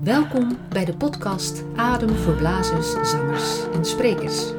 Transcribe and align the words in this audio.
Welkom 0.00 0.58
bij 0.68 0.84
de 0.84 0.96
podcast 0.96 1.62
Adem 1.76 2.08
voor 2.08 2.34
blazers, 2.34 3.10
zangers 3.10 3.58
en 3.72 3.84
sprekers. 3.84 4.52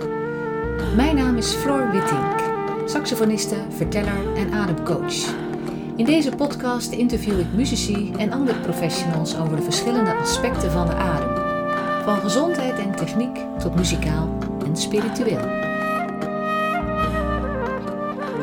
Mijn 0.96 1.16
naam 1.16 1.38
is 1.38 1.54
Floor 1.54 1.92
Wittink, 1.92 2.40
saxofoniste, 2.86 3.56
verteller 3.70 4.36
en 4.36 4.54
ademcoach. 4.54 5.34
In 5.96 6.06
deze 6.06 6.32
podcast 6.32 6.92
interview 6.92 7.40
ik 7.40 7.54
muzici 7.54 8.12
en 8.18 8.32
andere 8.32 8.60
professionals 8.60 9.38
over 9.38 9.56
de 9.56 9.64
verschillende 9.64 10.16
aspecten 10.16 10.72
van 10.72 10.88
de 10.88 10.94
adem. 10.94 11.36
Van 12.04 12.20
gezondheid 12.20 12.80
en 12.80 12.96
techniek 12.96 13.40
tot 13.60 13.76
muzikaal 13.76 14.38
en 14.66 14.78
spiritueel. 14.78 15.75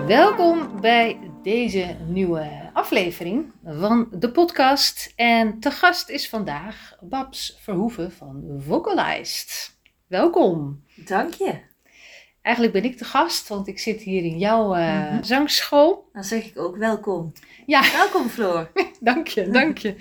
Welkom 0.07 0.81
bij 0.81 1.19
deze 1.43 1.97
nieuwe 2.07 2.71
aflevering 2.73 3.53
van 3.65 4.09
de 4.11 4.31
podcast. 4.31 5.13
En 5.17 5.61
te 5.61 5.71
gast 5.71 6.09
is 6.09 6.29
vandaag 6.29 6.97
Babs 7.01 7.59
Verhoeven 7.61 8.13
van 8.13 8.63
Vocalized. 8.67 9.77
Welkom. 10.07 10.85
Dank 10.95 11.35
je. 11.35 11.61
Eigenlijk 12.43 12.75
ben 12.75 12.85
ik 12.85 12.99
de 12.99 13.05
gast, 13.05 13.49
want 13.49 13.69
ik 13.69 13.79
zit 13.79 14.01
hier 14.01 14.25
in 14.25 14.39
jouw 14.39 14.77
uh, 14.77 15.19
zangschool. 15.21 16.09
Dan 16.13 16.25
zeg 16.25 16.45
ik 16.45 16.59
ook 16.59 16.77
welkom. 16.77 17.33
Ja. 17.67 17.93
Welkom 17.93 18.29
Floor. 18.29 18.73
dank 19.01 19.29
je, 19.29 19.49
dank 19.51 19.79
je. 19.79 19.97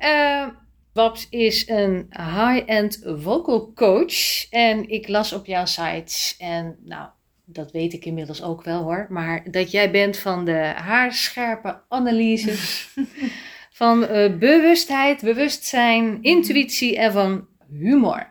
uh, 0.00 0.46
Babs 0.92 1.26
is 1.30 1.68
een 1.68 2.06
high-end 2.10 3.02
vocal 3.04 3.72
coach. 3.74 4.50
En 4.50 4.88
ik 4.88 5.08
las 5.08 5.32
op 5.32 5.46
jouw 5.46 5.64
sites 5.64 6.36
en 6.38 6.76
nou, 6.80 7.08
dat 7.54 7.72
weet 7.72 7.92
ik 7.92 8.04
inmiddels 8.04 8.42
ook 8.42 8.62
wel 8.62 8.82
hoor, 8.82 9.06
maar 9.08 9.50
dat 9.50 9.70
jij 9.70 9.90
bent 9.90 10.18
van 10.18 10.44
de 10.44 10.72
haarscherpe 10.76 11.80
analyses, 11.88 12.88
van 13.82 14.02
uh, 14.02 14.36
bewustheid, 14.36 15.20
bewustzijn, 15.20 16.22
intuïtie 16.22 16.98
en 16.98 17.12
van 17.12 17.46
humor. 17.70 18.30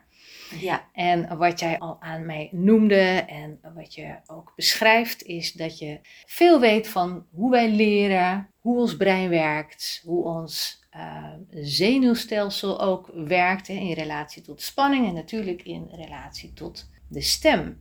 Ja. 0.60 0.90
En 0.94 1.38
wat 1.38 1.60
jij 1.60 1.80
al 1.80 1.98
aan 2.00 2.26
mij 2.26 2.50
noemde 2.52 3.26
en 3.28 3.60
wat 3.76 3.96
je 3.96 4.16
ook 4.28 4.54
beschrijft, 4.56 5.24
is 5.24 5.54
dat 5.54 5.80
je 5.80 6.00
veel 6.26 6.60
weet 6.60 6.88
van 6.88 7.26
hoe 7.32 7.52
wij 7.52 7.70
leren, 7.70 8.50
hoe 8.60 8.80
ons 8.80 8.98
brein 8.98 9.30
werkt, 9.30 10.02
hoe 10.06 10.24
ons 10.24 10.82
uh, 10.96 11.34
zenuwstelsel 11.50 12.82
ook 12.82 13.12
werkt 13.14 13.68
hè, 13.68 13.74
in 13.74 13.94
relatie 13.94 14.42
tot 14.42 14.62
spanning 14.62 15.08
en 15.08 15.14
natuurlijk 15.14 15.64
in 15.64 15.90
relatie 15.92 16.54
tot 16.54 16.90
de 17.08 17.22
stem. 17.22 17.80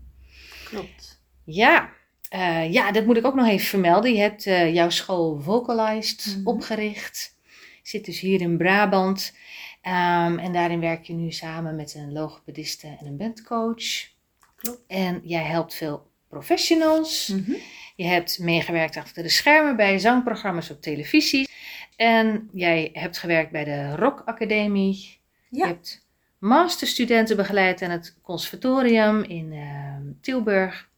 Klopt. 0.65 1.10
Ja, 1.55 1.91
uh, 2.35 2.73
ja, 2.73 2.93
dat 2.93 3.07
moet 3.07 3.17
ik 3.17 3.25
ook 3.27 3.35
nog 3.35 3.47
even 3.49 3.67
vermelden. 3.67 4.13
Je 4.13 4.21
hebt 4.21 4.47
uh, 4.47 4.75
jouw 4.75 4.91
school 4.91 5.41
Vocalized 5.41 6.37
Mhm. 6.37 6.47
opgericht. 6.49 7.39
Zit 7.83 8.05
dus 8.05 8.21
hier 8.21 8.41
in 8.41 8.57
Brabant. 8.57 9.35
Um, 9.83 10.39
en 10.39 10.53
daarin 10.53 10.81
werk 10.81 11.05
je 11.05 11.13
nu 11.13 11.31
samen 11.33 11.77
met 11.77 11.95
een 11.95 12.13
logopediste 12.13 12.97
en 13.01 13.07
een 13.07 13.17
bandcoach. 13.17 14.09
Klopt. 14.57 14.81
En 14.87 15.21
jij 15.25 15.43
helpt 15.43 15.75
veel 15.75 16.11
professionals. 16.29 17.29
Mhm. 17.29 17.53
Je 17.97 18.05
hebt 18.05 18.39
meegewerkt 18.39 18.97
achter 18.97 19.23
de 19.23 19.29
schermen 19.29 19.77
bij 19.77 19.99
zangprogramma's 19.99 20.71
op 20.71 20.81
televisie. 20.83 21.49
En 21.97 22.49
jij 22.53 22.91
hebt 22.93 23.19
gewerkt 23.19 23.51
bij 23.51 23.65
de 23.65 23.97
Rock 23.97 24.23
Academie. 24.25 25.19
Je 25.49 25.59
Ja. 25.59 25.67
hebt 25.67 26.07
masterstudenten 26.39 27.37
begeleid 27.37 27.83
aan 27.83 27.91
het 27.91 28.19
conservatorium 28.23 29.23
in 29.23 29.53
uh, 29.53 29.95
Tilburg. 30.21 30.90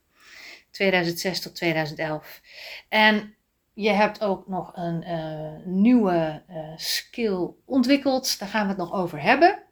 2006 0.72 1.40
tot 1.40 1.54
2011. 1.54 2.40
En 2.88 3.34
je 3.72 3.90
hebt 3.90 4.20
ook 4.20 4.48
nog 4.48 4.72
een 4.74 5.02
uh, 5.02 5.66
nieuwe 5.66 6.42
uh, 6.50 6.76
skill 6.76 7.50
ontwikkeld. 7.64 8.38
Daar 8.38 8.48
gaan 8.48 8.62
we 8.62 8.68
het 8.68 8.76
nog 8.76 8.92
over 8.92 9.22
hebben. 9.22 9.62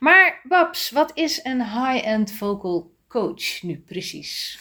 Maar 0.00 0.40
Babs, 0.42 0.90
wat 0.90 1.10
is 1.14 1.44
een 1.44 1.62
high-end 1.62 2.32
vocal 2.32 2.94
coach 3.08 3.62
nu 3.62 3.78
precies? 3.78 4.58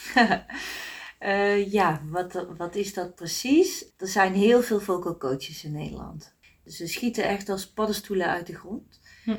uh, 1.19 1.71
ja, 1.77 2.01
wat, 2.05 2.45
wat 2.57 2.75
is 2.75 2.93
dat 2.93 3.15
precies? 3.15 3.85
Er 3.97 4.07
zijn 4.07 4.33
heel 4.33 4.61
veel 4.61 4.79
vocal 4.79 5.17
coaches 5.17 5.63
in 5.63 5.71
Nederland. 5.71 6.35
Dus 6.63 6.77
ze 6.77 6.87
schieten 6.87 7.23
echt 7.23 7.49
als 7.49 7.69
paddenstoelen 7.69 8.27
uit 8.27 8.47
de 8.47 8.55
grond. 8.55 8.99
Hm. 9.23 9.35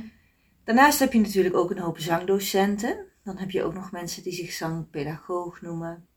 Daarnaast 0.65 0.99
heb 0.99 1.13
je 1.13 1.21
natuurlijk 1.21 1.57
ook 1.57 1.71
een 1.71 1.79
hoop 1.79 1.99
zangdocenten. 1.99 3.07
Dan 3.25 3.39
heb 3.39 3.51
je 3.51 3.63
ook 3.63 3.75
nog 3.75 3.93
mensen 3.93 4.23
die 4.23 4.33
zich 4.33 4.53
zangpedagoog 4.53 5.61
noemen. 5.61 6.08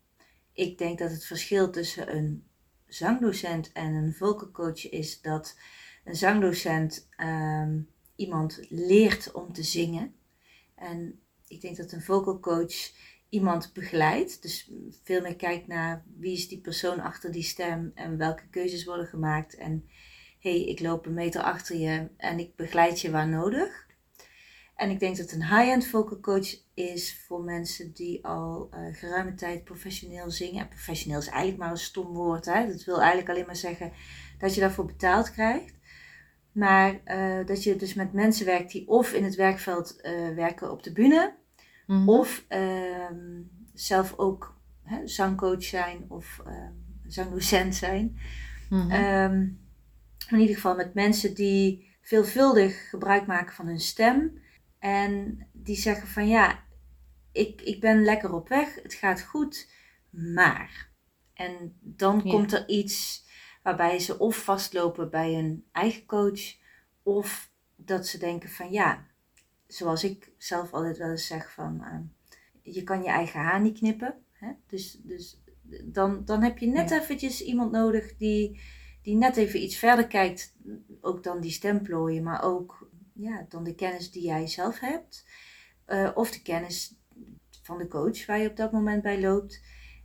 Ik 0.54 0.78
denk 0.78 0.98
dat 0.98 1.10
het 1.10 1.24
verschil 1.24 1.70
tussen 1.70 2.16
een 2.16 2.44
zangdocent 2.86 3.72
en 3.72 3.94
een 3.94 4.14
vocal 4.14 4.50
coach 4.50 4.90
is 4.90 5.20
dat 5.20 5.56
een 6.04 6.16
zangdocent 6.16 7.08
um, 7.16 7.88
iemand 8.16 8.60
leert 8.68 9.32
om 9.32 9.52
te 9.52 9.62
zingen. 9.62 10.14
En 10.74 11.20
ik 11.48 11.60
denk 11.60 11.76
dat 11.76 11.92
een 11.92 12.02
vocal 12.02 12.40
coach 12.40 12.92
iemand 13.28 13.72
begeleidt. 13.72 14.42
Dus 14.42 14.70
veel 15.02 15.20
meer 15.20 15.36
kijkt 15.36 15.66
naar 15.66 16.04
wie 16.18 16.32
is 16.32 16.48
die 16.48 16.60
persoon 16.60 17.00
achter 17.00 17.32
die 17.32 17.42
stem 17.42 17.92
en 17.94 18.16
welke 18.16 18.48
keuzes 18.50 18.84
worden 18.84 19.06
gemaakt. 19.06 19.54
En 19.54 19.88
hé, 20.38 20.50
hey, 20.50 20.68
ik 20.68 20.80
loop 20.80 21.06
een 21.06 21.14
meter 21.14 21.42
achter 21.42 21.76
je 21.76 22.08
en 22.16 22.38
ik 22.38 22.56
begeleid 22.56 23.00
je 23.00 23.10
waar 23.10 23.28
nodig. 23.28 23.86
En 24.82 24.90
ik 24.90 25.00
denk 25.00 25.16
dat 25.16 25.32
een 25.32 25.44
high-end 25.44 25.86
vocal 25.86 26.20
coach 26.20 26.56
is 26.74 27.24
voor 27.26 27.42
mensen 27.42 27.92
die 27.92 28.24
al 28.24 28.70
uh, 28.74 28.94
geruime 28.94 29.34
tijd 29.34 29.64
professioneel 29.64 30.30
zingen. 30.30 30.60
En 30.60 30.68
professioneel 30.68 31.18
is 31.18 31.26
eigenlijk 31.26 31.58
maar 31.58 31.70
een 31.70 31.76
stom 31.76 32.06
woord. 32.06 32.44
Hè? 32.44 32.66
Dat 32.66 32.84
wil 32.84 32.98
eigenlijk 32.98 33.28
alleen 33.28 33.46
maar 33.46 33.56
zeggen 33.56 33.92
dat 34.38 34.54
je 34.54 34.60
daarvoor 34.60 34.84
betaald 34.84 35.32
krijgt. 35.32 35.74
Maar 36.52 37.00
uh, 37.04 37.46
dat 37.46 37.62
je 37.62 37.76
dus 37.76 37.94
met 37.94 38.12
mensen 38.12 38.46
werkt 38.46 38.72
die 38.72 38.88
of 38.88 39.12
in 39.12 39.24
het 39.24 39.34
werkveld 39.34 39.98
uh, 40.02 40.34
werken 40.34 40.70
op 40.70 40.82
de 40.82 40.92
bühne. 40.92 41.34
Mhm. 41.86 42.08
Of 42.08 42.46
zelf 43.74 44.14
ook 44.16 44.60
hè, 44.82 45.06
zangcoach 45.06 45.62
zijn 45.62 46.04
of 46.08 46.42
zangdocent 47.06 47.74
zijn. 47.74 48.18
Mhm. 48.70 48.92
Um, 48.92 49.60
in 50.28 50.38
ieder 50.38 50.54
geval 50.54 50.76
met 50.76 50.94
mensen 50.94 51.34
die 51.34 51.90
veelvuldig 52.00 52.88
gebruik 52.88 53.26
maken 53.26 53.54
van 53.54 53.66
hun 53.66 53.80
stem. 53.80 54.40
En 54.82 55.46
die 55.52 55.76
zeggen 55.76 56.08
van 56.08 56.28
ja, 56.28 56.64
ik, 57.32 57.60
ik 57.60 57.80
ben 57.80 58.04
lekker 58.04 58.32
op 58.34 58.48
weg, 58.48 58.74
het 58.82 58.94
gaat 58.94 59.22
goed, 59.22 59.70
maar. 60.10 60.90
En 61.34 61.76
dan 61.80 62.20
Ja. 62.24 62.30
komt 62.30 62.52
er 62.52 62.68
iets 62.68 63.24
waarbij 63.62 63.98
ze 63.98 64.18
of 64.18 64.44
vastlopen 64.44 65.10
bij 65.10 65.34
hun 65.34 65.64
eigen 65.72 66.04
coach, 66.06 66.56
of 67.02 67.50
dat 67.76 68.06
ze 68.06 68.18
denken 68.18 68.48
van 68.50 68.70
ja, 68.70 69.06
zoals 69.66 70.04
ik 70.04 70.32
zelf 70.38 70.72
altijd 70.72 70.98
wel 70.98 71.10
eens 71.10 71.26
zeg 71.26 71.52
van 71.52 71.82
eh, 71.84 72.74
je 72.74 72.82
kan 72.82 73.02
je 73.02 73.08
eigen 73.08 73.40
haar 73.40 73.60
niet 73.60 73.78
knippen. 73.78 74.14
Hè? 74.32 74.52
Dus, 74.66 74.98
dus 75.02 75.40
dan, 75.84 76.24
dan 76.24 76.42
heb 76.42 76.58
je 76.58 76.66
net 76.66 76.90
Ja. 76.90 77.00
eventjes 77.00 77.42
iemand 77.42 77.72
nodig 77.72 78.16
die, 78.16 78.60
die 79.02 79.16
net 79.16 79.36
even 79.36 79.62
iets 79.62 79.76
verder 79.76 80.06
kijkt, 80.06 80.54
ook 81.00 81.22
dan 81.22 81.40
die 81.40 81.50
stemplooien, 81.50 82.22
maar 82.22 82.42
ook 82.44 82.90
ja, 83.14 83.46
dan 83.48 83.64
de 83.64 83.74
kennis 83.74 84.10
die 84.10 84.22
jij 84.22 84.46
zelf 84.46 84.80
hebt. 84.80 85.26
Eh, 85.84 86.10
of 86.14 86.30
de 86.30 86.42
kennis 86.42 86.94
van 87.62 87.78
de 87.78 87.88
coach 87.88 88.26
waar 88.26 88.38
je 88.38 88.48
op 88.48 88.56
dat 88.56 88.72
moment 88.72 89.02
bij 89.02 89.20
loopt. 89.20 89.62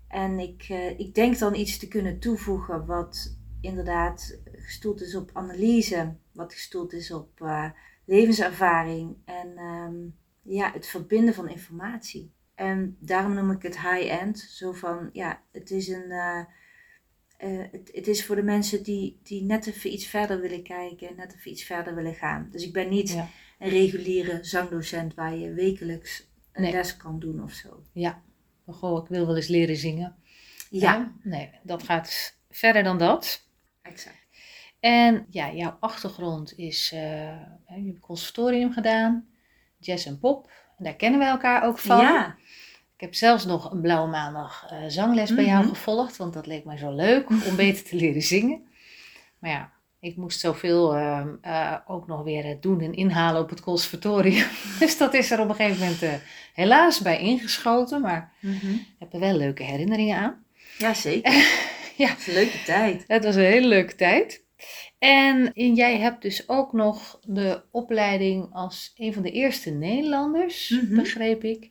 En 0.08 0.40
ik, 0.40 0.66
eh, 0.70 1.00
ik 1.00 1.16
denk 1.16 1.38
dan 1.38 1.56
iets 1.56 1.78
te 1.78 1.88
kunnen 1.88 2.20
toevoegen 2.20 2.86
wat 2.86 3.38
inderdaad 3.62 4.40
gestoeld 4.54 5.02
is 5.02 5.16
op 5.16 5.30
analyse, 5.34 6.16
wat 6.32 6.54
gestoeld 6.54 6.94
is 6.94 7.12
op 7.12 7.42
eh, 7.42 7.70
levenservaring 8.06 9.18
en 9.26 9.58
ehm, 9.58 9.96
ja, 10.42 10.72
het 10.72 10.88
verbinden 10.88 11.34
van 11.34 11.50
informatie. 11.50 12.32
En 12.56 12.98
daarom 13.00 13.34
noem 13.34 13.52
ik 13.52 13.62
het 13.62 13.82
high-end. 13.82 14.40
Zo 14.40 14.72
van, 14.72 15.10
ja, 15.14 15.42
het 15.52 15.72
is 15.72 15.88
een... 15.88 16.12
eh, 17.38 17.50
het, 17.72 17.90
het 17.94 18.08
is 18.08 18.26
voor 18.26 18.36
de 18.36 18.44
mensen 18.44 18.84
die, 18.84 19.20
die 19.24 19.44
net 19.44 19.68
even 19.68 19.94
iets 19.94 20.06
verder 20.08 20.40
willen 20.42 20.64
kijken, 20.64 21.16
net 21.16 21.36
even 21.36 21.52
iets 21.52 21.64
verder 21.64 21.96
willen 21.96 22.16
gaan. 22.16 22.48
Dus 22.52 22.64
ik 22.64 22.74
ben 22.74 22.90
niet 22.90 23.10
Ja. 23.10 23.30
een 23.60 23.70
reguliere 23.70 24.40
zangdocent 24.44 25.14
waar 25.14 25.36
je 25.36 25.54
wekelijks 25.54 26.28
een 26.52 26.62
Nee. 26.62 26.72
les 26.72 26.98
kan 26.98 27.20
doen 27.20 27.44
of 27.44 27.52
zo. 27.52 27.84
Ja, 27.92 28.22
goh, 28.68 29.04
ik 29.04 29.10
wil 29.10 29.26
wel 29.26 29.36
eens 29.36 29.48
leren 29.48 29.76
zingen. 29.78 30.16
Ja, 30.70 31.14
Nee, 31.24 31.50
dat 31.64 31.84
gaat 31.84 32.38
verder 32.50 32.84
dan 32.84 32.98
dat. 32.98 33.48
exact. 33.82 34.26
En 34.80 35.26
ja, 35.30 35.54
jouw 35.54 35.78
achtergrond 35.80 36.58
is, 36.58 36.90
hè, 36.96 37.76
je 37.76 37.86
hebt 37.88 38.00
conservatorium 38.00 38.72
gedaan, 38.72 39.28
jazz 39.80 40.06
en 40.08 40.20
pop. 40.20 40.52
En 40.78 40.84
daar 40.84 40.96
kennen 40.96 41.20
we 41.20 41.26
elkaar 41.26 41.64
ook 41.64 41.78
van. 41.78 42.00
Ja, 42.02 42.36
Ik 42.98 43.04
heb 43.04 43.16
zelfs 43.16 43.46
nog 43.46 43.72
een 43.72 43.82
blauwe 43.82 44.10
maandag 44.10 44.66
eh, 44.70 44.78
zangles 44.88 45.36
bij 45.36 45.46
jou 45.46 45.60
Mhm. 45.64 45.70
gevolgd, 45.70 46.18
want 46.18 46.34
dat 46.34 46.46
leek 46.48 46.66
mij 46.66 46.78
zo 46.78 46.92
leuk 46.96 47.30
om 47.30 47.56
beter 47.56 47.84
te 47.84 47.96
leren 47.96 48.22
zingen. 48.22 48.62
Maar 49.40 49.52
ja, 49.52 49.72
Ik 50.00 50.16
moest 50.16 50.40
zoveel 50.40 50.96
eh, 50.96 51.74
ook 51.88 52.08
nog 52.08 52.24
weer 52.24 52.46
eh, 52.46 52.56
doen 52.62 52.82
en 52.82 52.94
inhalen 52.94 53.42
op 53.42 53.50
het 53.50 53.62
conservatorium. 53.62 54.48
dus 54.80 54.98
dat 54.98 55.14
is 55.14 55.32
er 55.32 55.40
op 55.40 55.50
een 55.50 55.56
gegeven 55.56 55.80
moment 55.80 56.22
helaas 56.54 57.00
bij 57.02 57.20
ingeschoten. 57.20 58.02
Maar 58.02 58.32
ik 58.42 58.96
heb 59.00 59.14
er 59.14 59.20
wel 59.20 59.34
leuke 59.38 59.64
herinneringen 59.64 60.18
aan. 60.18 60.44
Ja, 60.78 60.94
zeker. 60.94 61.32
Ja. 61.98 62.08
Het 62.08 62.20
is 62.20 62.28
een 62.28 62.34
leuke 62.34 62.64
tijd. 62.66 63.04
Het 63.08 63.24
was 63.24 63.36
een 63.36 63.42
hele 63.42 63.68
leuke 63.68 63.96
tijd. 63.96 64.44
En 65.00 65.52
jij 65.76 65.98
hebt 65.98 66.22
dus 66.22 66.50
ook 66.50 66.74
nog 66.74 67.20
de 67.26 67.62
opleiding 67.72 68.48
als 68.54 68.94
een 68.98 69.14
van 69.14 69.24
de 69.24 69.32
eerste 69.32 69.70
Nederlanders, 69.70 70.70
Mhm. 70.70 70.96
begreep 70.96 71.44
ik. 71.44 71.70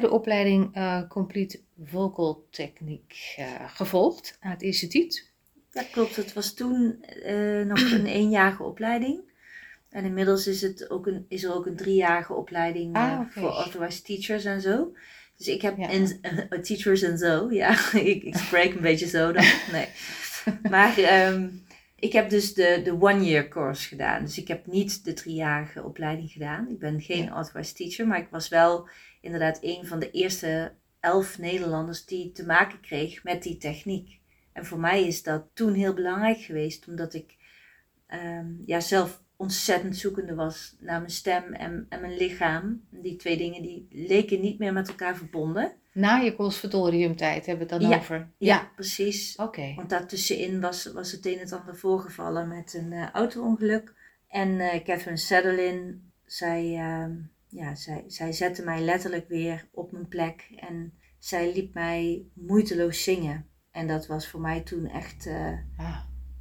De 0.00 0.10
opleiding 0.10 0.74
eh, 0.74 1.08
Complete 1.08 1.60
Vocal 1.84 2.46
Techniek 2.50 3.34
eh, 3.36 3.46
gevolgd 3.66 4.36
aan 4.40 4.50
het 4.50 4.62
instituut. 4.62 5.32
Ja, 5.72 5.82
klopt. 5.92 6.16
Het 6.16 6.32
was 6.32 6.54
toen 6.54 7.02
eh, 7.02 7.60
nog 7.66 7.90
een 7.92 8.06
eenjarige 8.20 8.62
opleiding. 8.62 9.20
En 9.90 10.04
inmiddels 10.04 10.46
is, 10.46 10.62
het 10.62 10.90
ook 10.90 11.06
een, 11.06 11.26
is 11.28 11.44
er 11.44 11.54
ook 11.54 11.66
een 11.66 11.76
driejarige 11.76 12.32
opleiding 12.34 12.96
Ah, 12.96 13.20
voor 13.30 13.48
authorized 13.50 14.04
teachers 14.04 14.44
en 14.44 14.60
zo. 14.60 14.92
Dus 15.36 15.46
ik 15.48 15.62
heb 15.62 15.76
Ja. 15.78 15.88
in, 15.88 16.20
teachers 16.62 17.02
en 17.02 17.18
zo, 17.18 17.52
ja, 17.52 17.70
ik, 17.92 18.22
ik 18.22 18.36
spreek 18.36 18.74
een 18.74 18.80
beetje 18.80 19.06
zo 19.06 19.32
dan. 19.32 19.44
Nee. 19.72 19.86
Maar 20.70 20.98
ehm, 20.98 21.48
ik 22.04 22.12
heb 22.12 22.30
dus 22.30 22.54
de, 22.54 22.80
de 22.84 22.92
one-year 23.00 23.48
course 23.48 23.88
gedaan. 23.88 24.24
Dus 24.24 24.38
ik 24.38 24.48
heb 24.48 24.66
niet 24.66 25.04
de 25.04 25.12
driejarige 25.12 25.82
opleiding 25.82 26.30
gedaan. 26.30 26.68
Ik 26.68 26.78
ben 26.78 27.00
geen 27.00 27.28
authorized 27.28 27.76
teacher, 27.76 28.06
maar 28.06 28.18
ik 28.18 28.28
was 28.30 28.48
wel 28.48 28.88
inderdaad 29.20 29.58
een 29.60 29.86
van 29.86 29.98
de 29.98 30.10
eerste 30.10 30.72
elf 31.00 31.38
Nederlanders 31.38 32.04
die 32.04 32.32
te 32.32 32.46
maken 32.46 32.80
kreeg 32.80 33.24
met 33.24 33.42
die 33.42 33.56
techniek. 33.56 34.20
En 34.52 34.66
voor 34.66 34.80
mij 34.80 35.06
is 35.06 35.22
dat 35.22 35.46
toen 35.54 35.74
heel 35.74 35.94
belangrijk 35.94 36.38
geweest, 36.38 36.88
omdat 36.88 37.14
ik 37.14 37.36
ehm, 38.06 38.46
ja, 38.66 38.80
zelf 38.80 39.22
ontzettend 39.36 39.96
zoekende 39.96 40.34
was 40.34 40.76
naar 40.80 40.98
mijn 40.98 41.10
stem 41.10 41.52
en, 41.52 41.86
en 41.88 42.00
mijn 42.00 42.16
lichaam. 42.16 42.84
Die 42.90 43.16
twee 43.16 43.36
dingen 43.36 43.62
die 43.62 43.86
leken 43.90 44.40
niet 44.40 44.58
meer 44.58 44.72
met 44.72 44.88
elkaar 44.88 45.16
verbonden. 45.16 45.72
Na 45.94 46.16
je 46.16 46.34
conservatoriumtijd 46.34 47.46
hebben 47.46 47.66
we 47.66 47.72
het 47.72 47.82
dan 47.82 47.90
Ja. 47.90 47.96
over. 47.98 48.28
Ja, 48.38 48.70
precies. 48.74 49.36
Oké. 49.36 49.72
Want 49.74 49.90
daartussenin 49.90 50.60
was, 50.60 50.92
was 50.92 51.12
het 51.12 51.26
een 51.26 51.38
en 51.38 51.50
ander 51.58 51.76
voorgevallen 51.76 52.48
met 52.48 52.74
een 52.74 52.92
eh, 52.92 53.10
auto-ongeluk. 53.10 53.94
En 54.28 54.60
eh, 54.60 54.82
Catherine 54.84 55.16
Sutherland, 55.16 55.94
zij, 56.24 56.74
ehm, 56.76 57.12
ja, 57.48 57.74
zij, 57.74 58.04
zij 58.06 58.32
zette 58.32 58.64
mij 58.64 58.80
letterlijk 58.80 59.28
weer 59.28 59.68
op 59.72 59.92
mijn 59.92 60.08
plek. 60.08 60.48
En 60.56 60.92
zij 61.18 61.52
liet 61.52 61.74
mij 61.74 62.22
moeiteloos 62.32 63.02
zingen. 63.02 63.46
En 63.70 63.86
dat 63.86 64.06
was 64.06 64.28
voor 64.28 64.40
mij 64.40 64.60
toen 64.60 64.86
echt, 64.86 65.26
eh, 65.26 65.52
Ah, 65.76 66.00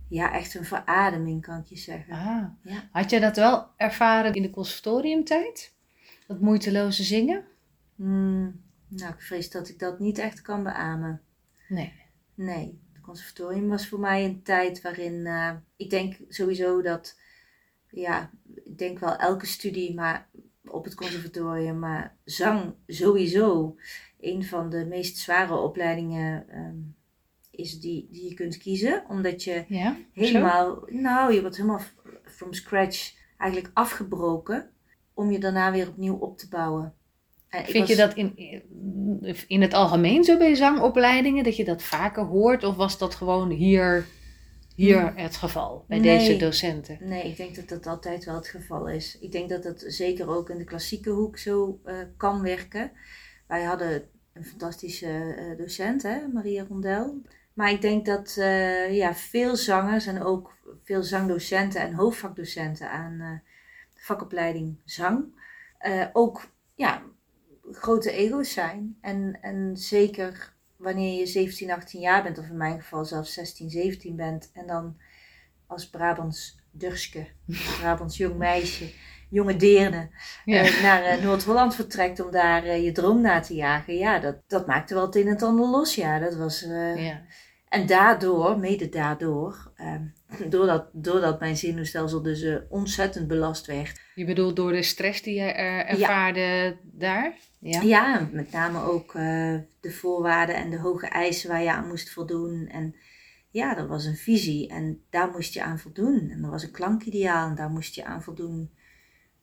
ja, 0.10 0.34
echt 0.34 0.54
een 0.56 0.66
verademing, 0.66 1.42
kan 1.42 1.58
ik 1.60 1.66
je 1.66 1.78
zeggen. 1.78 2.14
ah. 2.14 2.44
Ja. 2.64 2.90
Had 2.92 3.10
je 3.10 3.20
dat 3.20 3.36
wel 3.36 3.68
ervaren 3.78 4.34
in 4.34 4.42
de 4.42 4.50
conservatoriumtijd? 4.50 5.74
Dat 6.28 6.40
moeiteloze 6.40 7.04
zingen? 7.04 7.44
Hmm, 7.96 8.62
nou, 8.96 9.14
ik 9.14 9.22
vrees 9.22 9.50
dat 9.50 9.70
ik 9.70 9.80
dat 9.80 10.00
niet 10.00 10.18
echt 10.18 10.42
kan 10.42 10.64
beamen. 10.64 11.22
Nee. 11.68 11.94
Nee, 12.36 12.80
het 12.94 13.02
conservatorium 13.02 13.68
was 13.68 13.88
voor 13.88 14.00
mij 14.00 14.26
een 14.26 14.44
tijd 14.44 14.82
waarin 14.82 15.26
eh, 15.26 15.56
ik 15.76 15.90
denk 15.90 16.16
sowieso 16.28 16.82
dat, 16.82 17.20
ja, 17.90 18.32
ik 18.66 18.78
denk 18.78 19.00
wel 19.00 19.16
elke 19.16 19.46
studie, 19.46 19.94
maar 19.94 20.30
op 20.66 20.84
het 20.84 20.96
conservatorium, 20.96 21.80
maar 21.80 22.16
zang 22.24 22.76
sowieso 22.88 23.78
een 24.20 24.44
van 24.44 24.70
de 24.70 24.86
meest 24.86 25.18
zware 25.18 25.56
opleidingen 25.56 26.50
ehm, 26.50 26.78
is 27.52 27.80
die, 27.80 28.08
die 28.12 28.30
je 28.30 28.34
kunt 28.34 28.58
kiezen, 28.58 29.04
omdat 29.08 29.44
je 29.44 29.66
Ja? 29.68 29.98
helemaal, 30.14 30.84
nou, 30.88 31.34
je 31.34 31.42
wordt 31.42 31.58
helemaal 31.58 31.82
from 32.24 32.54
scratch 32.54 33.14
eigenlijk 33.38 33.72
afgebroken 33.74 34.72
om 35.14 35.32
je 35.32 35.40
daarna 35.40 35.72
weer 35.72 35.88
opnieuw 35.88 36.16
op 36.16 36.38
te 36.38 36.50
bouwen. 36.50 36.94
Ik 37.60 37.66
Vind 37.66 37.88
je 37.88 37.96
dat 37.96 38.14
in, 38.14 38.34
in 39.48 39.62
het 39.62 39.74
algemeen 39.74 40.24
zo 40.24 40.38
bij 40.38 40.56
zangopleidingen, 40.56 41.44
dat 41.44 41.56
je 41.56 41.64
dat 41.66 41.84
vaker 41.84 42.24
hoort? 42.24 42.64
Of 42.64 42.76
was 42.76 42.98
dat 42.98 43.16
gewoon 43.16 43.50
hier, 43.50 44.06
hier 44.76 45.00
Hmm. 45.00 45.18
het 45.18 45.36
geval, 45.36 45.86
bij 45.88 46.00
Nee. 46.00 46.18
deze 46.18 46.38
docenten? 46.38 46.98
Nee, 47.02 47.24
ik 47.24 47.38
denk 47.38 47.56
dat 47.56 47.70
dat 47.70 47.88
altijd 47.88 48.26
wel 48.26 48.36
het 48.36 48.48
geval 48.48 48.90
is. 48.90 49.18
Ik 49.20 49.32
denk 49.32 49.50
dat 49.50 49.64
dat 49.64 49.84
zeker 49.88 50.28
ook 50.30 50.50
in 50.50 50.58
de 50.58 50.64
klassieke 50.64 51.10
hoek 51.10 51.38
zo 51.38 51.80
eh, 51.84 51.96
kan 52.18 52.42
werken. 52.42 52.92
Wij 53.48 53.64
hadden 53.64 54.04
een 54.34 54.46
fantastische 54.46 55.36
eh, 55.38 55.58
docent, 55.58 56.04
hè, 56.04 56.28
Maria 56.34 56.66
Rondel. 56.70 57.22
Maar 57.54 57.72
ik 57.72 57.82
denk 57.82 58.06
dat 58.06 58.36
eh, 58.40 58.96
ja, 58.96 59.16
veel 59.16 59.56
zangers 59.56 60.06
en 60.06 60.24
ook 60.24 60.52
veel 60.84 61.04
zangdocenten 61.04 61.82
en 61.82 61.94
hoofdvakdocenten 61.94 62.90
aan 62.92 63.20
eh, 63.20 63.50
vakopleiding 63.94 64.78
zang 64.86 65.24
eh, 65.78 66.06
ook 66.14 66.48
ja, 66.76 67.02
grote 67.76 68.12
ego's 68.12 68.52
zijn. 68.54 68.98
En, 69.02 69.38
en 69.42 69.78
zeker 69.78 70.54
wanneer 70.78 71.20
je 71.20 71.26
17, 71.26 71.72
18 71.72 72.00
jaar 72.02 72.24
bent, 72.24 72.38
of 72.38 72.48
in 72.48 72.58
mijn 72.58 72.82
geval 72.82 73.06
zelfs 73.06 73.34
16, 73.34 73.70
17 73.70 74.16
bent, 74.16 74.50
en 74.54 74.68
dan 74.68 74.98
als 75.68 75.90
Brabants 75.90 76.60
Durske, 76.72 77.28
Brabants 77.80 78.18
jong 78.18 78.38
meisje, 78.38 78.92
jonge 79.30 79.56
deerne, 79.56 80.10
Ja. 80.46 80.62
eh, 80.64 80.82
naar 80.84 81.04
eh, 81.04 81.24
Noord-Holland 81.24 81.76
vertrekt 81.76 82.20
om 82.20 82.32
daar 82.32 82.64
eh, 82.64 82.84
je 82.84 82.92
droom 82.92 83.22
na 83.22 83.40
te 83.40 83.56
jagen. 83.56 83.96
Ja, 83.98 84.20
dat, 84.20 84.36
dat 84.48 84.68
maakte 84.68 84.94
wel 84.94 85.06
het 85.06 85.16
een 85.16 85.26
en 85.26 85.34
het 85.34 85.44
ander 85.44 85.68
los. 85.70 85.96
Ja, 85.96 86.20
dat 86.20 86.36
was. 86.36 86.62
ja. 86.96 87.22
En 87.70 87.86
daardoor, 87.88 88.60
mede 88.60 88.90
daardoor, 88.90 89.72
eh, 89.76 89.96
doordat, 90.50 90.90
doordat 90.92 91.40
mijn 91.40 91.58
zenuwstelsel 91.58 92.22
dus 92.22 92.42
eh, 92.42 92.56
ontzettend 92.70 93.28
belast 93.28 93.66
werd. 93.66 94.02
Je 94.16 94.26
bedoelt 94.26 94.56
door 94.56 94.72
de 94.72 94.84
stress 94.84 95.22
die 95.22 95.34
je 95.34 95.42
er 95.42 95.86
ervaarde 95.86 96.78
daar? 96.84 97.38
Ja. 97.60 97.82
Ja, 97.82 98.30
met 98.32 98.52
name 98.52 98.82
ook 98.82 99.16
eh, 99.16 99.56
de 99.80 99.92
voorwaarden 99.92 100.56
en 100.56 100.70
de 100.70 100.80
hoge 100.80 101.08
eisen 101.08 101.50
waar 101.50 101.64
je 101.64 101.72
aan 101.72 101.88
moest 101.88 102.10
voldoen. 102.10 102.68
En 102.68 102.96
ja, 103.50 103.78
er 103.78 103.88
was 103.88 104.06
een 104.06 104.16
visie 104.16 104.70
en 104.70 105.04
daar 105.10 105.32
moest 105.32 105.54
je 105.54 105.64
aan 105.64 105.80
voldoen. 105.80 106.30
En 106.30 106.44
er 106.44 106.50
was 106.50 106.64
een 106.64 106.72
klankideaal 106.72 107.50
en 107.50 107.56
daar 107.56 107.70
moest 107.70 107.96
je 107.96 108.06
aan 108.06 108.24
voldoen. 108.24 108.72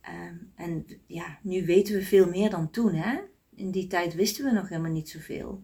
Ehm, 0.01 0.37
en 0.57 0.87
ja, 1.07 1.39
nu 1.43 1.67
weten 1.67 1.95
we 1.95 2.03
veel 2.03 2.29
meer 2.29 2.51
dan 2.51 2.71
toen, 2.71 2.95
hè? 2.95 3.19
In 3.55 3.71
die 3.71 3.87
tijd 3.87 4.15
wisten 4.15 4.45
we 4.45 4.51
nog 4.51 4.69
helemaal 4.69 4.93
niet 4.93 5.09
zoveel. 5.09 5.63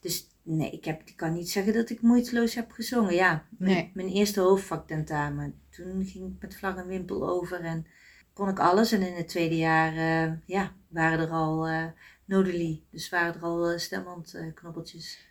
Dus 0.00 0.28
nee, 0.42 0.70
ik, 0.70 0.84
heb, 0.84 1.02
ik 1.04 1.16
kan 1.16 1.32
niet 1.32 1.50
zeggen 1.50 1.72
dat 1.72 1.90
ik 1.90 2.02
moeiteloos 2.02 2.54
heb 2.54 2.70
gezongen. 2.70 3.14
Ja, 3.14 3.46
mijn, 3.58 3.74
Nee. 3.74 3.90
mijn 3.94 4.08
eerste 4.08 4.40
hoofdvaktentamen. 4.40 5.60
Toen 5.70 6.04
ging 6.04 6.34
ik 6.34 6.40
met 6.40 6.56
vlag 6.56 6.76
en 6.76 6.86
wimpel 6.86 7.28
over 7.28 7.60
en 7.60 7.86
kon 8.32 8.48
ik 8.48 8.58
alles. 8.58 8.92
En 8.92 9.02
in 9.02 9.14
het 9.14 9.28
tweede 9.28 9.56
jaar, 9.56 9.96
eh, 9.96 10.32
ja, 10.46 10.72
waren 10.88 11.18
er 11.18 11.30
al 11.30 11.66
eh 11.66 11.86
nodelie. 12.24 12.84
Dus 12.90 13.08
waren 13.08 13.34
er 13.34 13.42
al 13.42 13.72
uh. 13.72 13.78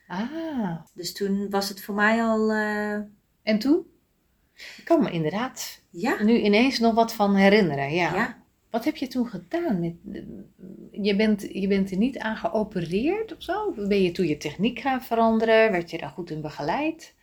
Ah, 0.07 0.77
Dus 0.93 1.13
toen 1.13 1.49
was 1.49 1.69
het 1.69 1.81
voor 1.81 1.95
mij 1.95 2.23
al, 2.23 2.51
en 3.43 3.59
toen? 3.59 3.85
Ik 4.77 4.81
kan 4.85 5.03
me 5.03 5.11
inderdaad 5.11 5.81
ja, 5.89 6.23
nu 6.23 6.37
ineens 6.39 6.79
nog 6.79 6.93
wat 6.93 7.13
van 7.13 7.35
herinneren. 7.35 7.93
Ja. 7.93 8.15
ja. 8.15 8.40
Wat 8.71 8.85
heb 8.85 8.95
je 8.95 9.07
toen 9.07 9.27
gedaan? 9.27 9.79
Met, 9.79 9.95
je, 10.91 11.15
bent, 11.15 11.41
je 11.41 11.67
bent 11.67 11.91
er 11.91 11.97
niet 11.97 12.17
aan 12.17 12.37
geopereerd 12.37 13.35
of 13.35 13.43
zo? 13.43 13.71
Ben 13.71 14.01
je 14.01 14.11
toen 14.11 14.27
je 14.27 14.37
techniek 14.37 14.79
gaan 14.79 15.03
veranderen? 15.03 15.71
Werd 15.71 15.89
je 15.89 15.97
daar 15.97 16.09
goed 16.09 16.29
in 16.29 16.41
begeleid? 16.41 17.15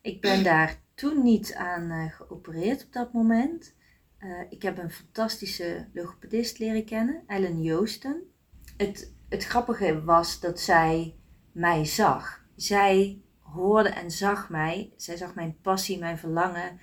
Ik 0.00 0.20
ben 0.20 0.44
daar 0.44 0.80
toen 0.94 1.22
niet 1.22 1.54
aan 1.54 1.90
eh, 1.90 2.12
geopereerd 2.12 2.84
op 2.84 2.92
dat 2.92 3.12
moment. 3.12 3.74
Eh, 4.18 4.40
ik 4.50 4.62
heb 4.62 4.78
een 4.78 4.90
fantastische 4.90 5.88
logopedist 5.92 6.58
leren 6.58 6.84
kennen, 6.84 7.22
Ellen 7.26 7.62
Joosten. 7.62 8.22
Het, 8.76 9.14
het 9.28 9.44
grappige 9.44 10.04
was 10.04 10.40
dat 10.40 10.60
zij 10.60 11.14
mij 11.52 11.84
zag. 11.84 12.44
Zij 12.56 13.20
hoorde 13.38 13.88
en 13.88 14.10
zag 14.10 14.50
mij. 14.50 14.92
Zij 14.96 15.16
zag 15.16 15.34
mijn 15.34 15.58
passie, 15.62 15.98
mijn 15.98 16.18
verlangen. 16.18 16.80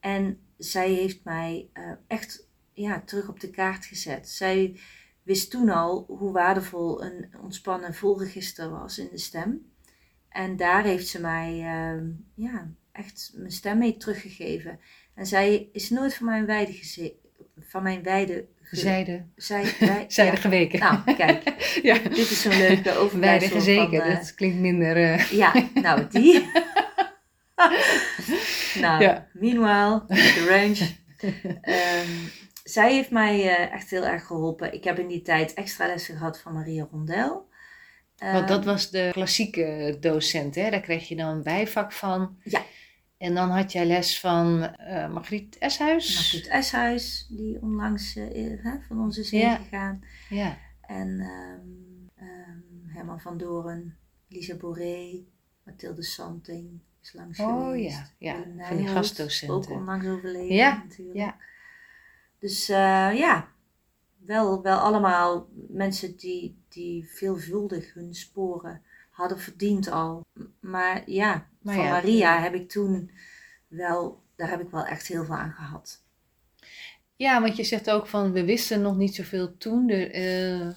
En 0.00 0.40
zij 0.58 0.90
heeft 0.90 1.24
mij 1.24 1.68
eh, 1.72 1.92
echt 2.06 2.45
ja, 2.76 3.02
terug 3.06 3.28
op 3.28 3.40
de 3.40 3.50
kaart 3.50 3.84
gezet. 3.86 4.28
Zij 4.28 4.80
wist 5.22 5.50
toen 5.50 5.68
al 5.68 6.04
hoe 6.08 6.32
waardevol 6.32 7.04
een 7.04 7.26
ontspannen 7.42 7.94
volregister 7.94 8.70
was 8.70 8.98
in 8.98 9.08
de 9.10 9.18
stem. 9.18 9.70
En 10.28 10.56
daar 10.56 10.84
heeft 10.84 11.06
ze 11.08 11.20
mij 11.20 11.52
eh, 11.52 12.02
ja, 12.34 12.70
echt 12.92 13.32
mijn 13.34 13.52
stem 13.52 13.78
mee 13.78 13.96
teruggegeven. 13.96 14.78
En 15.14 15.26
zij 15.26 15.68
is 15.72 15.90
nooit 15.90 16.14
van 16.14 16.26
mijn 16.26 16.46
weide 16.46 17.14
van 17.58 17.82
mijn 17.82 18.02
ge- 18.04 18.46
Zijde, 18.76 19.24
zij, 19.36 19.74
wij, 19.80 20.04
zijde 20.08 20.36
ja. 20.36 20.40
geweken. 20.42 20.78
Nou, 20.78 21.14
kijk, 21.16 21.42
ja. 21.82 21.98
dit 21.98 22.16
is 22.30 22.42
zo'n 22.42 22.56
leuke 22.56 22.82
Wijde 22.82 22.98
overblijfsel 22.98 23.56
gezeken, 23.56 23.98
van... 24.00 24.08
eh, 24.08 24.16
dat 24.16 24.34
klinkt 24.34 24.58
minder... 24.58 24.96
eh, 24.96 25.30
ja, 25.30 25.68
nou 25.74 26.06
die. 26.10 26.46
nou, 28.80 29.02
Ja. 29.02 29.28
meanwhile, 29.32 30.04
the 30.06 30.46
range. 30.48 30.94
Ehm, 31.60 32.08
zij 32.68 32.92
heeft 32.94 33.10
mij 33.10 33.56
eh, 33.56 33.72
echt 33.72 33.90
heel 33.90 34.06
erg 34.06 34.26
geholpen. 34.26 34.74
Ik 34.74 34.84
heb 34.84 34.98
in 34.98 35.08
die 35.08 35.22
tijd 35.22 35.54
extra 35.54 35.86
lessen 35.86 36.16
gehad 36.16 36.40
van 36.40 36.52
Maria 36.52 36.88
Rondel. 36.90 37.48
Want 38.16 38.48
dat 38.48 38.58
Ehm, 38.58 38.66
was 38.66 38.90
de 38.90 39.08
klassieke 39.12 39.96
docent, 40.00 40.54
hè? 40.54 40.70
Daar 40.70 40.80
kreeg 40.80 41.08
je 41.08 41.16
dan 41.16 41.28
een 41.28 41.42
bijvak 41.42 41.92
van. 41.92 42.36
Ja. 42.42 42.62
En 43.18 43.34
dan 43.34 43.50
had 43.50 43.72
jij 43.72 43.86
les 43.86 44.20
van 44.20 44.74
uh, 44.80 45.12
Margriet 45.12 45.58
Eshuis. 45.58 46.14
Margriet 46.14 46.46
Eshuis, 46.46 47.26
die 47.30 47.62
onlangs 47.62 48.16
uh, 48.16 48.74
van 48.88 49.00
ons 49.00 49.18
is 49.18 49.30
heen 49.30 49.56
gegaan. 49.56 50.04
Ja. 50.28 50.58
En 50.80 51.08
um, 51.08 52.10
um, 52.20 52.82
Herman 52.86 53.20
van 53.20 53.38
Doren, 53.38 53.96
Lisa 54.28 54.56
Boré, 54.56 55.24
Mathilde 55.62 56.02
Santing 56.02 56.80
is 57.02 57.12
langs 57.12 57.38
oh, 57.38 57.66
geweest. 57.66 57.96
Oh 57.96 58.06
ja, 58.18 58.44
ja. 58.54 58.66
van 58.66 58.76
die 58.76 58.88
gastdocenten. 58.88 59.56
Ook 59.56 59.70
onlangs 59.70 60.06
overleden 60.06 60.56
ja. 60.56 60.82
natuurlijk. 60.88 61.16
Ja. 61.16 61.36
Dus 62.38 62.70
uh, 62.70 63.16
ja, 63.18 63.48
wel, 64.16 64.62
wel 64.62 64.78
allemaal 64.78 65.48
mensen 65.68 66.16
die, 66.16 66.62
die 66.68 67.08
veelvuldig 67.08 67.94
hun 67.94 68.14
sporen 68.14 68.82
hadden 69.10 69.38
verdiend 69.38 69.90
al. 69.90 70.26
Maar 70.60 71.10
ja, 71.10 71.48
van 71.62 71.76
Maria 71.76 72.40
heb 72.40 72.54
ik 72.54 72.68
toen 72.68 73.10
wel, 73.68 74.22
daar 74.36 74.50
heb 74.50 74.60
ik 74.60 74.70
wel 74.70 74.84
echt 74.84 75.06
heel 75.06 75.24
veel 75.24 75.34
aan 75.34 75.52
gehad. 75.52 76.04
Ja, 77.16 77.40
want 77.40 77.56
je 77.56 77.64
zegt 77.64 77.90
ook 77.90 78.06
van 78.06 78.32
we 78.32 78.44
wisten 78.44 78.80
nog 78.80 78.96
niet 78.96 79.14
zoveel 79.14 79.56
toen. 79.56 79.86
De, 79.86 80.74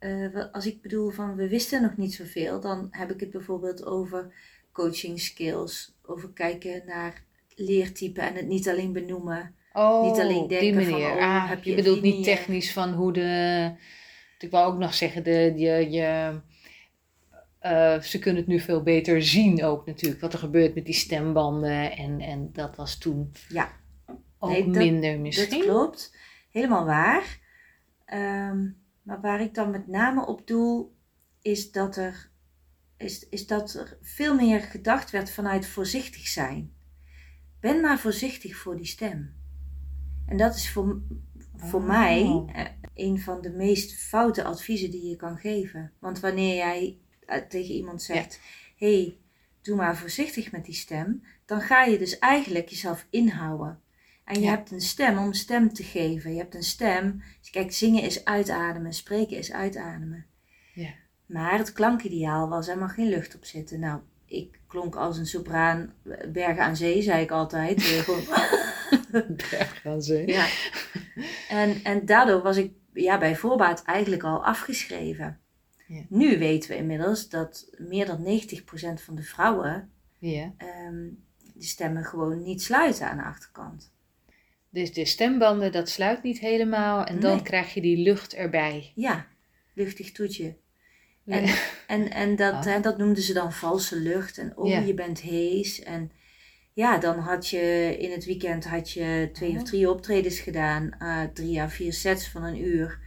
uh... 0.00 0.52
als 0.52 0.66
ik 0.66 0.82
bedoel 0.82 1.10
van 1.10 1.36
we 1.36 1.48
wisten 1.48 1.82
nog 1.82 1.96
niet 1.96 2.14
zoveel, 2.14 2.60
dan 2.60 2.88
heb 2.90 3.10
ik 3.10 3.20
het 3.20 3.30
bijvoorbeeld 3.30 3.84
over 3.84 4.34
coaching 4.72 5.20
skills, 5.20 5.94
over 6.02 6.32
kijken 6.32 6.82
naar 6.86 7.22
leertypen 7.54 8.22
en 8.22 8.34
het 8.34 8.46
niet 8.46 8.68
alleen 8.68 8.92
benoemen. 8.92 9.54
Oh, 9.76 10.10
niet 10.10 10.20
alleen 10.20 10.48
denken 10.48 10.60
die 10.60 10.74
manier. 10.74 11.08
Van, 11.08 11.16
oh, 11.16 11.22
ah, 11.22 11.48
heb 11.48 11.64
je, 11.64 11.70
je 11.70 11.76
bedoelt 11.76 12.02
niet 12.02 12.24
technisch 12.24 12.72
van 12.72 12.92
hoe 12.92 13.12
de. 13.12 13.72
Ik 14.38 14.50
wou 14.50 14.72
ook 14.72 14.78
nog 14.78 14.94
zeggen, 14.94 15.24
de, 15.24 15.52
je, 15.56 15.90
je, 15.90 16.40
uh, 17.62 18.00
ze 18.00 18.18
kunnen 18.18 18.42
het 18.42 18.50
nu 18.50 18.60
veel 18.60 18.82
beter 18.82 19.22
zien 19.22 19.64
ook 19.64 19.86
natuurlijk. 19.86 20.20
Wat 20.20 20.32
er 20.32 20.38
gebeurt 20.38 20.74
met 20.74 20.84
die 20.84 20.94
stembanden. 20.94 21.96
En, 21.96 22.20
en 22.20 22.50
dat 22.52 22.76
was 22.76 22.98
toen 22.98 23.32
ja. 23.48 23.72
ook 24.38 24.66
minder 24.66 25.20
misschien. 25.20 25.58
Dat 25.58 25.68
klopt. 25.68 26.16
Helemaal 26.50 26.84
waar. 26.84 27.38
Um, 28.14 28.76
maar 29.02 29.20
waar 29.20 29.40
ik 29.40 29.54
dan 29.54 29.70
met 29.70 29.86
name 29.86 30.26
op 30.26 30.46
doel, 30.46 30.96
is 31.42 31.72
dat 31.72 31.96
er, 31.96 32.30
is, 32.96 33.28
is 33.28 33.46
dat 33.46 33.74
er 33.74 33.98
veel 34.02 34.34
meer 34.34 34.60
gedacht 34.60 35.10
werd 35.10 35.30
vanuit 35.30 35.66
voorzichtig 35.66 36.26
zijn. 36.26 36.74
Ben 37.60 37.80
maar 37.80 37.98
voorzichtig 37.98 38.56
voor 38.56 38.76
die 38.76 38.86
stem. 38.86 39.35
En 40.26 40.36
dat 40.36 40.54
is 40.54 40.70
voor, 40.70 41.00
voor 41.56 41.80
oh. 41.80 41.86
mij 41.86 42.44
eh, 42.54 42.64
een 42.94 43.20
van 43.20 43.42
de 43.42 43.50
meest 43.50 43.94
foute 43.94 44.44
adviezen 44.44 44.90
die 44.90 45.08
je 45.08 45.16
kan 45.16 45.38
geven. 45.38 45.92
Want 45.98 46.20
wanneer 46.20 46.54
jij 46.54 46.98
eh, 47.26 47.38
tegen 47.38 47.74
iemand 47.74 48.02
zegt: 48.02 48.40
ja. 48.76 48.86
hey, 48.86 49.18
doe 49.62 49.76
maar 49.76 49.96
voorzichtig 49.96 50.52
met 50.52 50.64
die 50.64 50.74
stem, 50.74 51.22
dan 51.44 51.60
ga 51.60 51.84
je 51.84 51.98
dus 51.98 52.18
eigenlijk 52.18 52.68
jezelf 52.68 53.06
inhouden. 53.10 53.80
En 54.24 54.40
je 54.40 54.46
hebt 54.46 54.70
een 54.70 54.80
stem 54.80 55.18
om 55.18 55.32
stem 55.32 55.72
te 55.72 55.82
geven. 55.82 56.32
Je 56.32 56.38
hebt 56.38 56.54
een 56.54 56.62
stem. 56.62 57.22
Kijk, 57.50 57.72
zingen 57.72 58.02
is 58.02 58.24
uitademen, 58.24 58.92
spreken 58.92 59.36
is 59.36 59.52
uitademen. 59.52 60.26
Ja. 60.74 60.94
Maar 61.26 61.58
het 61.58 61.72
klankideaal 61.72 62.48
was 62.48 62.68
er 62.68 62.78
mag 62.78 62.94
geen 62.94 63.08
lucht 63.08 63.34
op 63.34 63.44
zitten. 63.44 63.80
Nou, 63.80 64.00
ik 64.24 64.55
klonk 64.66 64.96
als 64.96 65.18
een 65.18 65.26
sopraan, 65.26 65.92
bergen 66.28 66.62
aan 66.62 66.76
zee, 66.76 67.02
zei 67.02 67.22
ik 67.22 67.30
altijd. 67.30 67.76
bergen 69.50 69.90
aan 69.90 70.02
zee. 70.02 70.26
Ja. 70.26 70.46
En, 71.48 71.80
en 71.82 72.06
daardoor 72.06 72.42
was 72.42 72.56
ik 72.56 72.72
ja, 72.92 73.18
bij 73.18 73.36
voorbaat 73.36 73.82
eigenlijk 73.84 74.22
al 74.22 74.44
afgeschreven. 74.44 75.40
Ja. 75.86 76.02
Nu 76.08 76.38
weten 76.38 76.70
we 76.70 76.76
inmiddels 76.76 77.28
dat 77.28 77.70
meer 77.76 78.06
dan 78.06 78.24
90% 78.24 79.02
van 79.02 79.14
de 79.14 79.22
vrouwen 79.22 79.90
ja. 80.18 80.54
um, 80.88 81.24
de 81.54 81.64
stemmen 81.64 82.04
gewoon 82.04 82.42
niet 82.42 82.62
sluiten 82.62 83.10
aan 83.10 83.16
de 83.16 83.22
achterkant. 83.22 83.94
Dus 84.70 84.92
de 84.92 85.04
stembanden, 85.04 85.72
dat 85.72 85.88
sluit 85.88 86.22
niet 86.22 86.38
helemaal 86.38 87.04
en 87.04 87.20
dan 87.20 87.42
krijg 87.42 87.74
je 87.74 87.80
die 87.80 87.96
lucht 87.96 88.34
erbij. 88.34 88.92
Ja, 88.94 89.26
luchtig 89.72 90.12
toetje. 90.12 90.56
En, 91.26 91.44
en, 91.86 92.10
en 92.10 92.36
dat, 92.36 92.66
ah. 92.66 92.82
dat 92.82 92.98
noemden 92.98 93.22
ze 93.22 93.32
dan 93.32 93.52
valse 93.52 93.96
lucht. 93.96 94.38
En 94.38 94.56
oh, 94.56 94.86
je 94.86 94.94
bent 94.94 95.20
hees. 95.20 95.82
En 95.82 96.10
ja, 96.72 96.98
dan 96.98 97.18
had 97.18 97.48
je 97.48 97.96
in 97.98 98.10
het 98.10 98.24
weekend 98.24 98.64
had 98.64 98.90
je 98.90 99.30
twee 99.32 99.50
of 99.50 99.58
oh. 99.58 99.64
drie 99.64 99.90
optredens 99.90 100.38
gedaan. 100.38 100.96
Uh, 100.98 101.22
drie 101.22 101.60
à 101.60 101.68
vier 101.68 101.92
sets 101.92 102.28
van 102.28 102.42
een 102.44 102.64
uur. 102.64 102.98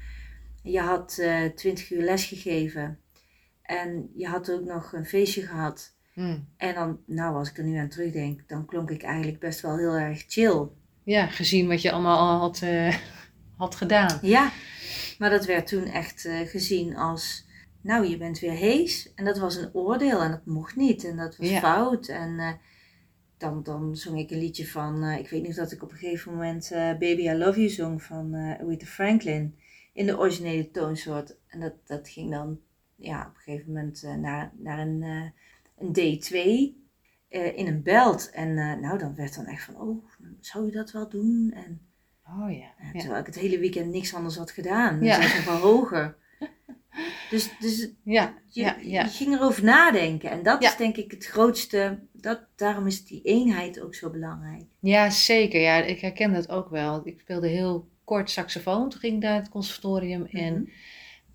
Je 0.64 0.80
had 0.80 1.18
uh, 1.20 1.46
twintig 1.46 1.92
uur 1.92 2.02
les 2.02 2.26
gegeven. 2.26 3.00
En 3.62 4.12
je 4.16 4.28
had 4.28 4.52
ook 4.52 4.64
nog 4.64 4.94
een 4.94 5.06
feestje 5.06 5.42
gehad. 5.42 5.98
Hmm. 6.14 6.48
En 6.58 6.74
dan, 6.74 7.00
nou, 7.06 7.36
als 7.36 7.50
ik 7.50 7.58
er 7.58 7.64
nu 7.64 7.78
aan 7.78 7.90
terugdenk, 7.90 8.48
dan 8.48 8.66
klonk 8.66 8.90
ik 8.90 9.04
eigenlijk 9.04 9.40
best 9.40 9.62
wel 9.62 9.78
heel 9.78 9.94
erg 9.94 10.24
chill. 10.28 10.68
Ja, 11.04 11.28
gezien 11.28 11.68
wat 11.68 11.82
je 11.82 11.92
allemaal 11.92 12.18
al 12.18 12.40
had, 12.40 12.62
uh, 12.64 12.96
had 13.58 13.76
gedaan. 13.76 14.20
Ja, 14.22 14.52
maar 15.18 15.30
dat 15.30 15.46
werd 15.46 15.68
toen 15.68 15.86
echt 15.86 16.30
gezien 16.46 16.96
als 16.96 17.48
nou, 17.82 18.06
je 18.06 18.18
bent 18.18 18.40
weer 18.40 18.52
hees. 18.52 19.14
En 19.14 19.26
dat 19.26 19.38
was 19.38 19.56
een 19.56 19.74
oordeel 19.74 20.22
en 20.22 20.32
dat 20.32 20.46
mocht 20.46 20.76
niet 20.76 21.04
en 21.04 21.18
dat 21.18 21.38
was 21.38 21.50
fout. 21.50 22.08
En 22.08 22.30
uh, 22.30 22.52
dan, 23.38 23.64
dan 23.64 23.96
zong 23.96 24.20
ik 24.20 24.32
een 24.32 24.40
liedje 24.40 24.68
van, 24.68 25.04
uh, 25.04 25.18
ik 25.18 25.30
weet 25.30 25.44
niet 25.44 25.56
dat 25.56 25.72
ik 25.72 25.84
op 25.84 25.92
een 25.92 25.98
gegeven 25.98 26.32
moment 26.32 26.72
uh, 26.72 26.78
Baby 26.78 27.22
I 27.22 27.34
Love 27.34 27.60
You 27.60 27.70
zong 27.70 28.04
van 28.04 28.36
Aretha 28.36 28.86
Franklin 28.86 29.60
in 29.94 30.06
de 30.06 30.18
originele 30.18 30.72
toonsoort. 30.72 31.38
En 31.48 31.60
dat, 31.60 31.74
dat 31.86 32.10
ging 32.10 32.32
dan 32.32 32.60
ja, 32.96 33.22
op 33.22 33.36
een 33.36 33.42
gegeven 33.42 33.74
moment 33.74 34.04
naar, 34.18 34.52
naar 34.58 34.80
een, 34.80 35.02
een 35.78 35.90
D2 35.90 36.34
in 37.56 37.68
een 37.68 37.84
belt. 37.84 38.30
En 38.30 38.54
nou, 38.82 38.98
dan 38.98 39.16
werd 39.16 39.36
dan 39.36 39.46
echt 39.46 39.64
van, 39.64 39.76
oh, 39.76 40.06
zou 40.40 40.66
je 40.66 40.72
dat 40.72 40.92
wel 40.92 41.10
doen? 41.10 41.52
En, 41.56 41.82
oh 42.26 42.52
ja. 42.52 43.00
Terwijl 43.00 43.20
ik 43.20 43.26
het 43.26 43.40
hele 43.40 43.60
weekend 43.60 43.92
niks 43.92 44.14
anders 44.14 44.36
had 44.36 44.52
gedaan. 44.52 45.04
Ja. 45.04 45.20
Dus 45.20 45.36
van 45.36 45.58
hoger. 45.58 46.18
Dus, 47.30 47.50
dus 47.60 47.90
ja, 48.04 48.34
je, 48.48 48.62
ja, 48.62 48.78
ja. 48.82 49.04
je 49.04 49.10
ging 49.10 49.34
erover 49.34 49.64
nadenken. 49.64 50.30
En 50.30 50.44
dat 50.44 50.64
is 50.64 50.76
denk 50.76 50.96
ik 50.96 51.12
het 51.12 51.26
grootste. 51.26 52.00
Dat, 52.12 52.40
daarom 52.56 52.88
is 52.88 53.06
die 53.06 53.22
eenheid 53.22 53.82
ook 53.82 53.96
zo 53.96 54.10
belangrijk. 54.10 54.64
Ja, 54.80 55.10
zeker. 55.10 55.62
Ja, 55.62 55.76
ik 55.76 56.00
herken 56.00 56.34
dat 56.34 56.50
ook 56.50 56.70
wel. 56.70 57.02
Ik 57.04 57.20
speelde 57.20 57.48
heel 57.48 57.88
kort 58.04 58.30
saxofoon. 58.30 58.90
Toen 58.90 59.00
ging 59.00 59.16
ik 59.16 59.22
naar 59.22 59.36
het 59.36 59.50
conservatorium. 59.50 60.26
En 60.26 60.54
mhm. 60.54 60.72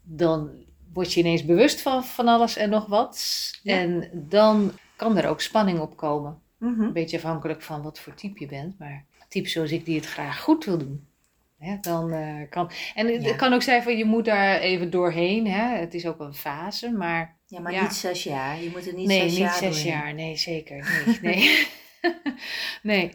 dan 0.03 0.51
word 0.93 1.13
je 1.13 1.21
ineens 1.21 1.45
bewust 1.45 1.81
van 1.81 2.05
van 2.05 2.29
alles 2.29 2.57
en 2.57 2.71
nog 2.71 2.87
wat. 2.87 3.51
En 3.65 4.11
dan 4.13 4.73
kan 4.97 5.17
er 5.17 5.29
ook 5.29 5.41
spanning 5.41 5.79
op 5.79 5.97
komen. 5.97 6.39
Mhm. 6.59 6.81
Een 6.81 6.93
beetje 6.93 7.17
afhankelijk 7.17 7.63
van 7.63 7.83
wat 7.83 8.01
voor 8.01 8.15
type 8.15 8.41
je 8.41 8.47
bent. 8.47 8.79
Maar 8.79 9.05
type 9.29 9.49
zoals 9.49 9.71
ik 9.71 9.85
die 9.85 9.97
het 9.97 10.07
graag 10.07 10.41
goed 10.41 10.65
wil 10.65 10.79
doen. 10.79 11.07
Hè, 11.59 11.77
dan 11.81 12.13
uh, 12.13 12.51
kan. 12.51 12.71
En 12.95 13.23
het 13.23 13.37
kan 13.37 13.53
ook 13.53 13.63
zijn 13.63 13.83
van 13.83 13.97
je 13.97 14.05
moet 14.05 14.25
daar 14.25 14.59
even 14.59 14.91
doorheen. 14.91 15.47
Hè? 15.47 15.77
Het 15.79 15.95
is 15.95 16.07
ook 16.07 16.21
een 16.21 16.35
fase, 16.35 16.91
maar. 16.91 17.39
Ja, 17.47 17.61
maar 17.61 17.83
niet 17.83 17.93
zes 17.93 18.23
jaar. 18.23 18.63
Je 18.63 18.71
moet 18.71 18.87
er 18.87 18.95
niet 18.95 19.07
nee, 19.07 19.29
zes 19.29 19.31
niet 19.31 19.39
jaar. 19.39 19.61
Nee, 19.61 19.69
niet 19.69 19.75
zes 19.75 19.85
jaar. 19.85 20.15
Nee, 20.15 20.37
zeker. 20.37 21.05
Nee. 21.23 21.41
nee. 21.41 21.67
nee. 22.93 23.11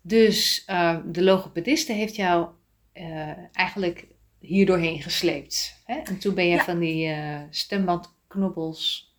Dus 0.00 0.64
uh, 0.70 0.98
de 1.06 1.22
logopediste 1.22 1.92
heeft 1.92 2.16
jou 2.16 2.48
uh, 2.94 3.32
eigenlijk 3.52 4.06
hier 4.38 4.66
doorheen 4.66 5.02
gesleept. 5.02 5.82
Hè? 5.84 5.94
En 5.94 6.18
toen 6.18 6.34
ben 6.34 6.46
je 6.46 6.58
van 6.58 6.78
die 6.78 7.14
stembandknobbels 7.50 9.14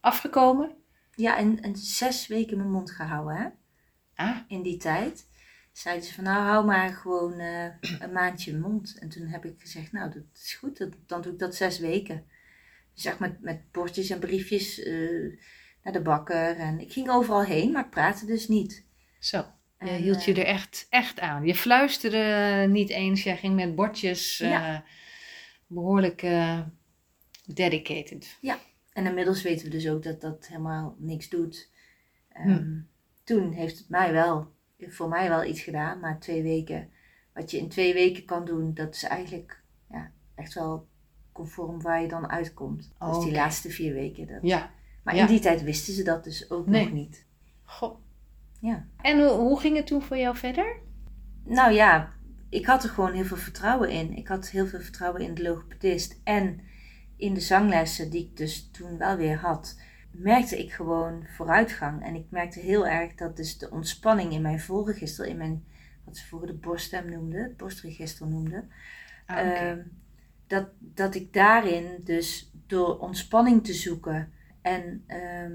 afgekomen. 0.00 0.76
Ja, 1.14 1.36
en, 1.38 1.60
en 1.60 1.76
zes 1.76 2.26
weken 2.26 2.56
mijn 2.56 2.70
mond 2.70 2.90
gehouden, 2.90 3.36
hè? 3.36 3.48
Ah. 4.24 4.36
In 4.48 4.62
die 4.62 4.76
tijd 4.76 5.25
zeiden 5.78 6.04
ze 6.04 6.14
van 6.14 6.24
nou 6.24 6.42
hou 6.42 6.64
maar 6.64 6.92
gewoon 6.92 7.40
uh, 7.40 7.64
een 7.98 8.12
maandje 8.12 8.58
mond. 8.58 8.98
En 8.98 9.08
toen 9.08 9.26
heb 9.26 9.44
ik 9.44 9.54
gezegd 9.58 9.92
nou 9.92 10.10
dat 10.10 10.22
is 10.34 10.54
goed, 10.54 10.78
dat, 10.78 10.92
dan 11.06 11.22
doe 11.22 11.32
ik 11.32 11.38
dat 11.38 11.54
zes 11.54 11.78
weken. 11.78 12.24
Dus 12.94 13.02
zeg 13.02 13.18
met, 13.18 13.40
met 13.40 13.72
bordjes 13.72 14.10
en 14.10 14.18
briefjes 14.18 14.78
uh, 14.78 15.38
naar 15.82 15.92
de 15.92 16.02
bakker. 16.02 16.56
En 16.56 16.80
ik 16.80 16.92
ging 16.92 17.10
overal 17.10 17.44
heen, 17.44 17.72
maar 17.72 17.84
ik 17.84 17.90
praatte 17.90 18.26
dus 18.26 18.48
niet. 18.48 18.84
Zo, 19.18 19.44
je 19.78 19.90
hield 19.90 20.24
je 20.24 20.32
eh, 20.32 20.38
er 20.38 20.44
echt, 20.46 20.86
echt 20.90 21.20
aan. 21.20 21.46
Je 21.46 21.54
fluisterde 21.54 22.66
niet 22.68 22.90
eens, 22.90 23.22
jij 23.22 23.36
ging 23.36 23.54
met 23.54 23.74
bordjes 23.74 24.38
ja. 24.38 24.84
behoorlijk 25.66 26.26
dedicated. 27.46 28.36
Ja, 28.40 28.58
en 28.92 29.06
inmiddels 29.06 29.42
weten 29.42 29.64
we 29.64 29.70
dus 29.70 29.88
ook 29.88 30.02
dat 30.02 30.20
dat 30.20 30.46
helemaal 30.46 30.96
niks 30.98 31.28
doet. 31.28 31.70
Um, 32.46 32.88
Toen 33.24 33.52
heeft 33.52 33.78
het 33.78 33.88
mij 33.88 34.12
wel 34.12 34.54
voor 34.78 35.08
mij 35.08 35.28
wel 35.28 35.44
iets 35.44 35.60
gedaan, 35.60 36.00
maar 36.00 36.18
twee 36.18 36.42
weken. 36.42 36.90
Wat 37.34 37.50
je 37.50 37.58
in 37.58 37.68
twee 37.68 37.94
weken 37.94 38.24
kan 38.24 38.44
doen, 38.44 38.74
dat 38.74 38.94
is 38.94 39.02
eigenlijk 39.02 39.62
ja, 39.90 40.10
echt 40.34 40.54
wel 40.54 40.86
conform 41.32 41.82
waar 41.82 42.02
je 42.02 42.08
dan 42.08 42.30
uitkomt. 42.30 42.92
Oh, 42.98 43.14
dus 43.14 43.24
die 43.24 43.32
laatste 43.32 43.70
vier 43.70 43.94
weken. 43.94 44.26
Dat. 44.26 44.38
Ja. 44.42 44.70
Maar 45.02 45.16
in 45.16 45.26
die 45.26 45.40
tijd 45.40 45.62
wisten 45.62 45.94
ze 45.94 46.02
dat 46.02 46.24
dus 46.24 46.50
ook 46.50 46.66
nog 46.66 46.92
niet. 46.92 47.26
Goh. 47.64 47.98
Ja. 48.60 48.86
En 48.96 49.18
hoe, 49.18 49.28
hoe 49.28 49.60
ging 49.60 49.76
het 49.76 49.86
toen 49.86 50.02
voor 50.02 50.16
jou 50.16 50.36
verder? 50.36 50.80
Nou 51.44 51.72
ja, 51.72 52.12
ik 52.48 52.66
had 52.66 52.84
er 52.84 52.90
gewoon 52.90 53.12
heel 53.12 53.24
veel 53.24 53.36
vertrouwen 53.36 53.90
in. 53.90 54.16
Ik 54.16 54.28
had 54.28 54.48
heel 54.48 54.66
veel 54.66 54.80
vertrouwen 54.80 55.20
in 55.20 55.34
de 55.34 55.42
logopedist 55.42 56.20
en 56.24 56.60
in 57.16 57.34
de 57.34 57.40
zanglessen 57.40 58.10
die 58.10 58.24
ik 58.24 58.36
dus 58.36 58.70
toen 58.70 58.98
wel 58.98 59.16
weer 59.16 59.38
had 59.38 59.80
merkte 60.18 60.58
ik 60.58 60.72
gewoon 60.72 61.26
vooruitgang. 61.36 62.04
En 62.04 62.14
ik 62.14 62.26
merkte 62.28 62.60
heel 62.60 62.86
erg 62.86 63.14
dat 63.14 63.36
dus 63.36 63.58
de 63.58 63.70
ontspanning 63.70 64.32
in 64.32 64.42
mijn 64.42 64.60
volregister, 64.60 65.26
in 65.26 65.36
mijn, 65.36 65.64
wat 66.04 66.16
ze 66.16 66.26
vroeger 66.26 66.48
de 66.48 66.54
borststem 66.54 67.10
noemden, 67.10 67.42
het 67.42 67.56
borstregister 67.56 68.26
noemden, 68.26 68.70
Ah. 69.26 69.38
Ehm, 69.38 69.82
dat, 70.46 70.68
dat 70.78 71.14
ik 71.14 71.32
daarin 71.32 72.00
dus 72.04 72.52
door 72.66 72.98
ontspanning 72.98 73.64
te 73.64 73.72
zoeken 73.72 74.32
en 74.62 75.04
ehm, 75.06 75.52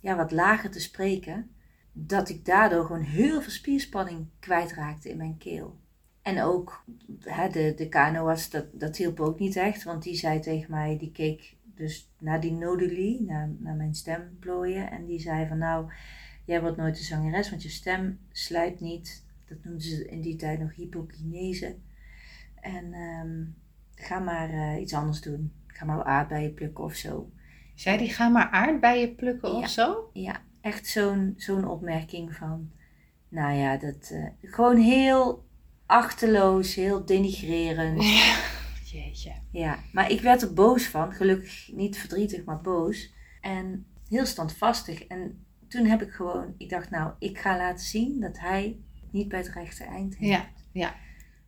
ja, 0.00 0.16
wat 0.16 0.32
lager 0.32 0.70
te 0.70 0.80
spreken, 0.80 1.50
dat 1.92 2.28
ik 2.28 2.44
daardoor 2.44 2.84
gewoon 2.84 3.02
heel 3.02 3.40
veel 3.40 3.50
spierspanning 3.50 4.26
kwijtraakte 4.40 5.08
in 5.10 5.16
mijn 5.16 5.38
keel. 5.38 5.78
En 6.22 6.42
ook 6.42 6.84
hè, 7.20 7.48
de, 7.48 7.74
de 7.76 7.88
KNO-arts, 7.88 8.50
dat, 8.50 8.66
dat 8.72 8.96
hielp 8.96 9.20
ook 9.20 9.38
niet 9.38 9.56
echt, 9.56 9.82
want 9.82 10.02
die 10.02 10.14
zei 10.14 10.40
tegen 10.40 10.70
mij, 10.70 10.98
die 10.98 11.12
keek 11.12 11.56
dus 11.78 12.10
naar 12.18 12.40
die 12.40 12.52
noduli, 12.52 13.24
naar, 13.26 13.50
naar 13.58 13.74
mijn 13.74 13.94
stemplooien, 13.94 14.90
en 14.90 15.06
die 15.06 15.18
zei 15.20 15.46
van 15.46 15.58
nou, 15.58 15.92
jij 16.44 16.60
wordt 16.60 16.76
nooit 16.76 16.98
een 16.98 17.04
zangeres, 17.04 17.50
want 17.50 17.62
je 17.62 17.68
stem 17.68 18.18
slijt 18.32 18.80
niet. 18.80 19.26
Dat 19.48 19.58
noemden 19.64 19.82
ze 19.82 20.08
in 20.08 20.20
die 20.20 20.36
tijd 20.36 20.60
nog 20.60 20.74
hypokinese. 20.74 21.76
En 22.60 22.92
ehm, 22.92 23.44
ga 23.94 24.18
maar 24.18 24.50
eh, 24.50 24.80
iets 24.80 24.94
anders 24.94 25.20
doen. 25.20 25.52
Ga 25.66 25.84
maar 25.84 26.04
aardbeien 26.04 26.54
plukken 26.54 26.84
of 26.84 26.94
zo. 26.94 27.30
Zei 27.74 27.98
die, 27.98 28.08
ga 28.10 28.28
maar 28.28 28.48
aardbeien 28.50 29.14
plukken 29.14 29.50
Ja. 29.52 29.58
of 29.58 29.68
zo? 29.68 30.10
Ja, 30.12 30.42
echt 30.60 30.86
zo'n 30.86 31.34
zo'n 31.36 31.64
opmerking 31.68 32.34
van, 32.34 32.70
nou 33.28 33.54
ja, 33.56 33.76
dat 33.76 34.10
eh, 34.12 34.50
gewoon 34.52 34.76
heel 34.76 35.46
achterloos, 35.86 36.74
heel 36.74 37.04
denigrerend. 37.04 38.02
Jeetje. 38.90 39.32
Ja, 39.50 39.78
maar 39.92 40.10
ik 40.10 40.20
werd 40.20 40.42
er 40.42 40.54
boos 40.54 40.86
van. 40.86 41.12
Gelukkig 41.12 41.70
niet 41.72 41.98
verdrietig, 41.98 42.44
maar 42.44 42.60
boos. 42.60 43.12
En 43.40 43.86
heel 44.08 44.26
standvastig. 44.26 45.06
En 45.06 45.46
toen 45.68 45.84
heb 45.84 46.02
ik 46.02 46.10
gewoon, 46.10 46.54
ik 46.58 46.68
dacht 46.68 46.90
nou, 46.90 47.12
ik 47.18 47.38
ga 47.38 47.56
laten 47.56 47.84
zien 47.84 48.20
dat 48.20 48.38
hij 48.38 48.78
niet 49.10 49.28
bij 49.28 49.38
het 49.38 49.48
rechte 49.48 49.84
eind 49.84 50.16
heeft. 50.16 50.30
Ja, 50.30 50.48
ja. 50.72 50.94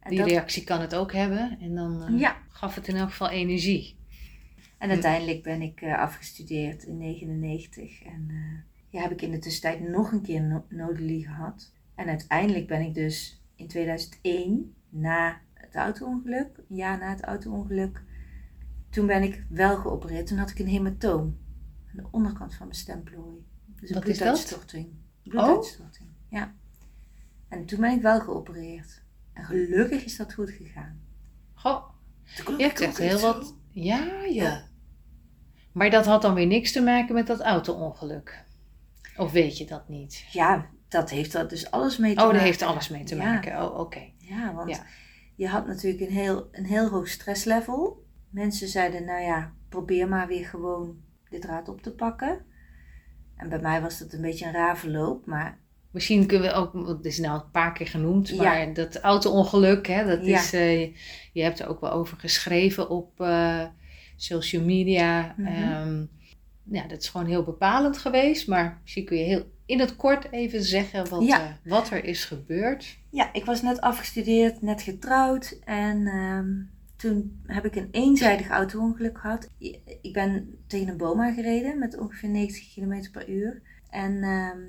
En, 0.01 0.11
Die 0.11 0.19
dat, 0.19 0.29
reactie 0.29 0.65
kan 0.65 0.81
het 0.81 0.95
ook 0.95 1.13
hebben. 1.13 1.59
En 1.61 1.75
dan 1.75 2.03
eh, 2.03 2.19
ja. 2.19 2.37
gaf 2.49 2.75
het 2.75 2.89
in 2.89 2.97
elk 2.97 3.11
geval 3.11 3.31
energie. 3.31 3.97
en 4.79 4.91
uiteindelijk 4.91 5.43
ben 5.43 5.63
ik 5.63 5.81
eh, 5.81 5.99
afgestudeerd 5.99 6.83
in 6.83 6.99
99. 6.99 8.03
En 8.03 8.27
eh, 8.29 8.79
ja, 8.89 9.03
heb 9.03 9.11
ik 9.11 9.23
in 9.23 9.31
de 9.31 9.39
tussentijd 9.39 9.89
nog 9.89 10.13
een 10.13 10.23
keer 10.23 10.65
no 10.69 10.95
gehad. 10.97 11.73
En 11.95 12.09
uiteindelijk 12.09 12.67
ben 12.67 12.81
ik 12.81 12.95
dus 12.95 13.43
in 13.57 13.69
2001, 13.69 14.75
na 14.89 15.41
het 15.73 15.83
auto-ongeluk, 15.83 16.57
een 16.69 16.77
jaar 16.77 16.99
na 16.99 17.11
het 17.11 17.23
auto-ongeluk, 17.23 18.03
toen 18.91 19.07
ben 19.07 19.23
ik 19.23 19.45
wel 19.49 19.77
geopereerd. 19.77 20.27
Toen 20.27 20.39
had 20.39 20.50
ik 20.50 20.59
een 20.59 20.69
hematoom 20.69 21.39
aan 21.89 21.97
de 21.97 22.07
onderkant 22.11 22.55
van 22.55 22.67
mijn 22.67 22.79
stemplooi. 22.79 23.45
Dus 23.67 23.91
een 23.91 23.97
is 23.97 24.03
dat? 24.03 24.03
bloeduitstorting. 24.05 24.89
Bloeduitstorting, 25.23 26.09
ja. 26.29 26.55
En 27.49 27.67
toen 27.67 27.81
ben 27.81 27.93
ik 27.97 28.03
wel 28.03 28.21
geopereerd. 28.21 29.03
En 29.33 29.45
gelukkig 29.45 30.05
is 30.05 30.17
dat 30.17 30.33
goed 30.35 30.50
gegaan. 30.50 31.00
Goh, 31.55 31.85
Toen 32.45 32.59
je 32.59 32.65
ik 32.65 32.83
ook 32.83 32.99
heel 32.99 33.19
zo. 33.19 33.33
wat... 33.33 33.55
Ja, 33.71 34.23
ja. 34.25 34.69
Maar 35.73 35.91
dat 35.91 36.07
had 36.07 36.23
dan 36.23 36.35
weer 36.35 36.47
niks 36.47 36.73
te 36.73 36.83
maken 36.83 37.15
met 37.15 37.27
dat 37.27 37.41
auto-ongeluk. 37.41 38.45
Of 39.17 39.33
weet 39.33 39.59
je 39.59 39.67
dat 39.67 39.89
niet? 39.89 40.27
Ja, 40.33 40.67
dat 40.89 41.11
heeft 41.11 41.35
er 41.35 41.49
dus 41.49 41.71
alles 41.71 41.99
mee 41.99 42.11
te 42.15 42.17
Oh, 42.17 42.23
maken. 42.23 42.39
daar 42.39 42.47
heeft 42.47 42.62
alles 42.62 42.89
mee 42.89 43.05
te 43.05 43.17
Ja. 43.17 43.25
maken. 43.33 43.62
Oh, 43.62 43.79
oké. 43.79 44.11
Ja, 44.19 44.55
want 44.55 44.71
Ja. 44.71 44.85
Je 45.41 45.49
had 45.49 45.67
natuurlijk 45.67 46.03
een 46.03 46.17
heel, 46.17 46.49
een 46.53 46.65
heel 46.65 46.89
hoog 46.89 47.09
stresslevel. 47.09 48.05
Mensen 48.31 48.69
zeiden, 48.69 49.05
nou 49.05 49.23
ja, 49.23 49.53
probeer 49.69 50.09
maar 50.09 50.27
weer 50.27 50.45
gewoon 50.47 50.97
de 51.29 51.39
draad 51.39 51.69
op 51.69 51.83
te 51.83 51.93
pakken. 51.95 52.45
En 53.37 53.49
bij 53.49 53.59
mij 53.61 53.81
was 53.81 53.99
dat 53.99 54.13
een 54.13 54.21
beetje 54.21 54.47
een 54.47 54.53
raar 54.53 54.79
verloop, 54.79 55.27
maar 55.27 55.59
Misschien 55.91 56.27
kunnen 56.27 56.49
we 56.51 56.55
ook, 56.57 56.73
want 56.73 56.89
het 56.89 57.05
is 57.05 57.19
nou 57.19 57.41
een 57.43 57.51
paar 57.51 57.73
keer 57.73 57.87
genoemd, 57.87 58.29
Ja. 58.29 58.37
maar 58.43 58.75
dat 58.75 59.01
auto-ongeluk, 59.01 59.87
hè, 59.87 60.05
dat 60.07 60.27
Ja. 60.27 60.39
is, 60.39 60.53
eh, 60.53 60.95
je 61.33 61.43
hebt 61.43 61.59
er 61.61 61.69
ook 61.69 61.81
wel 61.81 61.91
over 61.91 62.17
geschreven 62.19 62.89
op 62.91 63.21
eh, 63.21 63.65
social 64.17 64.65
media. 64.65 65.35
Ehm, 65.39 66.05
ja, 66.71 66.87
dat 66.87 67.00
is 67.00 67.09
gewoon 67.09 67.27
heel 67.27 67.45
bepalend 67.45 67.99
geweest, 67.99 68.49
maar 68.49 68.79
misschien 68.83 69.05
kun 69.05 69.17
je 69.17 69.25
heel 69.25 69.50
in 69.67 69.81
het 69.81 69.97
kort 69.97 70.33
even 70.33 70.63
zeggen 70.63 71.09
wat, 71.09 71.23
Ja. 71.25 71.41
eh, 71.41 71.71
wat 71.71 71.91
er 71.91 72.04
is 72.04 72.25
gebeurd. 72.25 72.99
ja, 73.11 73.33
ik 73.33 73.45
was 73.45 73.63
net 73.63 73.80
afgestudeerd, 73.80 74.63
net 74.63 74.83
getrouwd 74.83 75.59
en 75.65 76.06
ehm, 76.06 76.50
toen 76.97 77.41
heb 77.47 77.65
ik 77.65 77.76
een 77.76 77.89
eenzijdig 77.91 78.49
auto-ongeluk 78.49 79.19
gehad. 79.19 79.49
Ik 80.02 80.13
ben 80.13 80.59
tegen 80.67 80.89
een 80.89 80.97
boom 80.97 81.21
aangereden 81.21 81.78
met 81.78 81.99
ongeveer 81.99 82.28
90 82.28 82.75
km 82.75 83.11
per 83.13 83.28
uur. 83.28 83.63
En 83.91 84.23
ehm, 84.23 84.61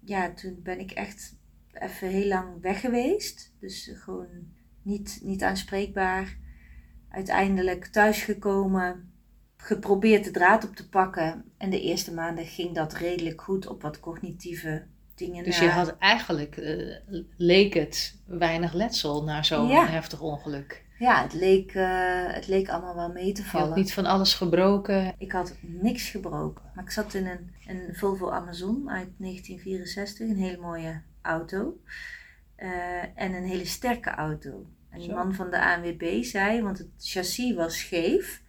ja, 0.00 0.32
toen 0.32 0.60
ben 0.62 0.78
ik 0.80 0.90
echt 0.90 1.36
even 1.72 2.08
heel 2.08 2.26
lang 2.28 2.60
weg 2.60 2.80
geweest. 2.80 3.52
Dus 3.60 3.90
gewoon 3.94 4.26
niet, 4.82 5.20
niet 5.22 5.42
aanspreekbaar. 5.42 6.36
Uiteindelijk 7.08 7.86
thuisgekomen, 7.86 9.12
geprobeerd 9.64 10.24
de 10.24 10.30
draad 10.30 10.64
op 10.64 10.76
te 10.76 10.88
pakken. 10.88 11.44
En 11.58 11.70
de 11.70 11.80
eerste 11.80 12.14
maanden 12.14 12.44
ging 12.46 12.74
dat 12.74 12.92
redelijk 12.94 13.40
goed 13.42 13.66
op 13.66 13.82
wat 13.82 14.00
cognitieve 14.00 14.82
dingen. 15.14 15.44
Dus 15.44 15.58
na. 15.58 15.64
je 15.64 15.70
had 15.70 15.96
eigenlijk, 15.98 16.56
eh, 16.56 16.96
leek 17.36 17.74
het, 17.74 18.16
weinig 18.26 18.72
letsel 18.72 19.24
na 19.24 19.42
zo'n 19.42 19.66
Ja. 19.68 19.86
heftig 19.86 20.20
ongeluk. 20.20 20.82
Ja, 20.98 21.22
het 21.22 21.32
leek, 21.32 21.74
eh, 21.74 21.86
het 22.32 22.46
leek 22.46 22.68
allemaal 22.68 22.94
wel 22.94 23.12
mee 23.12 23.32
te 23.32 23.42
Je 23.42 23.48
had 23.48 23.60
vallen. 23.60 23.78
niet 23.78 23.92
van 23.92 24.06
alles 24.06 24.34
gebroken. 24.34 25.14
Ik 25.18 25.32
had 25.32 25.54
niks 25.60 26.10
gebroken. 26.10 26.64
Maar 26.74 26.84
ik 26.84 26.90
zat 26.90 27.14
in 27.14 27.26
een, 27.26 27.50
een 27.66 27.94
Volvo 27.94 28.30
Amazon 28.30 28.90
uit 28.90 29.08
1964, 29.16 30.28
een 30.28 30.36
hele 30.36 30.56
mooie 30.60 31.00
auto. 31.22 31.76
Eh, 32.56 32.68
en 33.14 33.34
een 33.34 33.44
hele 33.44 33.64
sterke 33.64 34.10
auto. 34.10 34.66
En 34.90 34.98
die 34.98 35.08
Zo. 35.08 35.14
man 35.14 35.34
van 35.34 35.50
de 35.50 35.64
ANWB 35.64 36.22
zei, 36.22 36.62
want 36.62 36.78
het 36.78 36.88
chassis 36.98 37.54
was 37.54 37.78
scheef. 37.78 38.42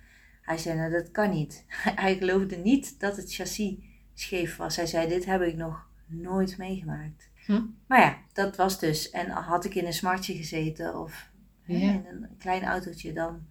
Hij 0.45 0.57
zei, 0.57 0.77
nou 0.77 0.91
dat 0.91 1.11
kan 1.11 1.29
niet. 1.29 1.65
Hij 2.03 2.17
geloofde 2.17 2.55
niet 2.55 2.99
dat 2.99 3.17
het 3.17 3.33
chassis 3.33 3.75
scheef 4.13 4.55
was. 4.55 4.75
Hij 4.75 4.85
zei, 4.85 5.07
dit 5.07 5.25
heb 5.25 5.41
ik 5.41 5.55
nog 5.55 5.87
nooit 6.05 6.57
meegemaakt. 6.57 7.29
Hm. 7.45 7.61
Maar 7.87 7.99
ja, 7.99 8.17
dat 8.33 8.55
was 8.55 8.79
dus. 8.79 9.09
En 9.09 9.29
had 9.29 9.65
ik 9.65 9.75
in 9.75 9.85
een 9.85 9.93
smartje 9.93 10.35
gezeten 10.35 10.99
of 10.99 11.29
hè, 11.61 11.73
in 11.73 12.05
een 12.09 12.27
klein 12.37 12.63
autootje, 12.63 13.13
dan 13.13 13.45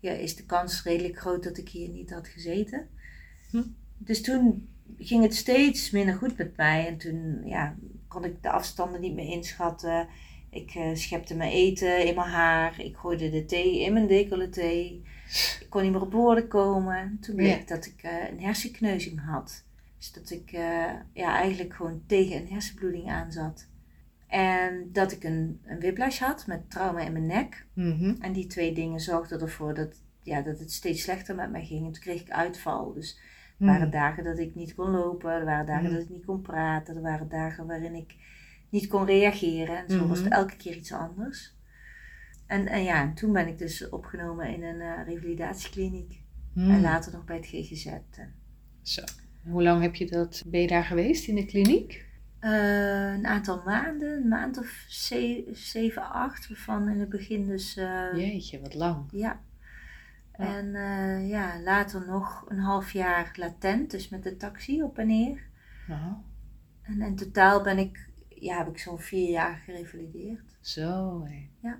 ja, 0.00 0.12
is 0.12 0.36
de 0.36 0.44
kans 0.44 0.82
redelijk 0.82 1.18
groot 1.18 1.42
dat 1.42 1.58
ik 1.58 1.68
hier 1.68 1.88
niet 1.88 2.10
had 2.10 2.28
gezeten. 2.28 2.88
Hm. 3.50 3.62
Dus 3.96 4.22
toen 4.22 4.68
ging 4.98 5.22
het 5.22 5.34
steeds 5.34 5.90
minder 5.90 6.14
goed 6.14 6.36
met 6.36 6.56
mij. 6.56 6.86
En 6.86 6.96
toen 6.96 7.42
ja, 7.44 7.76
kon 8.08 8.24
ik 8.24 8.42
de 8.42 8.50
afstanden 8.50 9.00
niet 9.00 9.14
meer 9.14 9.28
inschatten. 9.28 10.08
Ik 10.50 10.74
eh, 10.74 10.94
schepte 10.94 11.36
mijn 11.36 11.52
eten 11.52 12.06
in 12.06 12.14
mijn 12.14 12.28
haar. 12.28 12.80
Ik 12.80 12.96
gooide 12.96 13.30
de 13.30 13.44
thee 13.44 13.80
in 13.80 13.92
mijn 13.92 14.06
decolleté. 14.06 15.00
Ik 15.60 15.66
kon 15.68 15.82
niet 15.82 15.92
meer 15.92 16.00
op 16.00 16.12
woorden 16.12 16.48
komen. 16.48 17.18
Toen 17.20 17.34
bleek 17.36 17.58
Ja. 17.68 17.74
dat 17.74 17.86
ik 17.86 18.02
eh, 18.02 18.28
een 18.30 18.40
hersenkneuzing 18.40 19.20
had. 19.24 19.64
Dus 19.98 20.12
dat 20.12 20.30
ik 20.30 20.52
eh, 20.52 20.92
ja, 21.12 21.36
eigenlijk 21.36 21.74
gewoon 21.74 22.02
tegen 22.06 22.36
een 22.36 22.48
hersenbloeding 22.48 23.08
aan 23.10 23.32
zat. 23.32 23.68
En 24.26 24.88
dat 24.92 25.12
ik 25.12 25.24
een, 25.24 25.60
een 25.64 25.80
whiplash 25.80 26.18
had 26.18 26.46
met 26.46 26.70
trauma 26.70 27.00
in 27.00 27.12
mijn 27.12 27.26
nek. 27.26 27.66
Mhm. 27.74 28.14
En 28.20 28.32
die 28.32 28.46
twee 28.46 28.72
dingen 28.72 29.00
zorgden 29.00 29.40
ervoor 29.40 29.74
dat, 29.74 30.02
ja, 30.22 30.40
dat 30.42 30.58
het 30.58 30.72
steeds 30.72 31.02
slechter 31.02 31.34
met 31.34 31.50
mij 31.50 31.64
ging. 31.64 31.86
En 31.86 31.92
toen 31.92 32.02
kreeg 32.02 32.20
ik 32.20 32.30
uitval. 32.30 32.92
Dus 32.92 33.18
er 33.58 33.66
waren 33.66 33.80
Mhm. 33.88 33.90
dagen 33.90 34.24
dat 34.24 34.38
ik 34.38 34.54
niet 34.54 34.74
kon 34.74 34.90
lopen. 34.90 35.30
Er 35.32 35.44
waren 35.44 35.66
dagen 35.66 35.84
Mhm. 35.84 35.92
dat 35.94 36.02
ik 36.02 36.08
niet 36.10 36.24
kon 36.24 36.40
praten. 36.42 36.96
Er 36.96 37.02
waren 37.02 37.28
dagen 37.28 37.66
waarin 37.66 37.94
ik 37.94 38.14
niet 38.70 38.86
kon 38.86 39.06
reageren. 39.06 39.76
En 39.76 39.90
zo 39.90 40.06
was 40.06 40.18
het 40.18 40.28
Mhm. 40.28 40.36
elke 40.38 40.56
keer 40.56 40.76
iets 40.76 40.92
anders. 40.92 41.58
En, 42.46 42.66
en 42.66 42.82
ja, 42.82 43.02
en 43.02 43.14
toen 43.14 43.32
ben 43.32 43.48
ik 43.48 43.58
dus 43.58 43.88
opgenomen 43.88 44.48
in 44.54 44.62
een 44.62 44.80
eh, 44.80 45.06
revalidatiekliniek. 45.06 46.22
Mhm. 46.54 46.70
En 46.70 46.80
later 46.80 47.12
nog 47.12 47.24
bij 47.24 47.36
het 47.36 47.46
GGZ. 47.46 47.86
Zo. 48.82 49.02
Hoe 49.44 49.62
lang 49.62 49.82
heb 49.82 49.94
je 49.94 50.06
dat, 50.06 50.42
ben 50.46 50.60
je 50.60 50.66
daar 50.66 50.84
geweest 50.84 51.28
in 51.28 51.34
de 51.34 51.44
kliniek? 51.46 52.08
Eh, 52.38 53.12
een 53.12 53.26
aantal 53.26 53.62
maanden, 53.64 54.16
een 54.22 54.28
maand 54.28 54.58
of 54.58 54.84
ze- 54.88 55.48
zeven, 55.52 56.10
acht. 56.10 56.48
Waarvan 56.48 56.88
in 56.88 57.00
het 57.00 57.08
begin 57.08 57.46
dus... 57.46 57.76
eh, 57.76 58.06
Jeetje, 58.14 58.60
wat 58.60 58.74
lang. 58.74 59.08
Ja. 59.10 59.40
En 60.32 60.72
ja, 61.26 61.60
later 61.62 62.06
nog 62.06 62.44
een 62.48 62.58
half 62.58 62.92
jaar 62.92 63.32
latent, 63.36 63.90
dus 63.90 64.08
met 64.08 64.22
de 64.22 64.36
taxi 64.36 64.82
op 64.82 64.98
en 64.98 65.06
neer. 65.06 65.40
Nou, 65.88 66.14
En 66.82 67.00
in 67.02 67.16
totaal 67.16 67.62
ben 67.62 67.78
ik, 67.78 68.09
ja, 68.40 68.58
heb 68.58 68.68
ik 68.68 68.78
zo'n 68.78 68.98
vier 68.98 69.30
jaar 69.30 69.62
gerevalideerd. 69.64 70.56
zo 70.60 71.22
hé. 71.24 71.48
Ja. 71.68 71.78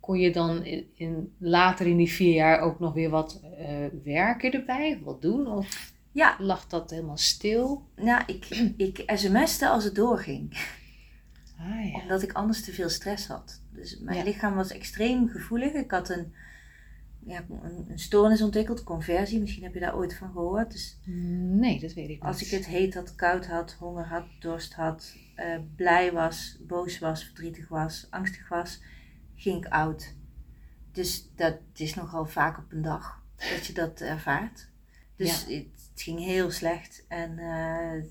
Kon 0.00 0.18
je 0.18 0.32
dan 0.32 0.64
in, 0.64 0.86
in- 0.94 1.32
later 1.38 1.86
in 1.86 1.96
die 1.96 2.10
vier 2.10 2.34
jaar 2.34 2.60
ook 2.60 2.78
nog 2.80 2.92
weer 2.94 3.10
wat 3.10 3.40
eh, 3.58 3.86
werken 4.04 4.52
erbij? 4.52 5.00
Wat 5.04 5.22
doen? 5.22 5.46
Of 5.46 5.92
Ja, 6.12 6.36
lag 6.38 6.66
dat 6.66 6.90
helemaal 6.90 7.16
stil? 7.16 7.86
nou, 7.96 8.22
ik, 8.26 8.44
ik 8.76 9.02
sms'te 9.14 9.68
als 9.68 9.84
het 9.84 9.94
doorging, 9.94 10.74
Ah 11.58 11.84
ja. 11.92 12.00
omdat 12.02 12.22
ik 12.22 12.32
anders 12.32 12.64
te 12.64 12.72
veel 12.72 12.88
stress 12.88 13.26
had. 13.26 13.62
Dus 13.72 13.98
mijn 14.00 14.16
Ja. 14.16 14.22
lichaam 14.24 14.54
was 14.54 14.70
extreem 14.70 15.28
gevoelig. 15.28 15.72
Ik 15.72 15.90
had 15.90 16.08
een, 16.08 16.32
ja, 17.26 17.44
een, 17.62 17.84
een 17.88 17.98
stoornis 17.98 18.42
ontwikkeld, 18.42 18.82
conversie. 18.82 19.40
Misschien 19.40 19.62
heb 19.62 19.74
je 19.74 19.80
daar 19.80 19.96
ooit 19.96 20.14
van 20.14 20.30
gehoord. 20.32 20.72
Dus 20.72 20.98
Nee, 21.04 21.80
dat 21.80 21.92
weet 21.92 22.04
ik 22.04 22.14
niet. 22.14 22.22
als 22.22 22.42
ik 22.42 22.50
het 22.50 22.66
heet 22.66 22.94
had, 22.94 23.14
koud 23.14 23.46
had, 23.46 23.72
honger 23.72 24.06
had, 24.06 24.24
dorst 24.40 24.74
had, 24.74 25.16
eh, 25.34 25.58
blij 25.76 26.12
was, 26.12 26.58
boos 26.66 26.98
was, 26.98 27.24
verdrietig 27.24 27.68
was, 27.68 28.06
angstig 28.10 28.48
was, 28.48 28.82
ging 29.34 29.64
ik 29.64 29.72
oud. 29.72 30.14
Dus 30.92 31.30
dat 31.34 31.58
is 31.74 31.94
nogal 31.94 32.26
vaak 32.26 32.58
op 32.58 32.72
een 32.72 32.82
dag 32.82 33.22
dat 33.36 33.66
je 33.66 33.72
dat 33.72 34.00
ervaart. 34.00 34.68
Dus 35.16 35.40
het, 35.40 35.50
het 35.92 36.02
ging 36.02 36.18
heel 36.18 36.50
slecht. 36.50 37.04
En 37.08 37.38
eh, 37.38 38.04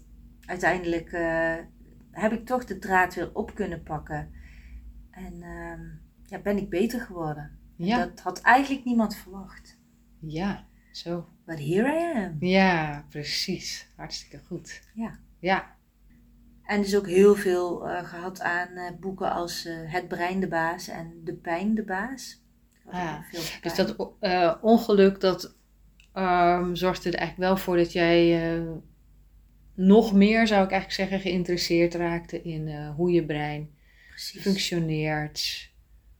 uiteindelijk 0.45 1.11
eh, 1.11 1.55
heb 2.11 2.31
ik 2.31 2.45
toch 2.45 2.65
de 2.65 2.79
draad 2.79 3.13
weer 3.13 3.29
op 3.33 3.55
kunnen 3.55 3.83
pakken. 3.83 4.31
En 5.11 5.41
ehm, 5.41 5.81
ja, 6.25 6.39
ben 6.39 6.57
ik 6.57 6.69
beter 6.69 7.01
geworden. 7.01 7.59
En 7.77 7.85
Ja, 7.85 8.05
Dat 8.05 8.19
had 8.19 8.41
eigenlijk 8.41 8.85
niemand 8.85 9.15
verwacht. 9.15 9.77
ja, 10.19 10.65
zo. 10.91 11.27
But 11.45 11.59
here 11.59 11.87
I 11.87 12.25
am. 12.25 12.37
Ja, 12.39 13.05
precies. 13.09 13.87
Hartstikke 13.95 14.39
goed. 14.45 14.81
Ja. 14.93 15.19
Ja, 15.39 15.75
En 16.63 16.81
dus 16.81 16.95
ook 16.95 17.07
heel 17.07 17.35
veel 17.35 17.89
eh, 17.89 18.03
gehad 18.03 18.41
aan 18.41 18.67
eh, 18.75 18.91
boeken 18.99 19.31
als 19.31 19.65
eh, 19.65 19.73
Het 19.85 20.07
brein 20.07 20.39
de 20.39 20.47
baas 20.47 20.87
en 20.87 21.21
De 21.23 21.33
pijn 21.33 21.75
de 21.75 21.83
baas. 21.83 22.43
Ah, 22.85 23.19
veel 23.31 23.41
dus 23.61 23.75
dat 23.75 24.61
ongeluk, 24.61 25.19
dat 25.19 25.55
ehm, 26.13 26.75
zorgde 26.75 27.09
er 27.11 27.15
eigenlijk 27.17 27.49
wel 27.49 27.57
voor 27.57 27.77
dat 27.77 27.91
jij 27.91 28.61
nog 29.73 30.13
meer, 30.13 30.47
zou 30.47 30.63
ik 30.63 30.71
eigenlijk 30.71 30.91
zeggen, 31.09 31.19
geïnteresseerd 31.31 31.93
raakte 31.93 32.41
in 32.41 32.85
hoe 32.87 33.11
je 33.11 33.25
brein 33.25 33.69
Precies. 34.09 34.41
functioneert. 34.41 35.71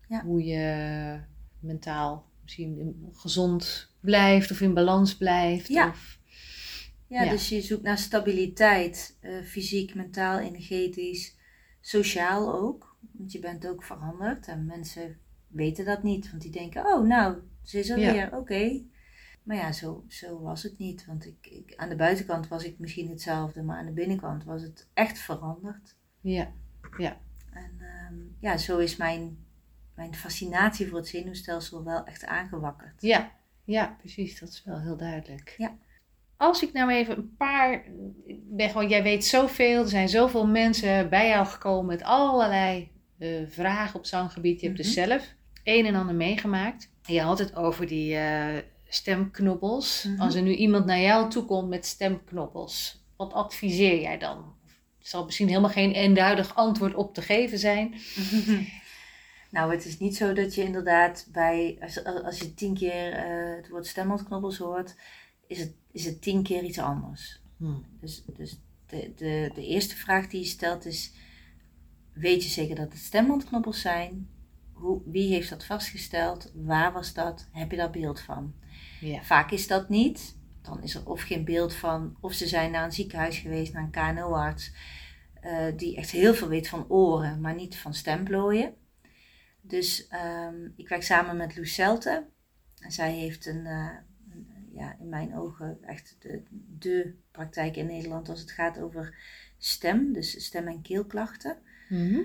Ja. 0.07 0.23
Hoe 0.23 0.43
je 0.43 1.19
mentaal 1.65 2.29
misschien 2.43 2.95
gezond 3.13 3.89
blijft 3.99 4.51
of 4.51 4.61
in 4.61 4.73
balans 4.73 5.17
blijft. 5.17 5.67
Ja. 5.67 5.87
Of, 5.89 6.19
Ja, 7.07 7.23
Ja. 7.23 7.29
dus 7.31 7.49
je 7.49 7.61
zoekt 7.61 7.83
naar 7.83 7.97
stabiliteit, 7.97 9.17
eh, 9.19 9.43
fysiek, 9.43 9.95
mentaal, 9.95 10.39
energetisch, 10.39 11.35
sociaal 11.81 12.53
ook. 12.53 12.95
Want 13.11 13.31
je 13.31 13.39
bent 13.39 13.67
ook 13.67 13.83
veranderd 13.83 14.47
en 14.47 14.65
mensen 14.65 15.17
weten 15.47 15.85
dat 15.85 16.03
niet, 16.03 16.29
want 16.29 16.41
die 16.41 16.51
denken, 16.51 16.85
oh 16.85 17.07
nou, 17.07 17.37
ze 17.63 17.79
is 17.79 17.89
er 17.89 17.99
Ja. 17.99 18.11
weer, 18.11 18.35
oké. 18.35 18.81
Maar 19.43 19.55
ja, 19.57 19.71
zo, 19.71 20.03
zo 20.07 20.41
was 20.41 20.63
het 20.63 20.77
niet, 20.77 21.05
want 21.05 21.25
ik, 21.25 21.35
ik, 21.41 21.73
aan 21.75 21.89
de 21.89 21.95
buitenkant 21.95 22.47
was 22.47 22.63
ik 22.63 22.79
misschien 22.79 23.09
hetzelfde, 23.09 23.61
maar 23.63 23.77
aan 23.77 23.85
de 23.85 23.91
binnenkant 23.91 24.43
was 24.43 24.61
het 24.61 24.87
echt 24.93 25.19
veranderd. 25.19 25.95
ja, 26.21 26.51
En 27.51 27.71
ehm, 27.79 28.15
ja, 28.39 28.57
zo 28.57 28.77
is 28.77 28.95
mijn, 28.95 29.44
mijn 29.95 30.15
fascinatie 30.15 30.87
voor 30.87 30.97
het 30.97 31.07
zenuwstelsel 31.07 31.83
wel 31.83 32.03
echt 32.05 32.25
aangewakkerd. 32.25 33.01
ja, 33.01 33.31
ja, 33.63 33.95
precies. 33.99 34.39
Dat 34.39 34.49
is 34.49 34.63
wel 34.65 34.79
heel 34.79 34.97
duidelijk. 34.97 35.53
Ja. 35.57 35.75
Als 36.37 36.63
ik 36.63 36.73
nou 36.73 36.91
even 36.91 37.17
een 37.17 37.35
paar. 37.37 37.73
Ik 38.25 38.39
ben 38.55 38.69
gewoon, 38.69 38.87
jij 38.89 39.03
weet 39.03 39.25
zoveel. 39.25 39.81
Er 39.81 39.89
zijn 39.89 40.09
zoveel 40.09 40.47
mensen 40.47 41.09
bij 41.09 41.27
jou 41.27 41.45
gekomen 41.45 41.85
met 41.85 42.03
allerlei 42.03 42.91
eh, 43.19 43.29
vragen 43.47 43.99
op 43.99 44.05
zanggebied. 44.05 44.59
Je 44.59 44.65
hebt 44.65 44.77
dus 44.79 44.95
Mhm. 44.95 45.07
zelf 45.07 45.33
een 45.63 45.85
en 45.85 45.95
ander 45.95 46.15
meegemaakt. 46.15 46.89
En 47.05 47.13
je 47.13 47.21
had 47.21 47.39
het 47.39 47.55
over 47.55 47.87
die 47.87 48.15
eh, 48.15 48.57
stemknobbels. 48.87 50.03
Mhm. 50.03 50.21
Als 50.21 50.35
er 50.35 50.41
nu 50.41 50.53
iemand 50.55 50.85
naar 50.85 50.99
jou 51.01 51.29
toe 51.29 51.45
komt 51.45 51.69
met 51.69 51.85
stemknobbels, 51.85 53.03
wat 53.17 53.33
adviseer 53.33 54.01
jij 54.01 54.17
dan? 54.17 54.37
Er 54.99 55.11
zal 55.11 55.25
misschien 55.25 55.47
helemaal 55.47 55.69
geen 55.69 55.91
eenduidig 55.91 56.55
antwoord 56.55 56.93
op 56.95 57.13
te 57.13 57.21
geven 57.21 57.59
zijn. 57.59 57.93
Nou, 59.55 59.71
het 59.71 59.85
is 59.85 59.97
niet 59.99 60.15
zo 60.15 60.33
dat 60.33 60.55
je 60.55 60.63
inderdaad 60.63 61.27
bij, 61.31 61.77
als, 61.81 62.03
als 62.03 62.39
je 62.39 62.53
tien 62.53 62.73
keer 62.73 63.13
eh, 63.13 63.55
het 63.55 63.69
woord 63.69 63.87
stembandknobbels 63.87 64.57
hoort, 64.57 64.95
is 65.47 65.59
het, 65.59 65.73
is 65.91 66.05
het 66.05 66.21
tien 66.21 66.43
keer 66.43 66.63
iets 66.63 66.79
anders. 66.79 67.41
Hmm. 67.57 67.85
Dus, 67.99 68.23
dus 68.37 68.59
de, 68.85 69.13
de, 69.15 69.51
de 69.53 69.65
eerste 69.65 69.95
vraag 69.95 70.27
die 70.27 70.39
je 70.39 70.45
stelt 70.45 70.85
is, 70.85 71.13
weet 72.13 72.43
je 72.43 72.49
zeker 72.49 72.75
dat 72.75 72.91
het 72.91 73.01
stembandknobbels 73.01 73.81
zijn? 73.81 74.29
Hoe, 74.73 75.01
wie 75.05 75.33
heeft 75.33 75.49
dat 75.49 75.65
vastgesteld? 75.65 76.51
Waar 76.55 76.93
was 76.93 77.13
dat? 77.13 77.47
Heb 77.51 77.71
je 77.71 77.77
daar 77.77 77.89
beeld 77.89 78.19
van? 78.19 78.53
Ja. 79.01 79.23
Vaak 79.23 79.51
is 79.51 79.67
dat 79.67 79.89
niet. 79.89 80.37
Dan 80.61 80.83
is 80.83 80.95
er 80.95 81.09
of 81.09 81.21
geen 81.21 81.45
beeld 81.45 81.73
van, 81.73 82.15
of 82.21 82.33
ze 82.33 82.47
zijn 82.47 82.71
naar 82.71 82.83
een 82.83 82.91
ziekenhuis 82.91 83.37
geweest, 83.37 83.73
naar 83.73 83.83
een 83.83 84.15
KNO-arts, 84.15 84.71
eh, 85.41 85.65
die 85.77 85.95
echt 85.95 86.11
heel 86.11 86.33
veel 86.33 86.47
weet 86.47 86.67
van 86.67 86.89
oren, 86.89 87.41
maar 87.41 87.55
niet 87.55 87.77
van 87.77 87.93
stemplooien. 87.93 88.73
Dus 89.67 90.07
ehm, 90.07 90.69
ik 90.75 90.87
werk 90.89 91.03
samen 91.03 91.37
met 91.37 91.57
Loes 91.57 91.73
Celte. 91.73 92.25
En 92.79 92.91
zij 92.91 93.11
heeft 93.11 93.45
een, 93.45 93.65
eh, 93.65 93.89
een, 94.31 94.47
ja, 94.73 94.95
in 94.99 95.09
mijn 95.09 95.35
ogen 95.35 95.77
echt 95.81 96.15
de, 96.19 96.43
de 96.79 97.13
praktijk 97.31 97.75
in 97.75 97.85
Nederland 97.85 98.29
als 98.29 98.39
het 98.39 98.51
gaat 98.51 98.79
over 98.79 99.17
stem, 99.57 100.13
dus 100.13 100.45
stem- 100.45 100.67
en 100.67 100.81
keelklachten. 100.81 101.57
Mhm. 101.89 102.19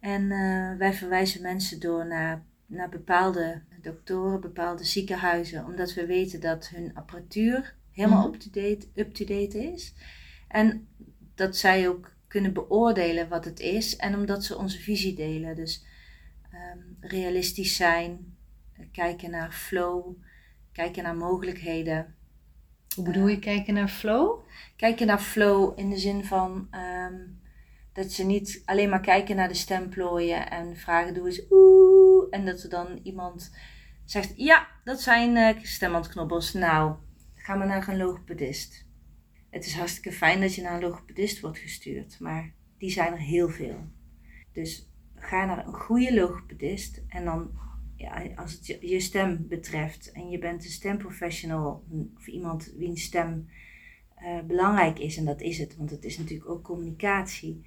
En 0.00 0.30
eh, 0.30 0.76
wij 0.78 0.92
verwijzen 0.94 1.42
mensen 1.42 1.80
door 1.80 2.06
naar, 2.06 2.44
naar 2.66 2.88
bepaalde 2.88 3.62
doktoren, 3.80 4.40
bepaalde 4.40 4.84
ziekenhuizen, 4.84 5.64
omdat 5.64 5.94
we 5.94 6.06
weten 6.06 6.40
dat 6.40 6.68
hun 6.68 6.94
apparatuur 6.94 7.74
helemaal 7.90 8.26
Mhm. 8.26 8.34
up-to-date, 8.34 8.86
up-to-date 8.94 9.58
is. 9.72 9.94
En 10.48 10.88
dat 11.34 11.56
zij 11.56 11.88
ook 11.88 12.14
kunnen 12.28 12.52
beoordelen 12.52 13.28
wat 13.28 13.44
het 13.44 13.60
is 13.60 13.96
en 13.96 14.14
omdat 14.14 14.44
ze 14.44 14.56
onze 14.56 14.78
visie 14.80 15.14
delen. 15.14 15.56
Dus 15.56 15.84
realistisch 17.08 17.76
zijn, 17.76 18.36
kijken 18.92 19.30
naar 19.30 19.52
flow, 19.52 20.16
kijken 20.72 21.02
naar 21.02 21.16
mogelijkheden. 21.16 22.14
Hoe 22.94 23.04
bedoel 23.04 23.26
je 23.26 23.38
kijken 23.38 23.74
naar 23.74 23.88
flow? 23.88 24.44
Kijken 24.76 25.06
naar 25.06 25.20
flow 25.20 25.78
in 25.78 25.90
de 25.90 25.98
zin 25.98 26.24
van 26.24 26.68
ehm, 26.70 27.14
dat 27.92 28.12
ze 28.12 28.24
niet 28.24 28.62
alleen 28.64 28.88
maar 28.88 29.00
kijken 29.00 29.36
naar 29.36 29.48
de 29.48 29.54
stemplooien 29.54 30.50
en 30.50 30.76
vragen 30.76 31.14
doe 31.14 31.26
eens 31.26 31.42
oeh. 31.50 32.26
En 32.30 32.44
dat 32.44 32.62
er 32.62 32.68
dan 32.68 33.00
iemand 33.02 33.56
zegt 34.04 34.32
ja, 34.36 34.68
dat 34.84 35.00
zijn 35.00 35.36
eh 35.36 35.62
stembandknobbels. 35.62 36.52
Nou, 36.52 36.96
ga 37.34 37.54
maar 37.54 37.66
naar 37.66 37.88
een 37.88 37.96
logopedist. 37.96 38.86
Het 39.50 39.66
is 39.66 39.74
hartstikke 39.74 40.12
fijn 40.12 40.40
dat 40.40 40.54
je 40.54 40.62
naar 40.62 40.74
een 40.74 40.88
logopedist 40.88 41.40
wordt 41.40 41.58
gestuurd, 41.58 42.20
maar 42.20 42.52
die 42.78 42.90
zijn 42.90 43.12
er 43.12 43.18
heel 43.18 43.48
veel. 43.48 43.88
Dus 44.52 44.88
ga 45.26 45.44
naar 45.44 45.66
een 45.66 45.74
goede 45.74 46.14
logopedist 46.14 47.02
en 47.08 47.24
dan, 47.24 47.50
ja, 47.96 48.22
als 48.34 48.52
het 48.52 48.66
je, 48.66 49.00
stem 49.00 49.46
betreft 49.48 50.12
en 50.12 50.30
je 50.30 50.38
bent 50.38 50.64
een 50.64 50.70
stemprofessional 50.70 51.84
of 52.16 52.26
iemand 52.26 52.72
wiens 52.76 53.02
stem 53.02 53.48
eh, 54.14 54.40
belangrijk 54.40 54.98
is, 54.98 55.16
en 55.16 55.24
dat 55.24 55.40
is 55.40 55.58
het, 55.58 55.76
want 55.76 55.90
het 55.90 56.04
is 56.04 56.18
natuurlijk 56.18 56.50
ook 56.50 56.62
communicatie. 56.62 57.66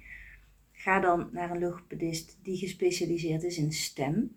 Ga 0.72 1.00
dan 1.00 1.28
naar 1.32 1.50
een 1.50 1.58
logopedist 1.58 2.38
die 2.42 2.56
gespecialiseerd 2.56 3.42
is 3.42 3.58
in 3.58 3.72
stem. 3.72 4.36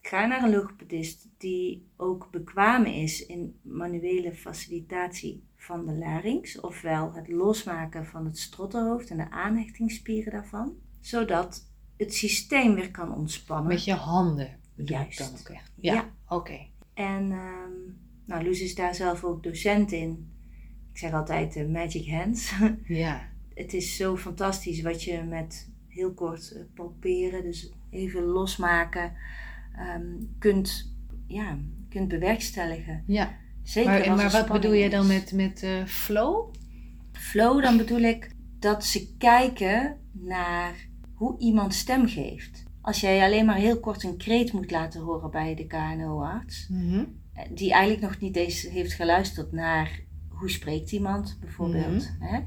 Ga 0.00 0.26
naar 0.26 0.42
een 0.42 0.50
logopedist 0.50 1.28
die 1.38 1.88
ook 1.96 2.30
bekwaam 2.30 2.84
is 2.84 3.26
in 3.26 3.58
manuele 3.62 4.34
facilitatie 4.34 5.44
van 5.54 5.86
de 5.86 5.92
larynx, 5.92 6.60
ofwel 6.60 7.12
het 7.12 7.28
losmaken 7.28 8.06
van 8.06 8.24
het 8.24 8.38
strottenhoofd 8.38 9.10
en 9.10 9.16
de 9.16 9.30
aanhechtingsspieren 9.30 10.32
daarvan, 10.32 10.76
zodat 11.00 11.74
het 11.96 12.14
systeem 12.14 12.74
weer 12.74 12.90
kan 12.90 13.14
ontspannen. 13.14 13.66
Met 13.72 13.84
je 13.84 13.94
handen 13.94 14.56
bedoel 14.74 14.96
ik 15.00 15.02
Juist. 15.02 15.18
dan 15.18 15.28
ook 15.40 15.48
echt. 15.48 15.72
Ja, 15.74 15.94
Ja. 15.94 16.10
oké. 16.28 16.66
En 16.94 17.32
ehm 17.32 17.94
nou, 18.24 18.44
Loes 18.44 18.60
is 18.60 18.74
daar 18.74 18.94
zelf 18.94 19.24
ook 19.24 19.42
docent 19.42 19.92
in. 19.92 20.30
Ik 20.92 20.98
zeg 20.98 21.12
altijd 21.12 21.52
de 21.52 21.68
magic 21.68 22.08
hands. 22.08 22.52
Ja, 22.84 23.28
het 23.54 23.72
is 23.72 23.96
zo 23.96 24.16
fantastisch 24.16 24.82
wat 24.82 25.02
je 25.02 25.22
met 25.22 25.70
heel 25.88 26.12
kort 26.14 26.52
eh, 26.52 26.62
palperen, 26.74 27.42
dus 27.42 27.72
even 27.90 28.22
losmaken, 28.22 29.12
ehm, 29.76 30.06
kunt, 30.38 30.94
ja, 31.26 31.58
kunt 31.88 32.08
bewerkstelligen. 32.08 33.02
ja. 33.06 33.44
Zeker 33.62 34.16
Maar, 34.16 34.30
wat 34.30 34.48
bedoel 34.48 34.72
je 34.72 34.90
dan 34.90 35.06
met, 35.06 35.32
met 35.32 35.62
eh, 35.62 35.84
flow? 35.84 36.54
Flow, 37.12 37.62
dan 37.62 37.76
bedoel 37.76 38.00
ik 38.00 38.30
dat 38.58 38.84
ze 38.84 39.16
kijken 39.16 39.96
naar 40.12 40.74
hoe 41.16 41.38
iemand 41.38 41.74
stem 41.74 42.06
geeft. 42.08 42.64
Als 42.80 43.00
jij 43.00 43.24
alleen 43.24 43.46
maar 43.46 43.56
heel 43.56 43.80
kort 43.80 44.02
een 44.02 44.16
kreet 44.16 44.52
moet 44.52 44.70
laten 44.70 45.00
horen 45.00 45.30
bij 45.30 45.54
de 45.54 45.66
KNO-arts, 45.66 46.68
Mhm. 46.68 47.04
eh, 47.32 47.44
die 47.54 47.72
eigenlijk 47.72 48.02
nog 48.10 48.20
niet 48.20 48.36
eens 48.36 48.62
heeft 48.62 48.92
geluisterd 48.92 49.52
naar 49.52 50.00
hoe 50.28 50.50
spreekt 50.50 50.92
iemand 50.92 51.36
bijvoorbeeld. 51.40 52.10
Hè? 52.20 52.40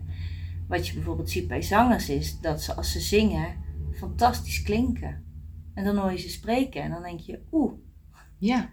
Wat 0.67 0.87
je 0.87 0.93
bijvoorbeeld 0.93 1.29
ziet 1.29 1.47
bij 1.47 1.61
zangers 1.61 2.09
is 2.09 2.39
dat 2.39 2.61
ze 2.61 2.73
als 2.75 2.91
ze 2.91 2.99
zingen 2.99 3.55
fantastisch 3.93 4.61
klinken. 4.61 5.23
En 5.73 5.83
dan 5.83 5.97
hoor 5.97 6.11
je 6.11 6.17
ze 6.17 6.29
spreken 6.29 6.81
en 6.81 6.91
dan 6.91 7.03
denk 7.03 7.19
je, 7.19 7.39
oeh, 7.51 7.73
Ja, 8.37 8.69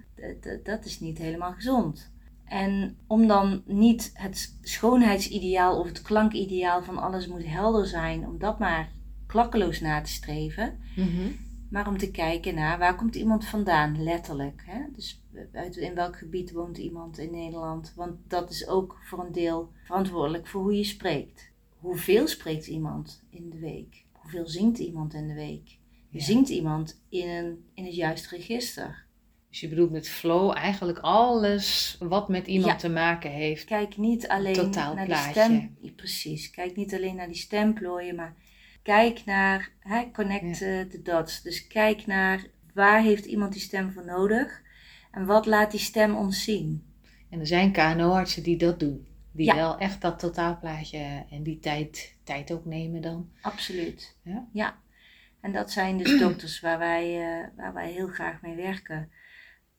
dat 0.62 0.84
is 0.84 1.00
niet 1.00 1.18
helemaal 1.18 1.52
gezond. 1.52 2.12
En 2.44 2.96
om 3.06 3.26
dan 3.26 3.62
niet 3.66 4.10
het 4.14 4.58
schoonheidsideaal 4.62 5.78
of 5.78 5.86
het 5.86 6.02
klankideaal 6.02 6.82
van 6.82 6.98
alles 6.98 7.26
moet 7.28 7.46
helder 7.46 7.86
zijn, 7.86 8.26
om 8.26 8.38
dat 8.38 8.58
maar 8.58 8.92
klakkeloos 9.26 9.80
na 9.80 10.00
te 10.00 10.10
streven, 10.10 10.78
Mhm. 10.96 11.30
maar 11.70 11.88
om 11.88 11.98
te 11.98 12.10
kijken 12.10 12.54
naar 12.54 12.78
waar 12.78 12.96
komt 12.96 13.14
iemand 13.14 13.44
vandaan, 13.44 14.02
letterlijk. 14.02 14.62
Hè? 14.66 14.80
Dus 14.94 15.22
uit 15.52 15.76
in 15.76 15.94
welk 15.94 16.16
gebied 16.18 16.52
woont 16.52 16.78
iemand 16.78 17.18
in 17.18 17.30
Nederland. 17.30 17.92
Want 17.96 18.16
dat 18.28 18.50
is 18.50 18.66
ook 18.66 18.98
voor 19.04 19.24
een 19.24 19.32
deel 19.32 19.72
verantwoordelijk 19.84 20.46
voor 20.46 20.62
hoe 20.62 20.76
je 20.76 20.84
spreekt. 20.84 21.50
Hoeveel 21.76 22.26
spreekt 22.28 22.66
iemand 22.66 23.22
in 23.30 23.50
de 23.50 23.58
week? 23.58 24.04
Hoeveel 24.12 24.46
zingt 24.48 24.78
iemand 24.78 25.14
in 25.14 25.26
de 25.28 25.34
week? 25.34 25.78
Ja. 26.10 26.20
Zingt 26.20 26.48
iemand 26.48 27.00
in, 27.08 27.28
een, 27.28 27.64
in 27.74 27.84
het 27.84 27.94
juiste 27.94 28.36
register? 28.36 29.04
Dus 29.50 29.60
je 29.60 29.68
bedoelt 29.68 29.90
met 29.90 30.08
flow 30.08 30.56
eigenlijk 30.56 30.98
alles 30.98 31.96
wat 32.00 32.28
met 32.28 32.46
iemand 32.46 32.72
Ja. 32.72 32.76
te 32.78 32.88
maken 32.88 33.30
heeft. 33.30 33.64
Kijk 33.64 33.96
niet 33.96 34.28
alleen 34.28 34.52
Totaal 34.54 34.94
naar 34.94 35.06
die 35.06 35.16
stem. 35.16 35.76
Precies. 35.96 36.50
Kijk 36.50 36.76
niet 36.76 36.94
alleen 36.94 37.16
naar 37.16 37.26
die 37.26 37.36
stemplooien, 37.36 38.14
maar 38.14 38.34
kijk 38.86 39.24
naar 39.24 39.70
hè, 39.80 40.10
connect 40.12 40.62
eh, 40.62 40.80
the 40.80 41.00
dots. 41.02 41.42
Dus 41.42 41.66
kijk 41.66 42.06
naar 42.06 42.46
waar 42.74 43.02
heeft 43.02 43.24
iemand 43.24 43.52
die 43.52 43.60
stem 43.62 43.92
voor 43.92 44.04
nodig 44.04 44.62
en 45.10 45.26
wat 45.26 45.46
laat 45.46 45.70
die 45.70 45.80
stem 45.80 46.16
ons 46.16 46.44
zien. 46.44 46.84
En 47.30 47.40
er 47.40 47.46
zijn 47.46 47.72
KNO-artsen 47.72 48.42
die 48.42 48.56
dat 48.56 48.80
doen. 48.80 49.06
Die 49.32 49.46
Ja. 49.46 49.54
wel 49.54 49.78
echt 49.78 50.00
dat 50.00 50.18
totaalplaatje 50.18 51.24
en 51.30 51.42
die 51.42 51.58
tijd, 51.58 52.16
tijd 52.24 52.52
ook 52.52 52.64
nemen 52.64 53.02
dan. 53.02 53.30
Absoluut. 53.42 54.16
Ja? 54.52 54.78
En 55.40 55.52
dat 55.52 55.70
zijn 55.70 55.98
dus 55.98 56.18
dokters 56.26 56.60
waar 56.60 56.78
wij, 56.78 57.04
eh, 57.20 57.48
waar 57.56 57.74
wij 57.74 57.92
heel 57.92 58.08
graag 58.08 58.42
mee 58.42 58.54
werken. 58.56 59.10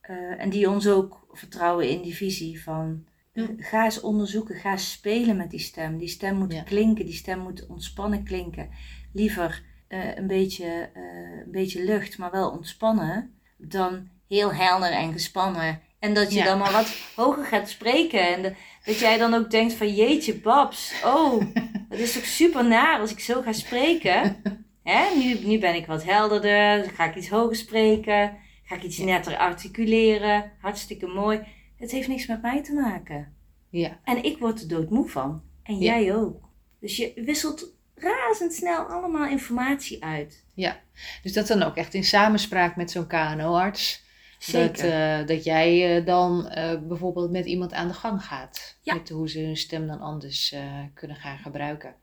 Eh, 0.02 0.42
en 0.42 0.50
die 0.50 0.70
ons 0.70 0.88
ook 0.88 1.28
vertrouwen 1.32 1.90
in 1.90 2.02
die 2.02 2.16
visie 2.16 2.64
van 2.64 3.06
Ja. 3.34 3.48
ga 3.58 3.84
eens 3.84 4.00
onderzoeken, 4.02 4.56
ga 4.56 4.72
eens 4.72 4.92
spelen 4.92 5.38
met 5.38 5.52
die 5.52 5.60
stem. 5.60 5.98
Die 5.98 6.08
stem 6.08 6.36
moet 6.38 6.54
Ja. 6.54 6.62
klinken, 6.64 7.06
die 7.06 7.14
stem 7.14 7.40
moet 7.40 7.66
ontspannen 7.68 8.24
klinken. 8.24 8.70
Liever 9.14 9.64
eh, 9.88 10.16
een, 10.16 10.28
beetje, 10.28 10.90
eh, 10.94 11.02
een 11.46 11.52
beetje 11.52 11.84
lucht, 11.84 12.18
maar 12.18 12.32
wel 12.32 12.50
ontspannen, 12.50 13.40
dan 13.58 14.10
heel 14.28 14.54
helder 14.54 14.92
en 14.92 15.12
gespannen. 15.12 15.82
En 16.00 16.14
dat 16.14 16.32
je 16.34 16.40
Ja. 16.40 16.46
dan 16.46 16.58
maar 16.58 16.72
wat 16.72 16.98
hoger 17.16 17.46
gaat 17.46 17.70
spreken. 17.70 18.36
En 18.36 18.42
de- 18.42 18.54
dat 18.86 19.00
jij 19.00 19.18
dan 19.18 19.34
ook 19.34 19.52
denkt 19.52 19.74
van 19.74 19.94
jeetje 19.96 20.36
babs, 20.36 20.94
oh, 21.06 21.42
het 21.90 22.00
is 22.00 22.14
toch 22.14 22.26
super 22.26 22.66
naar 22.68 23.00
als 23.00 23.12
ik 23.12 23.20
zo 23.20 23.42
ga 23.42 23.52
spreken. 23.52 24.42
Hè? 24.84 25.16
Nu, 25.18 25.40
nu 25.48 25.60
ben 25.60 25.76
ik 25.76 25.86
wat 25.86 26.04
helderder, 26.04 26.78
dan 26.82 26.90
ga 26.90 27.06
ik 27.10 27.16
iets 27.16 27.30
hoger 27.30 27.56
spreken, 27.56 28.38
ga 28.64 28.76
ik 28.76 28.84
iets 28.84 28.98
netter 28.98 29.38
articuleren. 29.38 30.52
Hartstikke 30.62 31.08
mooi. 31.08 31.40
Het 31.78 31.92
heeft 31.92 32.08
niks 32.08 32.26
met 32.28 32.42
mij 32.42 32.64
te 32.64 32.74
maken. 32.74 33.36
Ja, 33.70 34.00
En 34.04 34.24
ik 34.24 34.38
word 34.38 34.62
er 34.62 34.68
doodmoe 34.68 35.10
van. 35.10 35.42
En 35.64 35.80
Ja. 35.80 36.00
jij 36.00 36.16
ook. 36.16 36.42
Dus 36.80 36.98
je 36.98 37.12
wisselt 37.16 37.77
razendsnel 37.98 38.86
allemaal 38.86 39.28
informatie 39.28 40.04
uit. 40.04 40.44
ja. 40.54 40.80
Dus 41.24 41.34
dat 41.34 41.48
dan 41.48 41.64
ook 41.64 41.76
echt 41.76 41.94
in 41.94 42.04
samenspraak 42.04 42.76
met 42.76 42.92
zo'n 42.92 43.08
KNO-arts. 43.08 44.06
Zeker. 44.40 44.68
Dat, 44.84 44.92
eh, 44.92 45.28
dat 45.36 45.44
jij 45.44 45.98
eh, 45.98 46.06
dan 46.06 46.48
eh, 46.50 46.80
bijvoorbeeld 46.88 47.32
met 47.32 47.46
iemand 47.46 47.74
aan 47.74 47.88
de 47.88 47.94
gang 47.94 48.24
gaat. 48.24 48.78
Ja. 48.82 48.94
Met 48.94 49.10
hoe 49.10 49.30
ze 49.30 49.40
hun 49.40 49.58
stem 49.58 49.88
dan 49.88 50.00
anders 50.00 50.56
kunnen 50.94 51.18
gaan 51.18 51.38
gebruiken. 51.38 51.96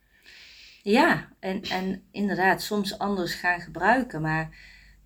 Ja, 0.83 1.28
en, 1.40 1.62
en 1.62 2.02
inderdaad, 2.11 2.62
soms 2.62 2.98
anders 2.98 3.35
gaan 3.35 3.61
gebruiken. 3.61 4.20
Maar 4.22 4.57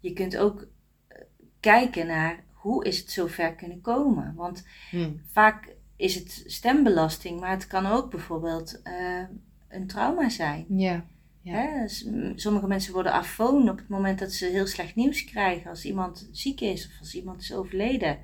je 0.00 0.12
kunt 0.12 0.36
ook 0.36 0.66
kijken 1.60 2.06
naar 2.06 2.44
hoe 2.52 2.84
is 2.84 2.98
het 2.98 3.10
zover 3.10 3.54
kunnen 3.54 3.80
komen. 3.80 4.34
Want 4.34 4.66
Hm. 4.90 5.10
vaak 5.32 5.68
is 5.96 6.14
het 6.14 6.42
stembelasting, 6.46 7.40
maar 7.40 7.50
het 7.50 7.66
kan 7.66 7.86
ook 7.86 8.10
bijvoorbeeld 8.10 8.82
een 9.68 9.86
trauma 9.86 10.28
zijn. 10.28 10.64
Ja. 10.68 11.04
Ja. 11.42 11.54
Hè? 11.54 11.88
Sommige 12.34 12.66
mensen 12.66 12.92
worden 12.92 13.12
afoon 13.12 13.68
op 13.70 13.78
het 13.78 13.88
moment 13.88 14.18
dat 14.18 14.32
ze 14.32 14.46
heel 14.46 14.66
slecht 14.66 14.94
nieuws 14.94 15.24
krijgen. 15.24 15.70
Als 15.70 15.84
iemand 15.84 16.28
ziek 16.32 16.60
is 16.60 16.86
of 16.86 16.98
als 16.98 17.14
iemand 17.14 17.40
is 17.40 17.54
overleden. 17.54 18.18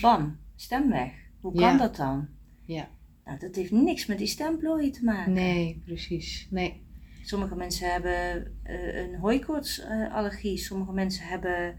Bam, 0.00 0.38
stem 0.56 0.88
weg. 0.90 1.12
Hoe 1.40 1.52
kan 1.52 1.62
Ja. 1.72 1.76
dat 1.76 1.96
dan? 1.96 2.28
Ja. 2.66 2.88
Nou, 3.24 3.38
dat 3.38 3.54
heeft 3.54 3.70
niks 3.70 4.06
met 4.06 4.18
die 4.18 4.26
stemplooien 4.26 4.92
te 4.92 5.04
maken. 5.04 5.32
Nee, 5.32 5.82
precies. 5.84 6.46
Nee. 6.50 6.82
Sommige 7.22 7.56
mensen 7.56 7.92
hebben 7.92 8.52
eh, 8.62 8.96
een 8.96 9.14
hooikoortsallergie. 9.14 10.58
Sommige 10.58 10.92
mensen 10.92 11.26
hebben 11.26 11.76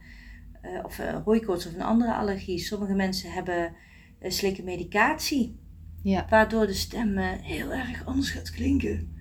eh, 0.61 0.83
of 0.83 0.99
eh, 0.99 1.23
hooikoorts 1.23 1.67
of 1.67 1.73
een 1.73 1.81
andere 1.81 2.13
allergie. 2.13 2.59
Sommige 2.59 2.93
mensen 2.93 3.31
hebben 3.31 3.75
slikken 4.21 4.63
medicatie. 4.63 5.59
Ja. 6.01 6.25
Waardoor 6.29 6.65
de 6.67 6.73
stem 6.73 7.17
heel 7.17 7.73
erg 7.73 8.05
anders 8.05 8.29
gaat 8.31 8.51
klinken. 8.51 9.15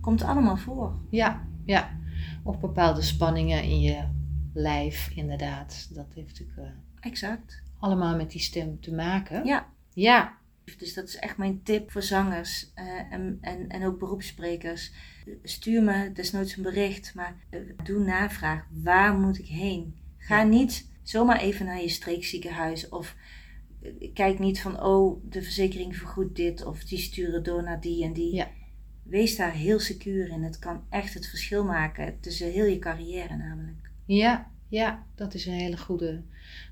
Komt 0.00 0.22
allemaal 0.22 0.56
voor. 0.56 0.98
Ja, 1.10 1.46
ja. 1.64 1.98
Of 2.42 2.60
bepaalde 2.60 3.02
spanningen 3.02 3.62
in 3.62 3.80
je 3.80 4.04
lijf, 4.54 5.10
inderdaad. 5.14 5.88
Dat 5.94 6.06
heeft 6.14 6.28
natuurlijk 6.40 6.58
eh, 6.58 7.10
Exact. 7.10 7.62
allemaal 7.78 8.16
met 8.16 8.30
die 8.30 8.40
stem 8.40 8.80
te 8.80 8.94
maken. 8.94 9.44
Ja. 9.46 9.66
Ja, 9.94 10.36
Dus 10.78 10.94
dat 10.94 11.08
is 11.08 11.16
echt 11.16 11.36
mijn 11.36 11.62
tip 11.62 11.90
voor 11.90 12.02
zangers 12.02 12.70
eh, 12.74 13.12
en, 13.12 13.38
en, 13.40 13.68
en 13.68 13.84
ook 13.84 13.98
beroepssprekers. 13.98 14.92
Stuur 15.42 15.82
me 15.82 16.12
desnoods 16.12 16.56
een 16.56 16.62
bericht, 16.62 17.14
maar 17.14 17.36
eh, 17.50 17.60
doe 17.84 18.04
navraag. 18.04 18.66
Waar 18.70 19.14
moet 19.18 19.38
ik 19.38 19.46
heen? 19.46 19.94
Ga 20.18 20.38
Ja. 20.38 20.44
niet 20.44 20.88
zomaar 21.02 21.40
even 21.40 21.66
naar 21.66 21.80
je 21.80 21.88
streekziekenhuis 21.88 22.88
of 22.88 23.14
kijk 24.14 24.38
niet 24.38 24.60
van 24.60 24.82
oh, 24.82 25.22
de 25.28 25.42
verzekering 25.42 25.96
vergoedt 25.96 26.36
dit 26.36 26.64
of 26.64 26.84
die 26.84 26.98
sturen 26.98 27.42
door 27.42 27.62
naar 27.62 27.80
die 27.80 28.04
en 28.04 28.12
die. 28.12 28.34
Ja. 28.34 28.48
Wees 29.02 29.36
daar 29.36 29.52
heel 29.52 29.78
secuur 29.78 30.28
in. 30.28 30.42
Het 30.42 30.58
kan 30.58 30.84
echt 30.90 31.14
het 31.14 31.28
verschil 31.28 31.64
maken 31.64 32.20
tussen 32.20 32.50
heel 32.50 32.64
je 32.64 32.78
carrière 32.78 33.36
namelijk. 33.36 33.90
ja, 34.04 34.50
ja. 34.68 35.06
Dat 35.14 35.34
is 35.34 35.46
een 35.46 35.52
hele 35.52 35.78
goede. 35.78 36.22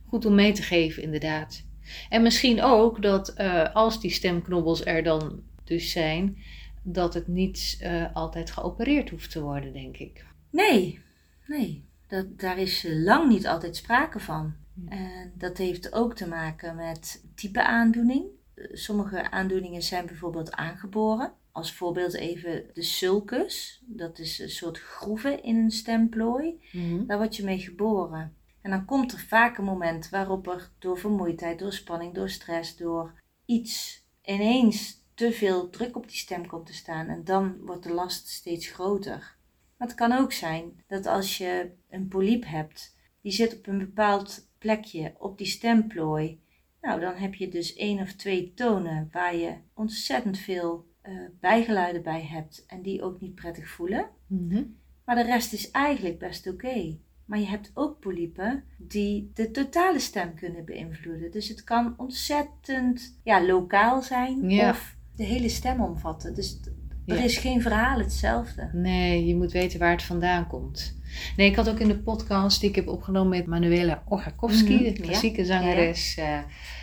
Goed 0.06 0.24
om 0.24 0.34
mee 0.34 0.52
te 0.52 0.62
geven, 0.62 1.02
inderdaad. 1.02 1.64
En 2.08 2.22
misschien 2.22 2.62
ook 2.62 3.02
dat 3.02 3.28
eh, 3.28 3.74
als 3.74 4.00
die 4.00 4.10
stemknobbels 4.10 4.84
er 4.84 5.02
dan 5.02 5.42
dus 5.64 5.90
zijn, 5.90 6.38
dat 6.82 7.14
het 7.14 7.26
niet 7.26 7.76
eh, 7.80 8.14
altijd 8.14 8.50
geopereerd 8.50 9.10
hoeft 9.10 9.30
te 9.30 9.42
worden, 9.42 9.72
denk 9.72 9.96
ik. 9.96 10.24
Nee, 10.50 11.00
nee. 11.46 11.84
Dat, 12.08 12.38
daar 12.38 12.58
is 12.58 12.86
lang 12.88 13.28
niet 13.28 13.46
altijd 13.46 13.76
sprake 13.76 14.20
van. 14.20 14.54
En 14.88 15.32
dat 15.34 15.58
heeft 15.58 15.92
ook 15.92 16.14
te 16.14 16.28
maken 16.28 16.76
met 16.76 17.24
type 17.34 17.64
aandoening. 17.64 18.24
Eh, 18.54 18.64
Sommige 18.72 19.30
aandoeningen 19.30 19.82
zijn 19.82 20.06
bijvoorbeeld 20.06 20.52
aangeboren. 20.52 21.32
Als 21.52 21.72
voorbeeld 21.72 22.14
even 22.14 22.64
de 22.72 22.82
sulcus. 22.82 23.82
Dat 23.86 24.18
is 24.18 24.38
een 24.38 24.50
soort 24.50 24.78
groeven 24.78 25.42
in 25.42 25.56
een 25.56 25.70
stemplooi. 25.70 26.60
Mhm. 26.72 27.06
Daar 27.06 27.18
word 27.18 27.36
je 27.36 27.44
mee 27.44 27.58
geboren. 27.58 28.36
En 28.60 28.70
dan 28.70 28.84
komt 28.84 29.12
er 29.12 29.18
vaak 29.18 29.58
een 29.58 29.64
moment 29.64 30.08
waarop 30.08 30.48
er 30.48 30.70
door 30.78 30.98
vermoeidheid, 30.98 31.58
door 31.58 31.72
spanning, 31.72 32.14
door 32.14 32.30
stress, 32.30 32.76
door 32.76 33.22
iets 33.44 34.04
ineens 34.24 35.04
te 35.14 35.32
veel 35.32 35.70
druk 35.70 35.96
op 35.96 36.08
die 36.08 36.16
stem 36.16 36.46
komt 36.46 36.66
te 36.66 36.74
staan. 36.74 37.08
En 37.08 37.24
dan 37.24 37.56
wordt 37.60 37.82
de 37.82 37.92
last 37.92 38.28
steeds 38.28 38.66
groter. 38.70 39.36
Maar 39.76 39.88
het 39.88 39.96
kan 39.96 40.12
ook 40.12 40.32
zijn 40.32 40.82
dat 40.86 41.06
als 41.06 41.38
je 41.38 41.70
een 41.90 42.08
polyp 42.08 42.44
hebt, 42.46 42.96
die 43.20 43.32
zit 43.32 43.56
op 43.56 43.66
een 43.66 43.78
bepaald 43.78 44.45
plekje 44.66 45.14
op 45.18 45.38
die 45.38 45.46
stemplooi. 45.46 46.40
Nou, 46.80 47.00
dan 47.00 47.14
heb 47.14 47.34
je 47.34 47.48
dus 47.48 47.74
één 47.74 48.00
of 48.00 48.12
twee 48.12 48.52
tonen 48.54 49.08
waar 49.12 49.36
je 49.36 49.52
ontzettend 49.74 50.38
veel 50.38 50.86
eh, 51.02 51.12
bijgeluiden 51.40 52.02
bij 52.02 52.22
hebt 52.22 52.64
en 52.66 52.82
die 52.82 53.02
ook 53.02 53.20
niet 53.20 53.34
prettig 53.34 53.68
voelen. 53.68 54.08
Mhm. 54.26 54.62
Maar 55.04 55.14
de 55.16 55.22
rest 55.22 55.52
is 55.52 55.70
eigenlijk 55.70 56.18
best 56.18 56.48
oké. 56.48 56.96
Maar 57.24 57.38
je 57.38 57.46
hebt 57.46 57.70
ook 57.74 58.00
polypen 58.00 58.64
die 58.78 59.30
de 59.34 59.50
totale 59.50 59.98
stem 59.98 60.34
kunnen 60.34 60.64
beïnvloeden. 60.64 61.30
Dus 61.30 61.48
het 61.48 61.64
kan 61.64 61.94
ontzettend 61.96 63.20
ja, 63.24 63.46
lokaal 63.46 64.02
zijn 64.02 64.50
Ja. 64.50 64.70
of 64.70 64.96
de 65.16 65.24
hele 65.24 65.48
stem 65.48 65.80
omvatten. 65.80 66.34
Dus 66.34 66.60
er 67.06 67.16
Ja. 67.16 67.22
is 67.22 67.38
geen 67.38 67.62
verhaal 67.62 67.98
hetzelfde. 67.98 68.70
Nee, 68.72 69.26
je 69.26 69.36
moet 69.36 69.52
weten 69.52 69.78
waar 69.78 69.90
het 69.90 70.02
vandaan 70.02 70.46
komt. 70.46 70.95
Nee, 71.36 71.48
ik 71.50 71.56
had 71.56 71.68
ook 71.68 71.78
in 71.78 71.88
de 71.88 71.98
podcast 71.98 72.60
die 72.60 72.68
ik 72.68 72.74
heb 72.76 72.88
opgenomen 72.88 73.28
met 73.28 73.46
Manuela 73.46 74.02
Orgakowski, 74.08 74.74
Mhm, 74.74 74.82
de 74.82 74.94
ja. 74.94 75.02
klassieke 75.02 75.44
zangeres, 75.44 76.16
eh, 76.16 76.38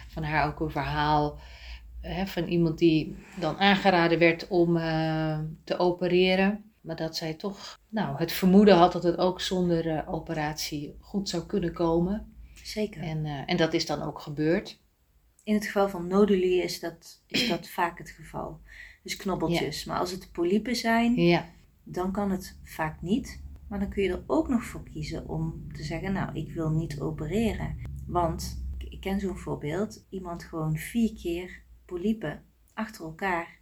van 0.08 0.24
haar 0.24 0.48
ook 0.48 0.60
een 0.60 0.70
verhaal 0.72 1.40
eh, 2.02 2.26
van 2.26 2.44
iemand 2.44 2.78
die 2.78 3.16
dan 3.40 3.58
aangeraden 3.58 4.20
werd 4.20 4.48
om 4.48 4.78
eh, 4.78 5.40
te 5.64 5.78
opereren. 5.78 6.64
Maar 6.82 6.96
dat 6.96 7.16
zij 7.16 7.34
toch 7.34 7.80
nou, 7.90 8.18
het 8.18 8.32
vermoeden 8.32 8.76
had 8.76 8.92
dat 8.92 9.04
het 9.04 9.18
ook 9.18 9.42
zonder 9.42 9.88
eh, 9.90 10.14
operatie 10.14 10.96
goed 11.00 11.30
zou 11.30 11.46
kunnen 11.46 11.74
komen. 11.74 12.34
Zeker. 12.64 13.02
En, 13.02 13.26
en 13.26 13.58
dat 13.58 13.74
is 13.74 13.86
dan 13.86 14.02
ook 14.02 14.20
gebeurd. 14.20 14.80
In 15.44 15.54
het 15.54 15.66
geval 15.66 15.90
van 15.90 16.08
noduli 16.08 16.62
is 16.62 16.80
dat, 16.80 17.22
is 17.28 17.50
dat 17.50 17.68
vaak 17.78 17.98
het 17.98 18.10
geval. 18.10 18.60
Dus 19.04 19.16
knobbeltjes. 19.16 19.86
Maar 19.86 20.00
als 20.00 20.12
het 20.12 20.30
polypen 20.32 20.76
zijn, 20.76 21.16
Ja, 21.16 21.46
dan 21.84 22.12
kan 22.12 22.32
het 22.32 22.58
vaak 22.64 23.02
niet. 23.02 23.42
Maar 23.74 23.82
dan 23.82 23.92
kun 23.92 24.04
je 24.04 24.10
er 24.10 24.24
ook 24.28 24.48
nog 24.50 24.64
voor 24.64 24.84
kiezen 24.84 25.28
om 25.30 25.68
te 25.72 25.84
zeggen, 25.84 26.14
nou, 26.14 26.36
ik 26.40 26.52
wil 26.54 26.70
niet 26.70 27.00
opereren. 27.00 27.78
Want, 28.08 28.66
ik- 28.78 29.00
ken 29.02 29.20
zo'n 29.20 29.38
voorbeeld, 29.38 30.06
iemand 30.10 30.44
gewoon 30.44 30.78
vier 30.78 31.14
keer 31.14 31.62
polypen 31.86 32.44
achter 32.74 33.04
elkaar, 33.06 33.60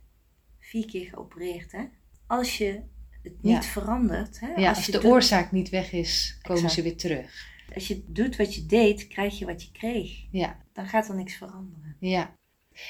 vier 0.60 0.86
keer 0.86 1.06
geopereerd, 1.06 1.72
hè. 1.72 1.84
Als 2.28 2.58
je 2.58 2.82
het 3.24 3.42
niet 3.42 3.54
Ja. 3.54 3.62
verandert, 3.62 4.40
hè. 4.40 4.54
ja 4.54 4.70
als, 4.70 4.86
je 4.86 4.92
de 4.92 5.00
doet- 5.00 5.12
oorzaak 5.12 5.52
niet 5.52 5.70
weg 5.70 5.92
is, 5.92 6.38
komen 6.42 6.64
Exact. 6.64 6.74
ze 6.74 6.82
weer 6.82 6.98
terug. 6.98 7.46
Als 7.74 7.88
je 7.88 8.04
doet 8.08 8.36
wat 8.36 8.56
je 8.56 8.66
deed, 8.66 9.08
krijg 9.08 9.40
je 9.40 9.46
wat 9.46 9.64
je 9.64 9.72
kreeg. 9.72 10.26
Ja. 10.32 10.58
Dan 10.74 10.88
gaat 10.88 11.10
er 11.10 11.16
niks 11.16 11.36
veranderen. 11.36 11.96
Ja. 12.00 12.36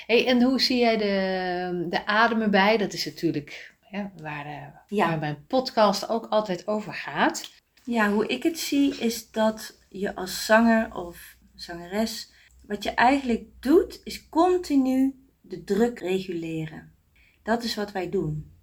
Hey, 0.06 0.28
en 0.28 0.42
hoe 0.44 0.60
zie 0.62 0.78
jij 0.80 0.98
de, 0.98 1.88
de 1.90 2.06
adem 2.06 2.42
erbij? 2.42 2.78
Dat 2.78 2.94
is 2.94 3.06
natuurlijk 3.06 3.71
ja, 3.92 4.12
waar, 4.22 4.46
eh, 4.46 4.68
Ja. 4.88 5.08
waar 5.08 5.20
mijn 5.20 5.46
podcast 5.48 6.10
ook 6.10 6.26
altijd 6.26 6.68
over 6.68 6.94
gaat. 6.94 7.52
Ja, 7.84 8.12
hoe 8.12 8.28
ik 8.28 8.44
het 8.44 8.60
zie 8.60 8.96
is 8.96 9.32
dat 9.32 9.78
je 9.90 10.16
als 10.16 10.46
zanger 10.46 10.96
of 10.96 11.38
zangeres, 11.56 12.32
wat 12.66 12.84
je 12.84 12.90
eigenlijk 12.92 13.48
doet, 13.60 14.02
is 14.04 14.30
continu 14.30 15.26
de 15.42 15.64
druk 15.64 16.00
reguleren. 16.00 16.96
Dat 17.44 17.64
is 17.64 17.76
wat 17.76 17.92
wij 17.92 18.10
doen. 18.10 18.56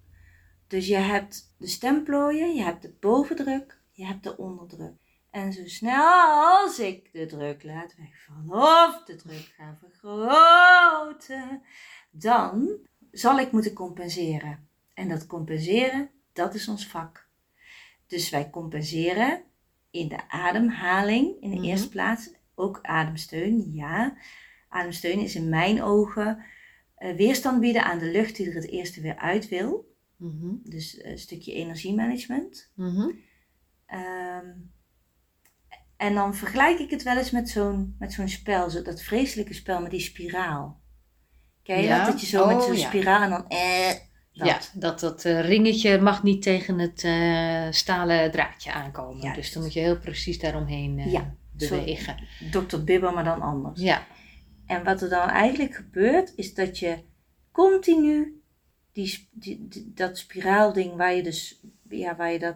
Dus 0.67 0.87
je 0.87 0.95
hebt 0.95 1.55
de 1.57 1.67
stemplooien, 1.67 2.53
je 2.55 2.63
hebt 2.63 2.81
de 2.81 2.93
bovendruk, 2.99 3.81
je 3.91 4.05
hebt 4.05 4.23
de 4.23 4.37
onderdruk. 4.37 4.93
En 5.31 5.53
zo 5.53 5.61
snel 5.67 6.03
als 6.63 6.79
ik 6.79 7.13
de 7.13 7.25
druk 7.25 7.63
laat 7.63 7.95
wegvallen 7.97 8.87
of 8.87 9.03
de 9.05 9.15
druk 9.15 9.53
ga 9.57 9.77
vergroten, 9.79 11.61
dan 12.11 12.77
zal 13.11 13.39
ik 13.39 13.51
moeten 13.51 13.73
compenseren. 13.73 14.68
En 14.99 15.07
dat 15.09 15.27
compenseren, 15.27 16.09
dat 16.33 16.53
is 16.55 16.67
ons 16.67 16.87
vak. 16.87 17.27
Dus 18.07 18.29
wij 18.29 18.49
compenseren 18.49 19.41
in 19.91 20.07
de 20.07 20.29
ademhaling 20.29 21.41
in 21.41 21.49
de 21.49 21.55
Mhm. 21.55 21.65
eerste 21.65 21.89
plaats. 21.89 22.29
Ook 22.55 22.79
ademsteun, 22.81 23.71
ja. 23.73 24.17
Ademsteun 24.69 25.19
is 25.19 25.35
in 25.35 25.49
mijn 25.49 25.83
ogen 25.83 26.43
eh, 26.95 27.15
weerstand 27.15 27.59
bieden 27.59 27.83
aan 27.83 27.99
de 27.99 28.11
lucht 28.11 28.35
die 28.35 28.47
er 28.49 28.55
het 28.55 28.67
eerste 28.69 29.01
weer 29.01 29.17
uit 29.17 29.47
wil. 29.49 29.95
Mhm. 30.15 30.53
Dus 30.63 30.97
eh, 30.97 31.11
een 31.11 31.19
stukje 31.19 31.53
energiemanagement. 31.53 32.71
Mhm. 32.75 33.09
Ehm, 33.85 34.47
en 35.97 36.13
dan 36.13 36.35
vergelijk 36.35 36.79
ik 36.79 36.89
het 36.89 37.03
wel 37.03 37.17
eens 37.17 37.31
met 37.31 37.49
zo'n, 37.49 37.95
met 37.99 38.13
zo'n 38.13 38.27
spel, 38.29 38.69
zo, 38.69 38.81
dat 38.81 39.01
vreselijke 39.01 39.53
spel 39.53 39.81
met 39.81 39.91
die 39.91 39.99
spiraal. 39.99 40.81
Ken 41.63 41.77
je 41.77 41.83
Ja? 41.83 41.97
dat? 41.97 42.11
Dat 42.11 42.21
je 42.21 42.27
zo 42.27 42.47
met 42.47 42.55
Oh, 42.55 42.63
zo'n 42.63 42.77
ja. 42.77 42.87
spiraal 42.87 43.21
en 43.21 43.29
dan 43.29 43.47
eh, 43.47 43.91
dat. 44.33 44.47
Ja, 44.47 44.59
dat, 44.79 44.99
dat 44.99 45.25
eh, 45.25 45.45
ringetje 45.47 46.01
mag 46.01 46.23
niet 46.23 46.41
tegen 46.41 46.79
het 46.79 47.03
eh, 47.03 47.67
stalen 47.71 48.31
draadje 48.31 48.71
aankomen. 48.73 49.21
Juist. 49.21 49.35
Dus 49.35 49.53
dan 49.53 49.63
moet 49.63 49.73
je 49.73 49.79
heel 49.79 49.99
precies 49.99 50.39
daaromheen 50.39 50.99
eh, 50.99 51.11
Ja, 51.11 51.35
bewegen. 51.51 52.27
Dr. 52.51 52.77
Bibber, 52.83 53.13
maar 53.13 53.23
dan 53.23 53.41
anders. 53.41 53.81
Ja. 53.81 54.07
En 54.65 54.83
wat 54.83 55.01
er 55.01 55.09
dan 55.09 55.27
eigenlijk 55.29 55.75
gebeurt, 55.75 56.33
is 56.35 56.53
dat 56.53 56.79
je 56.79 56.97
continu 57.51 58.41
die, 58.91 59.07
sp- 59.07 59.29
die, 59.31 59.67
die- 59.67 59.91
dat 59.95 60.17
spiraalding 60.17 60.95
waar 60.95 61.13
je 61.13 61.23
dus 61.23 61.61
ja, 61.89 62.15
waar 62.15 62.31
je, 62.31 62.39
dat, 62.39 62.55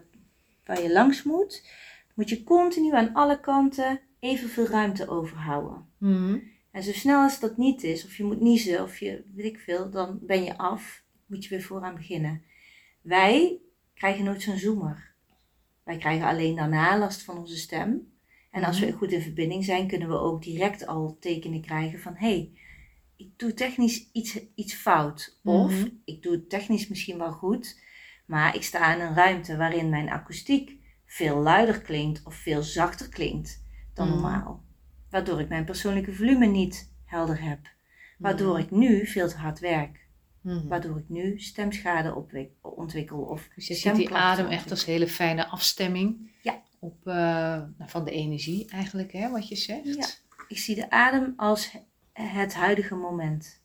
waar 0.66 0.82
je 0.82 0.92
langs 0.92 1.24
moet, 1.24 1.68
moet 2.16 2.30
je 2.30 2.44
continu 2.44 2.94
aan 2.96 3.14
alle 3.14 3.40
kanten 3.40 4.00
evenveel 4.20 4.68
ruimte 4.68 5.08
overhouden. 5.10 5.86
Mhm. 5.98 6.38
En 6.72 6.84
zo 6.84 6.92
snel 6.92 7.22
als 7.22 7.40
dat 7.40 7.58
niet 7.58 7.84
is, 7.84 8.06
of 8.06 8.16
je 8.18 8.24
moet 8.24 8.42
niezen, 8.42 8.84
of 8.84 9.00
je 9.00 9.24
weet 9.36 9.46
ik 9.46 9.60
veel, 9.60 9.90
dan 9.90 10.20
ben 10.22 10.44
je 10.44 10.58
af, 10.58 11.03
moet 11.34 11.44
je 11.44 11.50
weer 11.50 11.64
vooraan 11.64 11.96
beginnen. 11.96 12.42
Wij 13.02 13.60
krijgen 13.94 14.24
nooit 14.26 14.42
zo'n 14.42 14.58
zoemer. 14.58 15.12
Wij 15.84 15.98
krijgen 15.98 16.28
alleen 16.28 16.56
daarna 16.56 16.98
last 16.98 17.24
van 17.24 17.38
onze 17.38 17.58
stem. 17.58 18.12
En 18.52 18.64
als 18.64 18.80
we 18.80 18.92
goed 18.92 19.12
in 19.12 19.22
verbinding 19.22 19.66
zijn, 19.66 19.88
kunnen 19.88 20.08
we 20.08 20.18
ook 20.20 20.44
direct 20.44 20.88
al 20.88 21.18
tekenen 21.20 21.62
krijgen 21.62 22.00
van 22.00 22.16
hé, 22.16 22.28
hey, 22.28 22.52
ik 23.16 23.40
doe 23.40 23.54
technisch 23.54 24.10
iets, 24.12 24.40
iets 24.56 24.74
fout. 24.74 25.40
Of 25.44 25.72
Mhm. 25.72 25.88
ik 26.06 26.22
doe 26.24 26.32
het 26.32 26.50
technisch 26.50 26.88
misschien 26.88 27.18
wel 27.18 27.32
goed, 27.32 27.82
maar 28.26 28.56
ik 28.56 28.64
sta 28.64 28.96
in 28.96 29.02
een 29.02 29.16
ruimte 29.16 29.58
waarin 29.58 29.90
mijn 29.90 30.10
akoestiek 30.10 30.78
veel 31.06 31.38
luider 31.38 31.82
klinkt 31.82 32.24
of 32.24 32.36
veel 32.36 32.62
zachter 32.64 33.10
klinkt 33.10 33.64
dan 33.94 34.08
Mhm. 34.08 34.16
normaal. 34.16 34.64
Waardoor 35.10 35.40
ik 35.40 35.50
mijn 35.50 35.66
persoonlijke 35.66 36.14
volume 36.14 36.46
niet 36.46 36.94
helder 37.06 37.42
heb. 37.42 37.60
Waardoor 38.18 38.60
ik 38.60 38.72
nu 38.72 39.06
veel 39.08 39.28
te 39.28 39.38
hard 39.38 39.60
werk. 39.60 40.03
Mhm. 40.44 40.68
Waardoor 40.68 40.98
ik 40.98 41.10
nu 41.10 41.40
stemschade 41.40 42.16
opwik- 42.16 42.52
ontwikkel. 42.62 43.20
Of 43.20 43.50
Dus 43.56 43.68
je 43.68 43.74
ziet 43.74 43.96
die 43.96 44.14
adem 44.14 44.48
echt 44.48 44.72
als 44.72 44.86
hele 44.86 45.08
fijne 45.08 45.48
afstemming. 45.48 46.32
Ja. 46.42 46.62
Op, 46.80 47.08
eh, 47.08 47.14
nou, 47.78 47.90
van 47.90 48.06
de 48.06 48.12
energie 48.12 48.70
eigenlijk, 48.70 49.12
hè, 49.12 49.30
wat 49.30 49.48
je 49.48 49.56
zegt. 49.56 49.96
Ja. 49.96 50.08
Ik 50.48 50.58
zie 50.58 50.76
de 50.76 50.90
adem 50.90 51.34
als 51.36 51.72
he- 51.72 51.80
het 52.24 52.54
huidige 52.54 52.96
moment. 52.96 53.62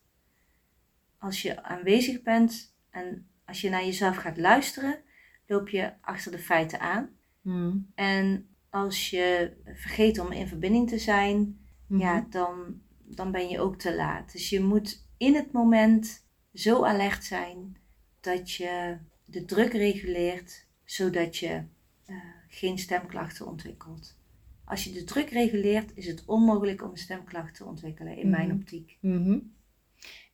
Als 1.19 1.43
je 1.43 1.63
aanwezig 1.63 2.23
bent 2.23 2.75
en 2.91 3.29
als 3.45 3.61
je 3.61 3.71
naar 3.71 3.85
jezelf 3.85 4.17
gaat 4.17 4.37
luisteren, 4.39 4.99
loop 5.47 5.69
je 5.69 5.93
achter 6.01 6.33
de 6.33 6.39
feiten 6.39 6.81
aan. 6.81 7.11
Mhm. 7.41 7.77
En 7.95 8.49
als 8.71 9.11
je 9.11 9.53
vergeet 9.75 10.19
om 10.19 10.33
in 10.33 10.49
verbinding 10.49 10.89
te 10.89 10.99
zijn, 10.99 11.59
Mhm. 11.87 12.01
ja, 12.01 12.27
dan, 12.31 12.81
dan 13.05 13.31
ben 13.33 13.49
je 13.49 13.61
ook 13.61 13.79
te 13.79 13.95
laat. 13.97 14.33
Dus 14.33 14.49
je 14.49 14.61
moet 14.61 15.07
in 15.17 15.35
het 15.35 15.53
moment 15.53 16.27
zo 16.59 16.85
alert 16.85 17.25
zijn 17.25 17.77
dat 18.21 18.53
je 18.53 18.97
de 19.25 19.45
druk 19.45 19.73
reguleert, 19.73 20.67
zodat 20.85 21.37
je 21.37 21.63
eh, 22.05 22.17
geen 22.49 22.79
stemklachten 22.79 23.47
ontwikkelt. 23.47 24.17
Als 24.65 24.85
je 24.85 24.93
de 24.93 25.05
druk 25.05 25.31
reguleert, 25.31 25.91
is 25.95 26.07
het 26.07 26.23
onmogelijk 26.27 26.83
om 26.83 26.91
een 26.91 26.97
stemklacht 26.99 27.55
te 27.55 27.65
ontwikkelen, 27.65 28.17
in 28.17 28.31
mijn 28.31 28.49
Mhm. 28.49 28.57
optiek. 28.57 28.97
Mhm. 29.01 29.39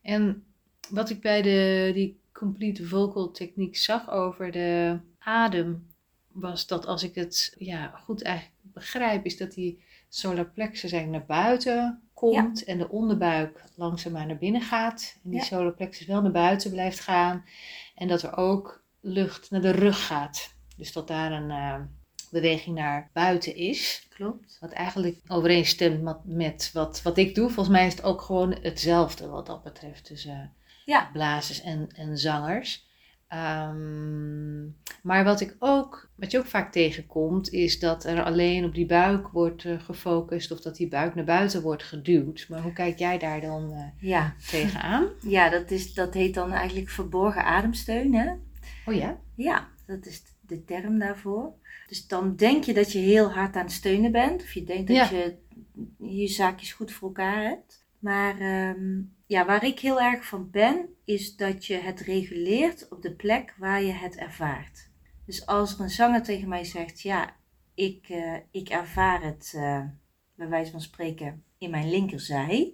En 0.01 0.43
wat 0.89 1.09
ik 1.09 1.21
bij 1.21 1.41
de, 1.41 1.91
die 1.93 2.19
complete 2.31 2.87
vocal 2.87 3.31
techniek 3.31 3.77
zag 3.77 4.09
over 4.09 4.51
de 4.51 4.99
adem, 5.19 5.87
was 6.27 6.67
dat 6.67 6.85
als 6.85 7.03
ik 7.03 7.15
het 7.15 7.55
ja, 7.57 7.87
goed 7.87 8.21
eigenlijk 8.21 8.57
begrijp, 8.61 9.25
is 9.25 9.37
dat 9.37 9.53
die 9.53 9.83
solar 10.09 10.45
plexus 10.45 10.91
eigenlijk 10.91 11.27
naar 11.27 11.37
buiten 11.39 12.04
komt 12.15 12.63
en 12.63 12.77
de 12.77 12.89
onderbuik 12.89 13.63
langzaamaan 13.75 14.27
naar 14.27 14.37
binnen 14.37 14.61
gaat. 14.61 15.17
En 15.23 15.29
die 15.29 15.39
Ja. 15.39 15.45
wel 16.07 16.21
naar 16.21 16.31
buiten 16.31 16.71
blijft 16.71 16.99
gaan. 16.99 17.43
En 17.95 18.07
dat 18.07 18.21
er 18.21 18.37
ook 18.37 18.83
lucht 19.01 19.51
naar 19.51 19.61
de 19.61 19.71
rug 19.71 20.05
gaat. 20.05 20.53
Dus 20.77 20.93
dat 20.93 21.07
daar 21.07 21.31
een 21.31 21.51
eh, 21.51 21.81
beweging 22.31 22.75
naar 22.75 23.09
buiten 23.13 23.55
is. 23.55 24.07
Klopt. 24.09 24.57
Wat 24.59 24.71
eigenlijk 24.71 25.19
overeenstemt 25.27 26.25
met, 26.25 26.69
wat, 26.73 27.01
wat 27.01 27.17
ik 27.17 27.35
doe. 27.35 27.49
Volgens 27.49 27.75
mij 27.75 27.87
is 27.87 27.93
het 27.93 28.03
ook 28.03 28.21
gewoon 28.21 28.57
hetzelfde 28.61 29.27
wat 29.27 29.45
dat 29.45 29.63
betreft 29.63 30.05
tussen 30.05 30.53
Ja. 30.85 31.09
blazers 31.13 31.61
en, 31.61 31.89
en 31.95 32.17
zangers. 32.17 32.84
Ehm, 33.27 34.63
maar 35.01 35.23
wat 35.23 35.41
ik 35.41 35.55
ook, 35.59 36.09
wat 36.15 36.31
je 36.31 36.37
ook 36.37 36.45
vaak 36.45 36.71
tegenkomt, 36.71 37.49
is 37.51 37.79
dat 37.79 38.03
er 38.03 38.23
alleen 38.23 38.65
op 38.65 38.73
die 38.75 38.85
buik 38.85 39.27
wordt 39.27 39.65
eh, 39.65 39.79
gefocust 39.79 40.51
of 40.51 40.61
dat 40.61 40.75
die 40.75 40.87
buik 40.87 41.15
naar 41.15 41.25
buiten 41.25 41.61
wordt 41.61 41.83
geduwd. 41.83 42.45
Maar 42.49 42.61
hoe 42.61 42.73
kijk 42.73 42.99
jij 42.99 43.17
daar 43.17 43.41
dan 43.41 43.71
eh, 43.73 44.09
Ja, 44.09 44.35
tegenaan? 44.49 45.07
ja 45.37 45.49
dat, 45.49 45.71
is, 45.71 45.93
dat 45.93 46.13
heet 46.13 46.33
dan 46.33 46.51
eigenlijk 46.51 46.89
verborgen 46.89 47.43
ademsteun. 47.45 48.13
Hè? 48.15 48.31
Oh 48.85 48.93
ja? 48.93 49.19
Ja, 49.35 49.67
dat 49.85 50.05
is 50.05 50.23
de 50.41 50.63
term 50.65 50.99
daarvoor. 50.99 51.53
Dus 51.87 52.07
dan 52.07 52.35
denk 52.35 52.63
je 52.63 52.73
dat 52.73 52.91
je 52.91 52.99
heel 52.99 53.31
hard 53.31 53.55
aan 53.55 53.61
het 53.63 53.71
steunen 53.71 54.11
bent. 54.11 54.41
Of 54.41 54.53
je 54.53 54.63
denkt 54.63 54.87
dat 54.87 54.95
Ja. 54.97 55.09
je 55.09 55.35
je 55.97 56.27
zaakjes 56.27 56.73
goed 56.73 56.91
voor 56.91 57.07
elkaar 57.07 57.43
hebt. 57.43 57.84
Maar 58.05 58.39
ehm, 58.39 59.01
ja, 59.25 59.45
waar 59.45 59.63
ik 59.65 59.79
heel 59.79 60.01
erg 60.01 60.25
van 60.25 60.49
ben, 60.49 60.89
is 61.03 61.35
dat 61.35 61.65
je 61.65 61.75
het 61.75 61.99
reguleert 61.99 62.89
op 62.89 63.01
de 63.01 63.13
plek 63.13 63.55
waar 63.57 63.83
je 63.83 63.91
het 63.91 64.15
ervaart. 64.15 64.89
Dus 65.25 65.45
als 65.45 65.73
er 65.73 65.79
een 65.79 65.89
zanger 65.89 66.23
tegen 66.23 66.47
mij 66.47 66.63
zegt, 66.63 67.01
ja, 67.01 67.35
ik, 67.73 68.09
eh, 68.09 68.35
ik 68.51 68.69
ervaar 68.69 69.23
het, 69.23 69.53
eh, 69.55 69.85
bij 70.35 70.49
wijze 70.49 70.71
van 70.71 70.81
spreken, 70.81 71.43
in 71.57 71.69
mijn 71.69 71.89
linkerzij. 71.89 72.73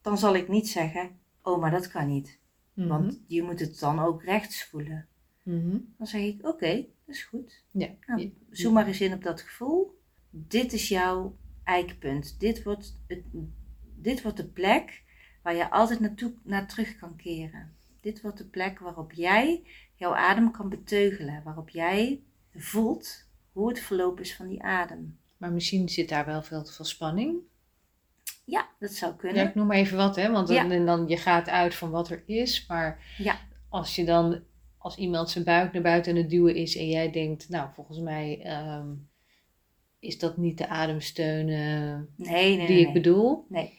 Dan 0.00 0.18
zal 0.18 0.34
ik 0.34 0.48
niet 0.48 0.68
zeggen, 0.68 1.18
oh, 1.42 1.60
maar 1.60 1.70
dat 1.70 1.88
kan 1.88 2.08
niet. 2.08 2.38
Mhm. 2.74 2.88
Want 2.88 3.20
je 3.26 3.42
moet 3.42 3.60
het 3.60 3.78
dan 3.78 3.98
ook 3.98 4.22
rechts 4.22 4.64
voelen. 4.64 5.06
Mhm. 5.42 5.78
Dan 5.96 6.06
zeg 6.06 6.22
ik, 6.22 6.46
oké, 6.46 6.74
dat 6.76 7.14
is 7.14 7.24
goed. 7.24 7.64
Ja. 7.70 7.88
Nou, 8.06 8.32
Zoom 8.50 8.72
maar 8.72 8.86
eens 8.86 9.00
in 9.00 9.12
op 9.12 9.22
dat 9.22 9.40
gevoel. 9.40 9.98
Dit 10.30 10.72
is 10.72 10.88
jouw 10.88 11.36
eikpunt. 11.64 12.40
Dit 12.40 12.62
wordt, 12.62 13.00
het, 13.06 13.22
dit 13.96 14.22
wordt 14.22 14.36
de 14.36 14.46
plek 14.46 15.02
waar 15.42 15.54
je 15.54 15.70
altijd 15.70 16.00
naartoe, 16.00 16.32
naar 16.42 16.66
terug 16.68 16.96
kan 16.96 17.16
keren. 17.16 17.74
Dit 18.00 18.20
wordt 18.20 18.38
de 18.38 18.44
plek 18.44 18.78
waarop 18.78 19.12
jij 19.12 19.62
jouw 19.94 20.14
adem 20.14 20.50
kan 20.50 20.68
beteugelen. 20.68 21.42
Waarop 21.44 21.68
jij 21.68 22.22
voelt 22.54 23.24
hoe 23.52 23.68
het 23.68 23.80
verloop 23.80 24.20
is 24.20 24.34
van 24.36 24.48
die 24.48 24.62
adem. 24.62 25.18
Maar 25.36 25.52
misschien 25.52 25.88
zit 25.88 26.08
daar 26.08 26.26
wel 26.26 26.42
veel, 26.42 26.64
veel 26.64 26.84
spanning. 26.84 27.36
Ja, 28.44 28.68
dat 28.78 28.90
zou 28.92 29.10
Ja, 29.12 29.16
kunnen. 29.18 29.48
ik 29.48 29.54
noem 29.54 29.66
maar 29.66 29.76
even 29.76 29.96
wat, 29.96 30.16
hè? 30.16 30.30
Want 30.30 30.46
dan, 30.48 30.56
Ja. 30.56 30.70
en 30.70 30.86
dan, 30.86 31.08
je 31.08 31.16
gaat 31.16 31.48
uit 31.48 31.74
van 31.74 31.90
wat 31.90 32.10
er 32.10 32.22
is. 32.26 32.66
Maar 32.66 33.14
Ja. 33.18 33.38
als 33.68 33.94
je 33.94 34.04
dan, 34.04 34.42
als 34.78 34.96
iemand 34.96 35.30
zijn 35.30 35.44
buik 35.44 35.72
naar 35.72 35.82
buiten 35.82 36.12
aan 36.12 36.18
het 36.18 36.30
duwen 36.30 36.54
is 36.54 36.76
en 36.76 36.88
jij 36.88 37.10
denkt, 37.10 37.48
nou, 37.48 37.68
volgens 37.74 37.98
mij 37.98 38.40
ehm, 38.42 38.88
is 40.06 40.18
dat 40.18 40.36
niet 40.36 40.58
de 40.58 40.68
ademsteun 40.68 41.44
Nee, 41.46 42.06
nee, 42.16 42.56
nee. 42.56 42.66
die 42.66 42.86
ik 42.86 42.92
bedoel. 42.92 43.44
Nee. 43.48 43.78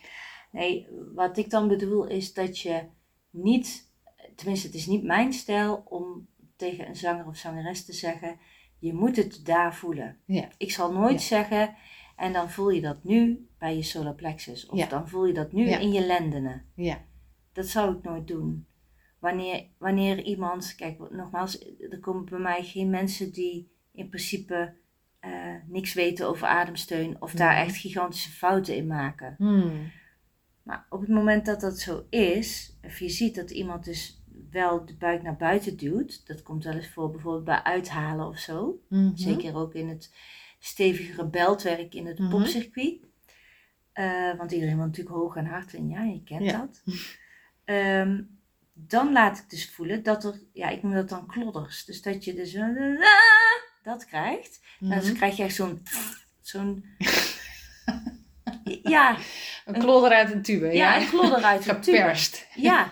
nee, 0.52 0.88
wat 1.16 1.38
ik 1.38 1.50
dan 1.50 1.68
bedoel 1.68 2.08
is 2.08 2.34
dat 2.34 2.60
je 2.60 2.84
niet, 3.30 3.92
tenminste 4.36 4.68
het 4.68 4.76
is 4.76 4.86
niet 4.88 5.04
mijn 5.04 5.34
stijl 5.34 5.84
om 5.90 6.28
tegen 6.56 6.88
een 6.88 6.96
zanger 6.96 7.28
of 7.28 7.38
zangeres 7.38 7.86
te 7.86 7.94
zeggen, 7.94 8.40
je 8.80 8.94
moet 8.94 9.16
het 9.16 9.46
daar 9.46 9.76
voelen. 9.76 10.18
Ja. 10.26 10.48
Ik 10.58 10.72
zal 10.72 10.92
nooit 10.94 11.22
Ja. 11.22 11.28
zeggen, 11.28 11.76
En 12.16 12.34
dan 12.34 12.50
voel 12.50 12.70
je 12.70 12.82
dat 12.82 13.04
nu 13.04 13.48
bij 13.60 13.76
je 13.76 13.84
solar 13.84 14.16
plexus. 14.16 14.66
Of 14.66 14.78
Ja. 14.78 14.86
dan 14.88 15.10
voel 15.10 15.26
je 15.26 15.34
dat 15.34 15.52
nu 15.52 15.70
in 15.70 15.92
je 15.92 16.06
lendenen. 16.06 16.66
Ja. 16.76 17.06
Dat 17.54 17.68
zou 17.68 17.96
ik 17.98 18.04
nooit 18.04 18.28
doen. 18.28 18.68
Wanneer, 19.20 19.66
wanneer 19.78 20.24
iemand, 20.24 20.76
kijk 20.76 21.12
nogmaals, 21.12 21.60
er 21.90 22.00
komen 22.00 22.26
bij 22.26 22.40
mij 22.40 22.64
geen 22.64 22.90
mensen 22.90 23.32
die 23.34 23.72
in 23.92 24.10
principe 24.10 24.74
eh, 25.20 25.56
niks 25.68 25.94
weten 25.94 26.28
over 26.28 26.48
ademsteun 26.48 27.22
of 27.22 27.32
daar 27.32 27.54
Mhm. 27.54 27.62
echt 27.68 27.78
gigantische 27.78 28.32
fouten 28.32 28.76
in 28.76 28.88
maken. 28.88 29.36
Hmm. 29.38 29.92
Maar 30.64 30.86
op 30.90 31.00
het 31.00 31.10
moment 31.10 31.46
dat 31.46 31.62
dat 31.62 31.80
zo 31.80 32.06
is, 32.10 32.78
of 32.82 33.00
je 33.00 33.10
ziet 33.10 33.36
dat 33.36 33.52
iemand 33.52 33.86
dus 33.86 34.24
wel 34.52 34.86
de 34.86 34.96
buik 34.98 35.22
naar 35.24 35.36
buiten 35.36 35.78
duwt, 35.78 36.28
dat 36.28 36.44
komt 36.44 36.64
wel 36.64 36.74
eens 36.74 36.90
voor 36.90 37.12
bijvoorbeeld 37.12 37.44
bij 37.46 37.64
uithalen 37.64 38.28
of 38.28 38.38
zo. 38.38 38.82
Mhm. 38.90 39.16
Zeker 39.16 39.56
ook 39.56 39.74
in 39.74 39.88
het 39.90 40.16
stevigere 40.60 41.28
beltwerk 41.30 41.94
in 41.94 42.06
het 42.06 42.20
Mhm. 42.20 42.30
popcircuit. 42.30 43.06
Eh, 43.92 44.38
want 44.38 44.52
iedereen 44.52 44.76
wil 44.78 44.86
natuurlijk 44.86 45.16
hoog 45.16 45.36
en 45.36 45.46
hard 45.46 45.74
en 45.74 45.90
ja, 45.90 46.04
je 46.04 46.24
kent 46.24 46.44
Ja. 46.44 46.58
dat. 46.58 46.84
Ehm, 47.66 48.22
dan 48.74 49.12
laat 49.12 49.38
ik 49.38 49.50
dus 49.50 49.72
voelen 49.72 50.04
dat 50.04 50.24
er, 50.24 50.42
ja, 50.54 50.70
ik 50.70 50.84
noem 50.84 50.94
dat 50.94 51.10
dan 51.10 51.28
klodders. 51.28 51.86
Dus 51.86 52.02
dat 52.02 52.24
je 52.24 52.34
dus 52.34 52.54
een 52.54 52.76
dat 53.88 54.06
krijgt. 54.06 54.60
En 54.80 54.88
Mhm. 54.88 55.02
dan 55.02 55.14
krijg 55.14 55.38
je 55.38 55.44
echt 55.44 55.56
zo'n, 55.56 55.84
zo'n, 56.42 56.86
ja, 58.84 59.18
Een 59.66 59.80
klodder 59.80 60.12
uit 60.12 60.32
een 60.32 60.42
tube, 60.42 60.66
ja, 60.66 60.72
ja? 60.96 61.02
een 61.02 61.08
klodder 61.10 61.44
uit 61.44 61.64
de 61.64 61.80
tube. 61.80 61.98
Geperst. 61.98 62.48
Ja. 62.56 62.92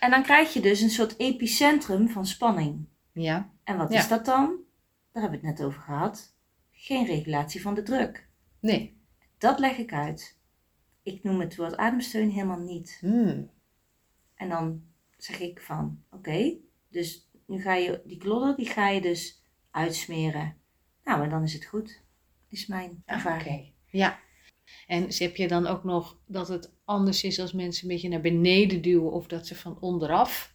En 0.00 0.10
dan 0.10 0.22
krijg 0.22 0.52
je 0.52 0.60
dus 0.60 0.80
een 0.80 0.90
soort 0.90 1.18
epicentrum 1.18 2.08
van 2.08 2.26
spanning. 2.26 2.86
Ja. 3.12 3.50
En 3.64 3.76
wat 3.76 3.92
Ja. 3.92 3.98
is 3.98 4.08
dat 4.08 4.24
dan? 4.24 4.46
Daar 5.12 5.22
hebben 5.22 5.40
we 5.40 5.46
het 5.46 5.58
net 5.58 5.66
over 5.66 5.80
gehad. 5.82 6.34
Geen 6.72 7.06
regulatie 7.06 7.60
van 7.62 7.74
de 7.74 7.82
druk. 7.82 8.28
Nee. 8.60 9.00
Dat 9.38 9.58
leg 9.58 9.76
ik 9.78 9.92
uit. 9.92 10.38
Ik 11.02 11.22
noem 11.22 11.40
het 11.40 11.56
woord 11.56 11.76
ademsteun 11.76 12.30
helemaal 12.30 12.58
niet. 12.60 12.96
Hmm. 13.00 13.50
En 14.34 14.48
dan 14.48 14.82
zeg 15.16 15.40
ik 15.40 15.60
van, 15.60 16.02
oké, 16.10 16.54
dus 16.88 17.30
nu 17.46 17.60
ga 17.62 17.74
je 17.74 18.02
die 18.04 18.18
klodder, 18.18 18.56
die 18.56 18.66
ga 18.66 18.88
je 18.88 19.00
dus 19.00 19.37
uitsmeren. 19.78 20.56
Nou, 21.04 21.18
maar 21.18 21.30
dan 21.30 21.42
is 21.42 21.52
het 21.52 21.64
goed. 21.64 22.02
Is 22.48 22.66
mijn 22.66 23.02
Ah, 23.06 23.14
ervaring. 23.14 23.58
Oké. 23.58 23.70
Ja. 23.86 24.18
En 24.86 25.06
heb 25.08 25.36
je 25.36 25.48
dan 25.48 25.66
ook 25.66 25.84
nog 25.84 26.18
dat 26.26 26.48
het 26.48 26.72
anders 26.84 27.24
is 27.24 27.40
als 27.40 27.52
mensen 27.52 27.82
een 27.82 27.94
beetje 27.94 28.08
naar 28.08 28.20
beneden 28.20 28.82
duwen 28.82 29.12
of 29.12 29.26
dat 29.26 29.46
ze 29.46 29.54
van 29.54 29.80
onderaf 29.80 30.54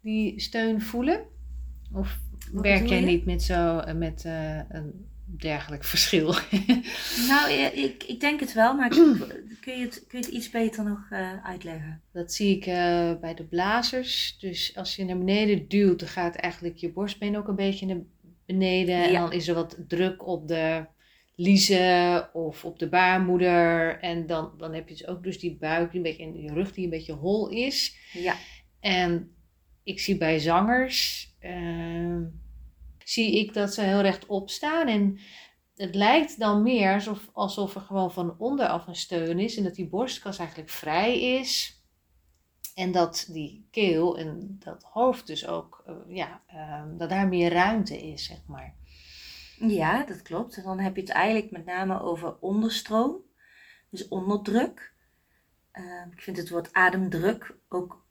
die 0.00 0.40
steun 0.40 0.80
voelen? 0.80 1.26
Of 1.92 2.18
Wat 2.52 2.62
werk 2.62 2.86
jij 2.86 3.00
niet 3.00 3.24
met 3.24 3.42
zo 3.42 3.78
eh, 3.78 3.94
met 3.94 4.24
eh, 4.24 4.60
een 4.68 5.06
dergelijk 5.24 5.84
verschil? 5.94 6.34
Nou, 7.28 7.50
ik, 7.74 8.04
ik 8.04 8.20
denk 8.20 8.40
het 8.40 8.52
wel, 8.52 8.74
maar 8.74 8.88
kun, 9.60 9.78
je 9.78 9.84
het, 9.84 10.04
kun 10.08 10.18
je 10.18 10.24
het 10.24 10.34
iets 10.34 10.50
beter 10.50 10.84
nog 10.84 11.06
eh, 11.10 11.44
uitleggen? 11.44 12.02
Dat 12.12 12.32
zie 12.32 12.56
ik 12.56 12.64
bij 13.20 13.34
de 13.34 13.44
blazers. 13.44 14.36
Dus 14.40 14.76
als 14.76 14.96
je 14.96 15.04
naar 15.04 15.18
beneden 15.18 15.68
duwt, 15.68 15.98
dan 15.98 16.08
gaat 16.08 16.34
eigenlijk 16.34 16.76
je 16.76 16.92
borstbeen 16.92 17.36
ook 17.36 17.48
een 17.48 17.54
beetje 17.54 17.86
naar 17.86 18.00
beneden. 18.48 19.04
En 19.04 19.12
dan 19.12 19.32
is 19.32 19.48
er 19.48 19.54
wat 19.54 19.76
druk 19.88 20.26
op 20.26 20.48
de 20.48 20.86
liezen 21.34 22.34
of 22.34 22.64
op 22.64 22.78
de 22.78 22.88
baarmoeder. 22.88 23.98
En 24.00 24.26
dan, 24.26 24.52
dan 24.56 24.74
heb 24.74 24.88
je 24.88 24.94
dus 24.94 25.06
ook 25.06 25.22
dus 25.22 25.38
die 25.38 25.56
buik 25.56 25.90
die 25.90 25.96
een 25.96 26.02
beetje, 26.02 26.22
en 26.22 26.32
die 26.32 26.52
rug 26.52 26.72
die 26.72 26.84
een 26.84 26.90
beetje 26.90 27.12
hol 27.12 27.48
is. 27.48 27.96
Ja, 28.12 28.34
En 28.80 29.36
ik 29.82 30.00
zie 30.00 30.16
bij 30.16 30.38
zangers, 30.38 31.30
ehm, 31.40 32.22
zie 33.04 33.38
ik 33.38 33.54
dat 33.54 33.74
ze 33.74 33.82
heel 33.82 34.00
rechtop 34.00 34.50
staan. 34.50 34.88
En 34.88 35.18
het 35.74 35.94
lijkt 35.94 36.38
dan 36.38 36.62
meer 36.62 36.94
alsof, 36.94 37.28
alsof 37.32 37.74
er 37.74 37.80
gewoon 37.80 38.12
van 38.12 38.38
onderaf 38.38 38.86
een 38.86 38.96
steun 38.96 39.38
is. 39.38 39.56
En 39.56 39.62
dat 39.62 39.74
die 39.74 39.88
borstkas 39.88 40.38
eigenlijk 40.38 40.70
vrij 40.70 41.20
is. 41.20 41.77
En 42.78 42.92
dat 42.92 43.28
die 43.28 43.66
keel 43.70 44.18
en 44.18 44.56
dat 44.58 44.82
hoofd 44.82 45.26
dus 45.26 45.46
ook, 45.46 45.82
eh, 45.86 45.94
ja, 46.08 46.42
ehm, 46.46 46.96
dat 46.96 47.08
daar 47.08 47.28
meer 47.28 47.52
ruimte 47.52 47.98
is, 48.02 48.24
zeg 48.24 48.38
maar. 48.46 48.74
ja, 49.56 50.04
dat 50.04 50.22
klopt. 50.22 50.62
Dan 50.62 50.78
heb 50.78 50.94
je 50.94 51.00
het 51.00 51.10
eigenlijk 51.10 51.50
met 51.50 51.64
name 51.64 52.00
over 52.00 52.36
onderstroom, 52.40 53.16
dus 53.90 54.08
onderdruk. 54.08 54.92
Eh, 55.70 55.84
ik 56.10 56.20
vind 56.20 56.36
het 56.36 56.48
woord 56.48 56.72
ademdruk 56.72 57.54
ook 57.68 58.04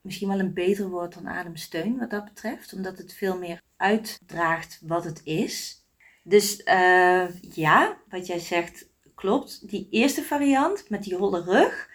misschien 0.00 0.28
wel 0.28 0.38
een 0.38 0.54
beter 0.54 0.88
woord 0.88 1.14
dan 1.14 1.28
ademsteun 1.28 1.98
wat 1.98 2.10
dat 2.10 2.24
betreft, 2.24 2.72
omdat 2.72 2.98
het 2.98 3.14
veel 3.14 3.38
meer 3.38 3.62
uitdraagt 3.76 4.80
wat 4.86 5.04
het 5.04 5.20
is. 5.24 5.84
Dus 6.22 6.62
eh, 6.62 7.40
ja, 7.40 7.98
wat 8.08 8.26
jij 8.26 8.38
zegt 8.38 8.90
klopt. 9.14 9.68
Die 9.68 9.88
eerste 9.90 10.22
variant 10.22 10.88
met 10.88 11.02
die 11.02 11.16
holle 11.16 11.42
rug, 11.42 11.90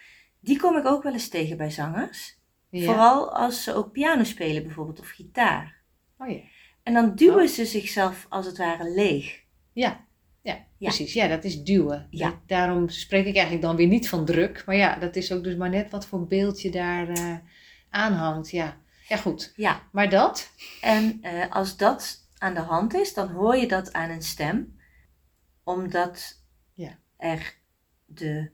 die 0.48 0.60
kom 0.60 0.78
ik 0.78 0.86
ook 0.86 1.04
wel 1.04 1.14
eens 1.14 1.30
tegen 1.30 1.58
bij 1.58 1.70
zangers. 1.72 2.38
Ja. 2.70 2.86
Vooral 2.86 3.34
als 3.36 3.64
ze 3.64 3.74
ook 3.74 3.92
piano 3.92 4.24
spelen 4.24 4.64
bijvoorbeeld 4.64 5.00
of 5.00 5.10
gitaar. 5.10 5.82
Oh 6.18 6.30
ja. 6.30 6.40
En 6.84 6.94
dan 6.94 7.16
duwen 7.16 7.44
Oh. 7.44 7.48
ze 7.50 7.66
zichzelf 7.66 8.26
als 8.30 8.46
het 8.46 8.58
ware 8.58 8.90
leeg. 8.94 9.44
Ja. 9.74 10.06
Ja, 10.42 10.66
precies. 10.80 11.14
Ja, 11.14 11.28
dat 11.28 11.44
is 11.44 11.64
duwen. 11.64 12.08
Ja. 12.10 12.42
Daarom 12.46 12.90
spreek 12.90 13.26
ik 13.26 13.34
eigenlijk 13.34 13.66
dan 13.66 13.76
weer 13.76 13.88
niet 13.88 14.10
van 14.10 14.26
druk. 14.26 14.64
Maar 14.66 14.76
ja, 14.76 14.96
dat 14.96 15.16
is 15.16 15.32
ook 15.32 15.44
dus 15.44 15.56
maar 15.56 15.70
net 15.70 15.90
wat 15.92 16.06
voor 16.06 16.28
beeld 16.28 16.62
je 16.62 16.72
daar 16.72 17.10
eh 17.10 17.36
aan 17.90 18.14
hangt. 18.14 18.50
Ja. 18.52 18.78
ja, 19.08 19.18
goed. 19.18 19.54
Ja, 19.56 19.82
Maar 19.92 20.10
dat? 20.10 20.52
en 20.82 21.20
eh, 21.22 21.52
als 21.52 21.78
dat 21.78 22.28
aan 22.38 22.54
de 22.54 22.60
hand 22.60 22.94
is, 22.94 23.14
dan 23.14 23.30
hoor 23.30 23.56
je 23.56 23.68
dat 23.68 23.94
aan 23.94 24.10
een 24.10 24.22
stem. 24.22 24.80
Omdat 25.64 26.44
Ja. 26.74 26.98
er 27.18 27.54
de 28.06 28.52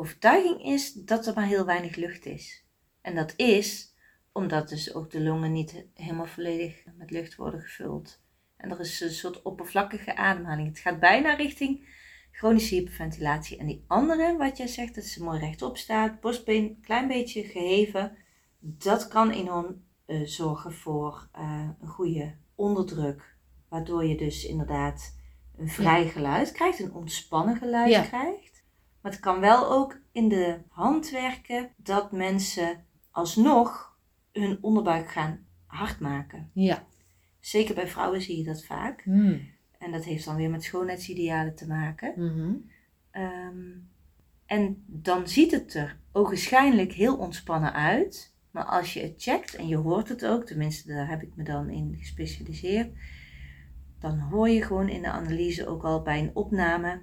overtuiging 0.00 0.64
is 0.64 0.92
dat 0.92 1.26
er 1.26 1.34
maar 1.34 1.46
heel 1.46 1.64
weinig 1.64 1.96
lucht 1.96 2.26
is. 2.26 2.64
En 3.00 3.14
dat 3.14 3.32
is 3.36 3.94
omdat 4.32 4.68
dus 4.68 4.94
ook 4.94 5.10
de 5.10 5.20
longen 5.20 5.52
niet 5.52 5.84
helemaal 5.94 6.26
volledig 6.26 6.84
met 6.96 7.10
lucht 7.10 7.36
worden 7.36 7.60
gevuld. 7.60 8.20
En 8.56 8.70
er 8.70 8.80
is 8.80 9.00
een 9.00 9.10
soort 9.10 9.42
oppervlakkige 9.42 10.16
ademhaling. 10.16 10.68
Het 10.68 10.78
gaat 10.78 11.00
bijna 11.00 11.34
richting 11.34 11.88
chronische 12.32 12.74
hyperventilatie. 12.74 13.58
En 13.58 13.66
die 13.66 13.84
andere, 13.86 14.36
wat 14.36 14.56
jij 14.56 14.66
zegt, 14.66 14.94
dat 14.94 15.04
ze 15.04 15.22
mooi 15.22 15.38
rechtop 15.40 15.76
staat, 15.76 16.20
borstbeen 16.20 16.64
een 16.64 16.80
klein 16.80 17.08
beetje 17.08 17.42
geheven. 17.42 18.16
Dat 18.58 19.08
kan 19.08 19.30
enorm 19.30 19.84
eh, 20.06 20.20
zorgen 20.24 20.72
voor 20.72 21.28
eh, 21.32 21.68
een 21.80 21.88
goede 21.88 22.34
onderdruk. 22.54 23.36
Waardoor 23.68 24.04
je 24.04 24.16
dus 24.16 24.44
inderdaad 24.44 25.16
een 25.56 25.68
vrij 25.68 26.08
geluid 26.08 26.52
krijgt, 26.52 26.80
een 26.80 26.94
ontspannen 26.94 27.56
geluid 27.56 27.90
Ja. 27.90 28.02
krijgt. 28.02 28.49
Maar 29.00 29.12
het 29.12 29.20
kan 29.20 29.40
wel 29.40 29.70
ook 29.70 30.00
in 30.12 30.28
de 30.28 30.58
hand 30.68 31.10
werken 31.10 31.70
dat 31.76 32.12
mensen 32.12 32.84
alsnog 33.10 33.98
hun 34.32 34.58
onderbuik 34.60 35.10
gaan 35.10 35.46
hard 35.66 36.00
maken. 36.00 36.50
Ja. 36.52 36.86
Zeker 37.40 37.74
bij 37.74 37.88
vrouwen 37.88 38.22
zie 38.22 38.36
je 38.36 38.44
dat 38.44 38.64
vaak. 38.64 39.02
Hmm. 39.02 39.48
En 39.78 39.92
dat 39.92 40.04
heeft 40.04 40.24
dan 40.24 40.36
weer 40.36 40.50
met 40.50 40.64
schoonheidsidealen 40.64 41.54
te 41.54 41.66
maken. 41.66 42.12
Mhm. 42.16 42.54
Ehm, 43.10 43.78
en 44.46 44.84
dan 44.86 45.28
ziet 45.28 45.50
het 45.50 45.74
er 45.74 45.98
ogenschijnlijk 46.12 46.92
heel 46.92 47.16
ontspannen 47.16 47.72
uit. 47.72 48.34
Maar 48.50 48.64
als 48.64 48.92
je 48.92 49.00
het 49.00 49.14
checkt, 49.16 49.54
en 49.54 49.68
je 49.68 49.76
hoort 49.76 50.08
het 50.08 50.26
ook, 50.26 50.44
tenminste 50.44 50.88
daar 50.88 51.08
heb 51.08 51.22
ik 51.22 51.36
me 51.36 51.44
dan 51.44 51.70
in 51.70 51.96
gespecialiseerd. 51.98 52.90
Dan 53.98 54.18
hoor 54.18 54.48
je 54.48 54.62
gewoon 54.62 54.88
in 54.88 55.02
de 55.02 55.10
analyse 55.10 55.66
ook 55.66 55.84
al 55.84 56.02
bij 56.02 56.18
een 56.18 56.34
opname 56.34 57.00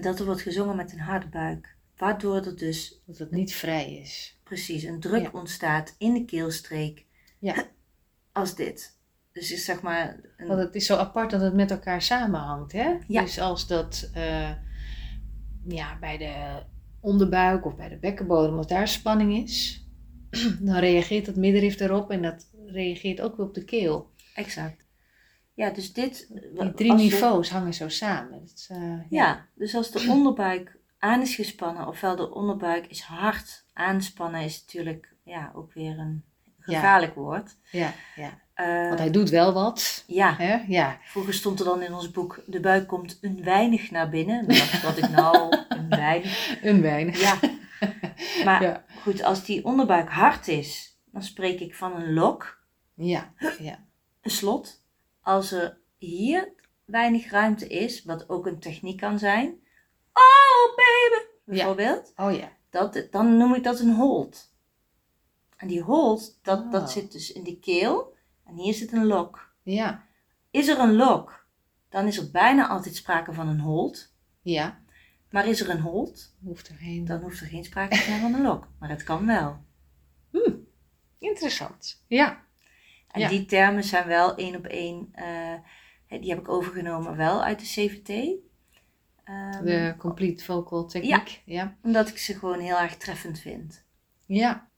dat 0.00 0.18
er 0.18 0.24
wordt 0.24 0.40
gezongen 0.42 0.76
met 0.76 0.92
een 0.92 0.98
harde 1.00 1.26
buik. 1.28 1.76
Waardoor 1.96 2.36
er 2.36 2.56
dus 2.56 3.02
Dat 3.06 3.18
het 3.18 3.30
niet 3.30 3.54
vrij 3.54 3.94
is. 3.98 4.38
precies 4.44 4.82
een 4.82 5.00
druk 5.00 5.22
Ja. 5.22 5.30
ontstaat 5.32 5.94
in 5.98 6.12
de 6.14 6.24
keelstreek. 6.24 7.06
Ja. 7.38 7.64
Als 8.32 8.54
dit. 8.54 8.96
Dus 9.32 9.52
is 9.52 9.64
zeg 9.64 9.82
maar 9.82 10.20
een, 10.36 10.46
Want 10.46 10.60
het 10.60 10.74
is 10.74 10.86
zo 10.86 10.96
apart 10.96 11.30
dat 11.30 11.40
het 11.40 11.54
met 11.54 11.70
elkaar 11.70 12.02
samenhangt. 12.02 12.72
Hè? 12.72 12.94
Ja. 13.06 13.22
Dus 13.22 13.38
als 13.40 13.66
dat 13.66 14.10
eh, 14.14 14.50
ja, 15.68 15.98
bij 15.98 16.18
de 16.18 16.62
onderbuik 17.00 17.64
of 17.66 17.76
bij 17.76 17.88
de 17.88 17.96
bekkenbodem, 17.98 18.56
als 18.56 18.66
daar 18.66 18.88
spanning 18.88 19.36
is, 19.42 19.86
dan 20.60 20.76
reageert 20.76 21.26
dat 21.26 21.36
middenrif 21.36 21.80
erop 21.80 22.10
en 22.10 22.22
dat 22.22 22.50
reageert 22.66 23.20
ook 23.20 23.36
weer 23.36 23.46
op 23.46 23.54
de 23.54 23.64
keel. 23.64 24.10
exact. 24.34 24.86
Ja, 25.58 25.70
dus 25.70 25.92
dit. 25.92 26.26
Die 26.54 26.72
drie 26.74 26.90
als 26.90 27.00
de- 27.00 27.06
niveaus 27.08 27.50
hangen 27.50 27.74
zo 27.74 27.88
samen. 27.88 28.40
Dat 28.40 28.52
is, 28.56 28.68
eh, 28.70 29.10
Ja, 29.10 29.46
dus 29.54 29.74
als 29.74 29.90
de 29.90 30.06
onderbuik 30.10 30.76
aan 30.98 31.20
is 31.20 31.34
gespannen, 31.34 31.86
ofwel 31.86 32.16
de 32.16 32.34
onderbuik 32.34 32.86
is 32.86 33.00
hard 33.00 33.64
aanspannen, 33.72 34.40
is 34.40 34.60
natuurlijk 34.66 35.14
ja, 35.24 35.50
ook 35.54 35.72
weer 35.72 35.98
een 35.98 36.24
gevaarlijk 36.58 37.14
woord. 37.14 37.56
Ja, 37.70 37.92
ja. 38.16 38.38
Eh, 38.54 38.86
Want 38.88 38.98
hij 38.98 39.10
doet 39.10 39.28
wel 39.30 39.52
wat. 39.52 40.04
ja, 40.06 40.34
Hè? 40.36 40.64
Ja. 40.66 40.98
vroeger 41.02 41.34
stond 41.34 41.58
er 41.58 41.64
dan 41.64 41.82
in 41.82 41.94
ons 41.94 42.10
boek, 42.10 42.42
de 42.46 42.60
buik 42.60 42.86
komt 42.86 43.18
een 43.20 43.42
weinig 43.44 43.90
naar 43.90 44.08
binnen. 44.08 44.48
Ik, 44.48 44.80
wat 44.84 44.96
ik 44.98 45.08
nou, 45.10 45.56
een 45.68 45.88
weinig. 45.88 46.56
Een 46.62 46.80
weinig. 46.82 47.20
Ja, 47.20 47.38
maar 48.44 48.62
Ja. 48.68 48.84
goed, 49.02 49.22
als 49.22 49.44
die 49.44 49.64
onderbuik 49.64 50.08
hard 50.10 50.48
is, 50.48 50.98
dan 51.12 51.22
spreek 51.22 51.60
ik 51.60 51.74
van 51.74 51.96
een 51.96 52.12
lok, 52.12 52.58
Ja, 52.94 53.32
ja. 53.58 53.78
een 54.22 54.30
slot. 54.30 54.77
Als 55.28 55.52
er 55.52 55.78
hier 55.98 56.52
weinig 56.84 57.30
ruimte 57.30 57.66
is, 57.66 58.04
wat 58.04 58.28
ook 58.28 58.46
een 58.46 58.58
techniek 58.58 58.96
kan 59.00 59.18
zijn. 59.18 59.58
bijvoorbeeld, 61.44 62.12
Oh 62.16 62.32
ja. 62.32 62.52
dat, 62.70 63.06
dan 63.10 63.36
noem 63.36 63.54
ik 63.54 63.62
dat 63.62 63.80
een 63.80 63.94
hold. 63.94 64.54
En 65.56 65.68
die 65.68 65.82
hold, 65.82 66.38
dat, 66.42 66.58
Oh. 66.60 66.70
dat 66.70 66.90
zit 66.90 67.12
dus 67.12 67.32
in 67.32 67.44
de 67.44 67.58
keel 67.58 68.14
en 68.44 68.54
hier 68.54 68.74
zit 68.74 68.92
een 68.92 69.06
lok. 69.06 69.54
Ja. 69.62 70.04
Is 70.50 70.68
er 70.68 70.78
een 70.78 70.94
lok, 70.96 71.46
dan 71.88 72.06
is 72.06 72.18
er 72.18 72.30
bijna 72.30 72.68
altijd 72.68 72.94
sprake 72.96 73.32
van 73.32 73.48
een 73.48 73.60
hold. 73.60 74.12
Ja. 74.42 74.80
Maar 75.30 75.46
is 75.46 75.60
er 75.60 75.70
een 75.70 75.80
hold, 75.80 76.34
Hoeft 76.42 76.68
er 76.68 76.74
geen. 76.74 77.04
dan 77.04 77.20
hoeft 77.20 77.40
er 77.40 77.46
geen 77.46 77.64
sprake 77.64 77.96
te 77.96 78.02
zijn 78.02 78.20
van 78.20 78.34
een 78.34 78.42
lok. 78.42 78.68
Maar 78.78 78.88
het 78.90 79.02
kan 79.02 79.26
wel. 79.26 79.64
Interessant. 81.18 82.04
Ja. 82.06 82.46
En 83.10 83.20
Ja. 83.20 83.28
die 83.28 83.44
termen 83.44 83.84
zijn 83.84 84.06
wel 84.06 84.34
één 84.34 84.56
op 84.56 84.66
één, 84.66 85.08
eh, 85.12 85.54
die 86.20 86.30
heb 86.30 86.38
ik 86.38 86.48
overgenomen 86.48 87.16
wel 87.16 87.44
uit 87.44 87.58
de 87.58 87.64
CVT. 87.66 88.08
Ehm, 89.24 89.64
De 89.64 89.94
complete 89.98 90.44
vocal 90.44 90.86
techniek. 90.86 91.42
Ja. 91.44 91.76
Omdat 91.82 92.08
ik 92.08 92.18
ze 92.18 92.34
gewoon 92.34 92.60
heel 92.60 92.78
erg 92.78 92.96
treffend 92.96 93.38
vind. 93.38 93.84
Ja. 94.26 94.68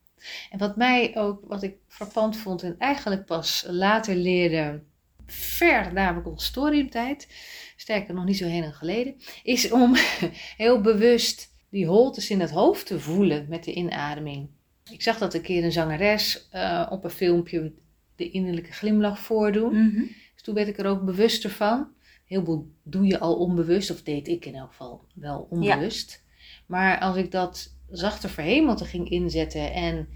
En 0.51 0.59
wat 0.59 0.76
mij 0.76 1.16
ook, 1.16 1.45
wat 1.47 1.62
ik 1.62 1.76
frappant 1.89 2.37
vond 2.37 2.62
en 2.62 2.74
eigenlijk 2.78 3.24
pas 3.24 3.64
later 3.68 4.14
leerde, 4.14 4.83
ver 5.26 5.93
na 5.93 6.11
mijn 6.11 6.22
consultoriumtijd, 6.24 7.28
sterker 7.76 8.14
nog 8.14 8.24
niet 8.24 8.37
zo 8.37 8.47
heel 8.47 8.61
lang 8.61 8.76
geleden, 8.76 9.16
is 9.43 9.70
om 9.72 9.95
heel 10.57 10.81
bewust 10.81 11.55
die 11.70 11.87
holtes 11.87 12.31
in 12.31 12.41
het 12.41 12.51
hoofd 12.51 12.87
te 12.87 13.01
voelen 13.01 13.47
met 13.49 13.64
de 13.64 13.72
inademing. 13.74 14.49
Ik 14.91 15.03
zag 15.03 15.18
dat 15.18 15.35
een 15.35 15.43
keer 15.43 15.64
een 15.64 15.72
zangeres 15.72 16.49
eh, 16.51 16.87
op 16.91 17.05
een 17.05 17.11
filmpje 17.11 17.72
de 18.21 18.31
innerlijke 18.31 18.73
glimlach 18.73 19.18
voordoen. 19.18 19.87
Mhm. 19.87 20.05
Dus 20.35 20.43
toen 20.43 20.55
werd 20.55 20.68
ik 20.68 20.79
er 20.79 20.87
ook 20.87 21.05
bewuster 21.05 21.51
van. 21.51 21.89
Heel 22.25 22.45
veel 22.45 22.68
doe 22.83 23.07
je 23.07 23.18
al 23.18 23.35
onbewust, 23.35 23.91
of 23.91 24.03
deed 24.03 24.29
ik 24.29 24.45
in 24.45 24.55
elk 24.55 24.68
geval 24.68 25.05
wel 25.14 25.47
onbewust. 25.51 26.25
Maar 26.66 27.01
als 27.01 27.16
ik 27.16 27.31
dat 27.31 27.77
zachte 27.91 28.29
verhemelte 28.29 28.85
ging 28.85 29.11
inzetten 29.11 29.73
en 29.73 30.09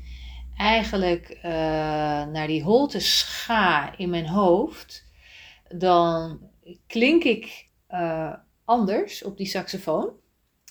eigenlijk 0.56 1.28
eh, 1.28 1.52
naar 2.26 2.46
die 2.46 2.62
holtes 2.62 3.22
ga 3.22 3.98
in 3.98 4.10
mijn 4.10 4.28
hoofd, 4.28 5.04
dan 5.76 6.40
klink 6.86 7.24
ik 7.24 7.68
eh, 7.86 8.34
anders 8.64 9.22
op 9.22 9.36
die 9.36 9.46
saxofoon. 9.46 10.10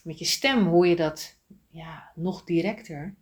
Met 0.04 0.20
je 0.20 0.26
stem 0.26 0.68
hoor 0.68 0.88
je 0.88 0.96
dat 0.96 1.38
ja, 1.70 2.12
nog 2.16 2.44
directer. 2.44 3.16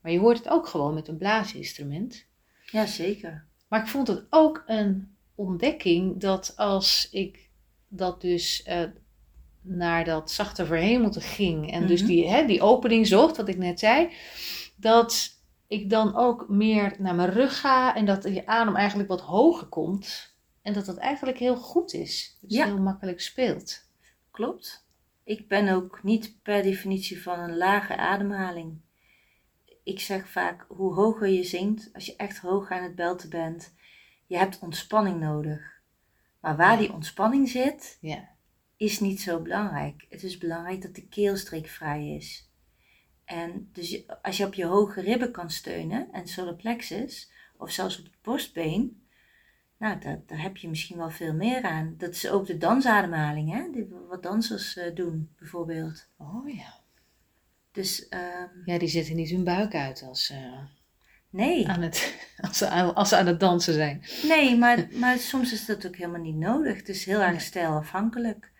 Maar 0.00 0.12
je 0.12 0.18
hoort 0.18 0.38
het 0.38 0.48
ook 0.48 0.66
gewoon 0.66 0.94
met 0.94 1.08
een 1.08 1.16
blaasinstrument. 1.16 2.26
Ja, 2.72 2.86
zeker. 2.86 3.44
Maar 3.68 3.80
ik 3.80 3.86
vond 3.88 4.08
het 4.08 4.26
ook 4.30 4.62
een 4.66 5.16
ontdekking 5.34 6.20
dat 6.20 6.52
als 6.56 7.08
ik 7.10 7.50
dat 7.88 8.20
dus 8.20 8.62
eh, 8.62 8.82
naar 9.60 10.04
dat 10.04 10.30
zachte 10.30 10.66
verhemelte 10.66 11.20
ging 11.20 11.72
en 11.72 11.86
dus 11.86 12.00
Mhm. 12.00 12.10
die, 12.10 12.28
hè, 12.28 12.46
die 12.46 12.62
opening 12.62 13.06
zocht, 13.06 13.36
wat 13.36 13.48
ik 13.48 13.56
net 13.58 13.78
zei, 13.78 14.12
dat 14.76 15.34
ik 15.66 15.90
dan 15.90 16.16
ook 16.16 16.48
meer 16.48 16.96
naar 16.98 17.14
mijn 17.14 17.30
rug 17.30 17.60
ga 17.60 17.94
en 17.94 18.04
dat 18.04 18.24
je 18.24 18.46
adem 18.46 18.76
eigenlijk 18.76 19.08
wat 19.08 19.20
hoger 19.20 19.66
komt 19.66 20.34
en 20.62 20.72
dat 20.72 20.84
dat 20.86 20.96
eigenlijk 20.96 21.38
heel 21.38 21.56
goed 21.56 21.92
is. 21.92 22.38
Ja. 22.46 22.64
heel 22.64 22.78
makkelijk 22.78 23.20
speelt. 23.20 23.84
Klopt. 24.30 24.86
Ik 25.24 25.48
ben 25.48 25.68
ook 25.68 26.00
niet 26.02 26.42
per 26.42 26.62
definitie 26.62 27.22
van 27.22 27.38
een 27.38 27.56
lage 27.56 27.96
ademhaling. 27.96 28.80
Ik 29.86 30.00
zeg 30.00 30.28
vaak, 30.28 30.64
hoe 30.68 30.94
hoger 30.94 31.28
je 31.28 31.42
zingt, 31.42 31.90
als 31.92 32.06
je 32.06 32.16
echt 32.16 32.38
hoog 32.38 32.70
aan 32.70 32.82
het 32.82 32.94
belten 32.94 33.30
bent, 33.30 33.74
je 34.26 34.36
hebt 34.36 34.58
ontspanning 34.58 35.20
nodig. 35.20 35.80
Maar 36.40 36.56
waar 36.56 36.78
die 36.78 36.92
ontspanning 36.92 37.48
zit, 37.48 37.98
Ja. 38.00 38.28
is 38.76 39.00
niet 39.00 39.20
zo 39.20 39.40
belangrijk. 39.42 40.06
Het 40.08 40.22
is 40.22 40.38
belangrijk 40.38 40.82
dat 40.82 40.94
de 40.94 41.08
keelstreek 41.08 41.66
vrij 41.66 42.14
is. 42.14 42.50
En 43.24 43.68
dus 43.72 44.02
als 44.22 44.36
je 44.36 44.46
op 44.46 44.54
je 44.54 44.64
hoge 44.64 45.00
ribben 45.00 45.32
kan 45.32 45.50
steunen 45.50 46.12
en 46.12 46.26
solar 46.26 46.54
plexus, 46.54 47.30
of 47.56 47.70
zelfs 47.70 47.98
op 47.98 48.04
het 48.04 48.22
borstbeen, 48.22 49.06
nou, 49.78 49.98
daar, 50.00 50.22
daar 50.26 50.42
heb 50.42 50.56
je 50.56 50.68
misschien 50.68 50.96
wel 50.96 51.10
veel 51.10 51.34
meer 51.34 51.62
aan. 51.62 51.94
Dat 51.98 52.10
is 52.14 52.28
ook 52.28 52.46
de 52.46 52.58
dansademhaling, 52.58 53.52
hè? 53.52 53.70
Die, 53.72 53.88
wat 54.08 54.22
dansers 54.22 54.76
eh, 54.76 54.94
doen, 54.94 55.34
bijvoorbeeld. 55.38 56.08
Oh 56.16 56.48
ja. 56.48 56.84
Dus 57.76 58.08
ehm, 58.08 58.48
Ja, 58.64 58.78
die 58.78 58.88
zetten 58.88 59.16
niet 59.16 59.30
hun 59.30 59.44
buik 59.44 59.74
uit 59.74 60.02
als, 60.02 60.30
eh, 60.30 60.58
nee, 61.30 61.68
aan 61.68 61.82
het, 61.82 62.14
als, 62.48 62.58
ze, 62.58 62.68
aan- 62.68 62.94
als 62.94 63.08
ze 63.08 63.16
aan 63.16 63.26
het 63.26 63.40
dansen 63.40 63.74
zijn. 63.74 64.04
nee 64.28 64.56
maar, 64.56 64.86
maar 65.00 65.18
soms 65.18 65.52
is 65.52 65.66
dat 65.66 65.86
ook 65.86 65.96
helemaal 65.96 66.20
niet 66.20 66.36
nodig. 66.36 66.76
Het 66.76 66.88
is 66.88 67.04
heel 67.04 67.20
erg 67.22 67.40
stijlafhankelijk. 67.40 68.52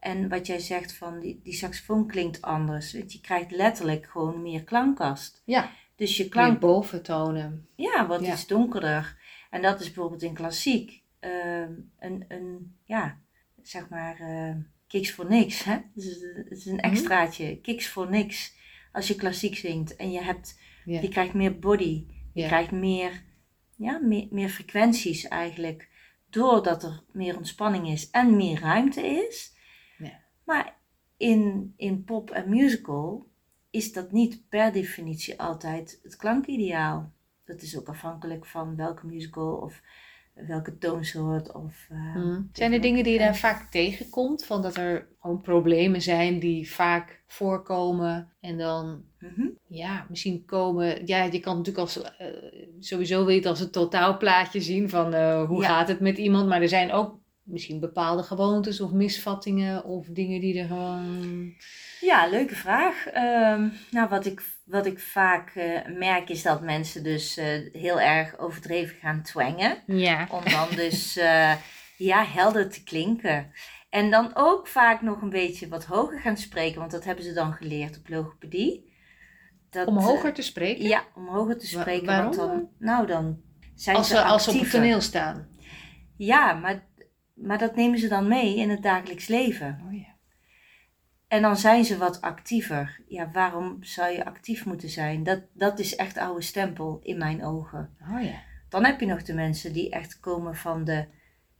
En 0.00 0.28
wat 0.28 0.46
jij 0.46 0.58
zegt 0.58 0.92
van 0.92 1.20
die, 1.20 1.40
die 1.42 1.52
saxofoon 1.54 2.06
klinkt 2.06 2.42
anders. 2.42 2.92
Want 2.92 3.12
je 3.12 3.20
krijgt 3.20 3.50
letterlijk 3.50 4.06
gewoon 4.10 4.42
meer 4.42 4.64
klankkast. 4.64 5.42
Ja, 5.44 5.70
Dus 5.96 6.16
je 6.16 6.28
klank 6.28 6.60
boventonen. 6.60 7.66
Ja, 7.76 8.06
wat 8.06 8.20
Ja. 8.24 8.32
iets 8.32 8.46
donkerder. 8.46 9.16
En 9.50 9.62
dat 9.62 9.80
is 9.80 9.86
bijvoorbeeld 9.86 10.22
in 10.22 10.34
klassiek 10.34 11.02
ehm, 11.20 11.72
een, 11.98 12.24
een, 12.28 12.76
ja, 12.84 13.18
zeg 13.62 13.88
maar, 13.88 14.20
eh 14.20 14.54
kiks 14.92 15.12
voor 15.12 15.28
niks. 15.28 15.64
Hè? 15.64 15.78
Dus 15.94 16.04
het 16.34 16.50
is 16.50 16.66
een 16.66 16.74
Mhm. 16.74 16.84
extraatje, 16.84 17.60
kiks 17.60 17.88
voor 17.88 18.10
niks. 18.10 18.54
Als 18.92 19.08
je 19.08 19.14
klassiek 19.14 19.56
zingt 19.56 19.96
en 19.96 20.10
je, 20.10 20.20
hebt, 20.22 20.60
Ja. 20.84 21.00
je 21.00 21.08
krijgt 21.08 21.34
meer 21.34 21.58
body, 21.58 22.06
je 22.32 22.46
krijgt 22.46 22.70
meer, 22.70 23.22
ja, 23.76 23.98
meer, 23.98 24.26
meer 24.30 24.48
frequenties 24.48 25.28
eigenlijk. 25.28 25.88
Doordat 26.30 26.82
er 26.82 27.02
meer 27.12 27.36
ontspanning 27.36 27.88
is 27.88 28.10
en 28.10 28.36
meer 28.36 28.60
ruimte 28.60 29.00
is. 29.06 29.54
Maar 30.44 30.76
in, 31.16 31.72
in 31.76 32.04
pop 32.04 32.30
en 32.30 32.48
musical 32.50 33.26
is 33.70 33.92
dat 33.92 34.12
niet 34.12 34.48
per 34.48 34.72
definitie 34.72 35.40
altijd 35.40 36.00
het 36.02 36.16
klankideaal. 36.16 37.12
Dat 37.44 37.62
is 37.62 37.78
ook 37.78 37.88
afhankelijk 37.88 38.46
van 38.46 38.76
welke 38.76 39.06
musical 39.06 39.54
of 39.56 39.82
welke 40.34 40.78
toonsoort. 40.78 41.52
Of, 41.52 41.86
eh, 41.90 42.16
Mm. 42.16 42.48
Zijn 42.52 42.72
er 42.72 42.80
dingen 42.80 43.04
die 43.04 43.12
je 43.12 43.18
dan 43.18 43.34
vaak 43.34 43.70
tegenkomt? 43.70 44.44
Van 44.44 44.62
dat 44.62 44.76
er 44.76 45.06
gewoon 45.20 45.40
problemen 45.40 46.02
zijn 46.02 46.38
die 46.38 46.70
vaak 46.72 47.22
voorkomen 47.26 48.28
en 48.40 48.58
dan 48.58 49.02
mhm. 49.18 49.46
ja, 49.66 50.06
misschien 50.08 50.44
komen. 50.44 51.06
Ja, 51.06 51.22
je 51.24 51.40
kan 51.40 51.56
natuurlijk 51.56 51.84
als, 51.84 52.02
eh, 52.02 52.26
sowieso 52.80 53.24
weten 53.24 53.50
als 53.50 53.60
een 53.60 53.70
totaalplaatje 53.70 54.60
zien 54.60 54.88
van 54.88 55.14
eh, 55.14 55.44
hoe 55.46 55.62
Ja. 55.62 55.68
gaat 55.68 55.88
het 55.88 56.00
met 56.00 56.18
iemand. 56.18 56.48
Maar 56.48 56.62
er 56.62 56.68
zijn 56.68 56.92
ook 56.92 57.20
misschien 57.42 57.80
bepaalde 57.80 58.22
gewoontes 58.22 58.80
of 58.80 58.92
misvattingen 58.92 59.84
of 59.84 60.06
dingen 60.06 60.40
die 60.40 60.58
er 60.58 60.66
gewoon. 60.66 61.54
Ja, 62.02 62.26
leuke 62.26 62.54
vraag. 62.54 63.06
Ehm, 63.06 63.68
nou, 63.90 64.08
wat 64.08 64.26
ik, 64.26 64.42
wat 64.64 64.86
ik 64.86 64.98
vaak 64.98 65.50
eh, 65.54 65.78
merk 65.98 66.28
is 66.28 66.42
dat 66.42 66.62
mensen 66.62 67.02
dus 67.02 67.36
eh, 67.36 67.46
heel 67.72 68.00
erg 68.00 68.38
overdreven 68.38 68.96
gaan 69.00 69.22
twangen. 69.22 69.76
Ja. 69.86 70.26
Om 70.30 70.44
dan 70.44 70.68
dus 70.76 71.16
eh, 71.30 71.52
ja, 71.96 72.24
helder 72.24 72.68
te 72.70 72.82
klinken. 72.82 73.52
En 73.90 74.10
dan 74.10 74.30
ook 74.34 74.66
vaak 74.66 75.00
nog 75.02 75.22
een 75.22 75.30
beetje 75.30 75.68
wat 75.68 75.84
hoger 75.84 76.20
gaan 76.20 76.36
spreken, 76.36 76.78
want 76.78 76.90
dat 76.90 77.04
hebben 77.04 77.24
ze 77.24 77.32
dan 77.32 77.52
geleerd 77.52 77.98
op 77.98 78.08
logopedie. 78.08 78.90
Dat, 79.70 79.86
Om 79.86 79.98
hoger 79.98 80.32
te 80.32 80.42
spreken? 80.42 80.84
Ja, 80.88 81.04
om 81.14 81.26
hoger 81.28 81.58
te 81.58 81.74
Wa- 81.74 81.80
spreken. 81.80 82.06
waarom? 82.06 82.36
Want 82.36 82.50
dan, 82.50 82.68
nou, 82.78 83.06
dan 83.06 83.40
zijn 83.74 83.96
als 83.96 84.08
ze 84.08 84.14
ze, 84.14 84.22
als 84.22 84.44
ze 84.44 84.48
op 84.50 84.54
het 84.54 84.64
actiever. 84.64 84.80
toneel 84.88 85.00
staan. 85.00 85.48
Ja, 86.16 86.52
maar, 86.52 86.82
maar 87.34 87.58
dat 87.58 87.76
nemen 87.76 87.98
ze 87.98 88.08
dan 88.08 88.28
mee 88.28 88.56
in 88.56 88.70
het 88.70 88.82
dagelijks 88.82 89.26
leven. 89.26 89.80
Oh 89.86 89.94
ja. 89.98 90.10
En 91.32 91.42
dan 91.42 91.56
zijn 91.56 91.84
ze 91.84 91.98
wat 91.98 92.20
actiever. 92.20 93.00
Ja, 93.08 93.30
waarom 93.32 93.76
zou 93.80 94.12
je 94.12 94.24
actief 94.24 94.64
moeten 94.64 94.88
zijn? 94.88 95.22
Dat, 95.22 95.40
dat 95.52 95.78
is 95.78 95.96
echt 95.96 96.18
oude 96.18 96.42
stempel 96.42 97.00
in 97.02 97.18
mijn 97.18 97.44
ogen. 97.44 97.96
Oh 98.10 98.22
ja. 98.22 98.42
Dan 98.68 98.84
heb 98.84 99.00
je 99.00 99.06
nog 99.06 99.22
de 99.22 99.34
mensen 99.34 99.72
die 99.72 99.90
echt 99.90 100.20
komen 100.20 100.56
van 100.56 100.84
de, 100.84 101.06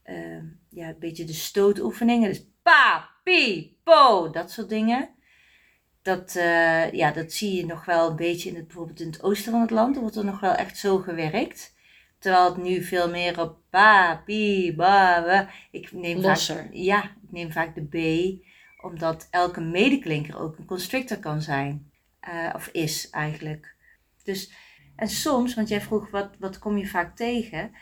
eh, 0.02 0.42
ja, 0.68 0.88
een 0.88 0.98
beetje 0.98 1.24
de 1.24 1.32
stootoefeningen. 1.32 2.28
Dus 2.28 2.46
pa, 2.62 3.08
pi, 3.24 3.76
po, 3.84 4.30
dat 4.30 4.50
soort 4.50 4.68
dingen. 4.68 5.08
Dat, 6.02 6.36
eh, 6.36 6.92
ja, 6.92 7.10
dat 7.10 7.32
zie 7.32 7.56
je 7.56 7.66
nog 7.66 7.84
wel 7.84 8.10
een 8.10 8.16
beetje 8.16 8.48
in 8.48 8.56
het, 8.56 8.66
bijvoorbeeld 8.66 9.00
in 9.00 9.06
het 9.10 9.22
oosten 9.22 9.52
van 9.52 9.60
het 9.60 9.70
land. 9.70 9.94
Er 9.94 10.00
wordt 10.00 10.16
er 10.16 10.24
nog 10.24 10.40
wel 10.40 10.54
echt 10.54 10.78
zo 10.78 10.98
gewerkt. 10.98 11.74
Terwijl 12.18 12.44
het 12.44 12.62
nu 12.62 12.82
veel 12.82 13.10
meer 13.10 13.40
op 13.40 13.56
pa, 13.70 14.22
pi, 14.24 14.74
ba. 14.76 15.48
Ik 15.70 15.92
neem 15.92 16.18
Losser. 16.18 16.56
vaak, 16.56 16.68
ja, 16.72 17.04
ik 17.04 17.30
neem 17.30 17.52
vaak 17.52 17.74
de 17.74 17.84
B, 17.84 17.96
omdat 18.82 19.28
elke 19.30 19.60
medeklinker 19.60 20.38
ook 20.38 20.58
een 20.58 20.64
constrictor 20.64 21.18
kan 21.18 21.42
zijn. 21.42 21.90
Eh, 22.20 22.50
of 22.54 22.66
is 22.68 23.10
eigenlijk. 23.10 23.74
Dus, 24.22 24.52
en 24.96 25.08
soms, 25.08 25.54
want 25.54 25.68
jij 25.68 25.80
vroeg 25.80 26.10
wat, 26.10 26.30
wat 26.38 26.58
kom 26.58 26.76
je 26.78 26.86
vaak 26.86 27.16
tegen? 27.16 27.72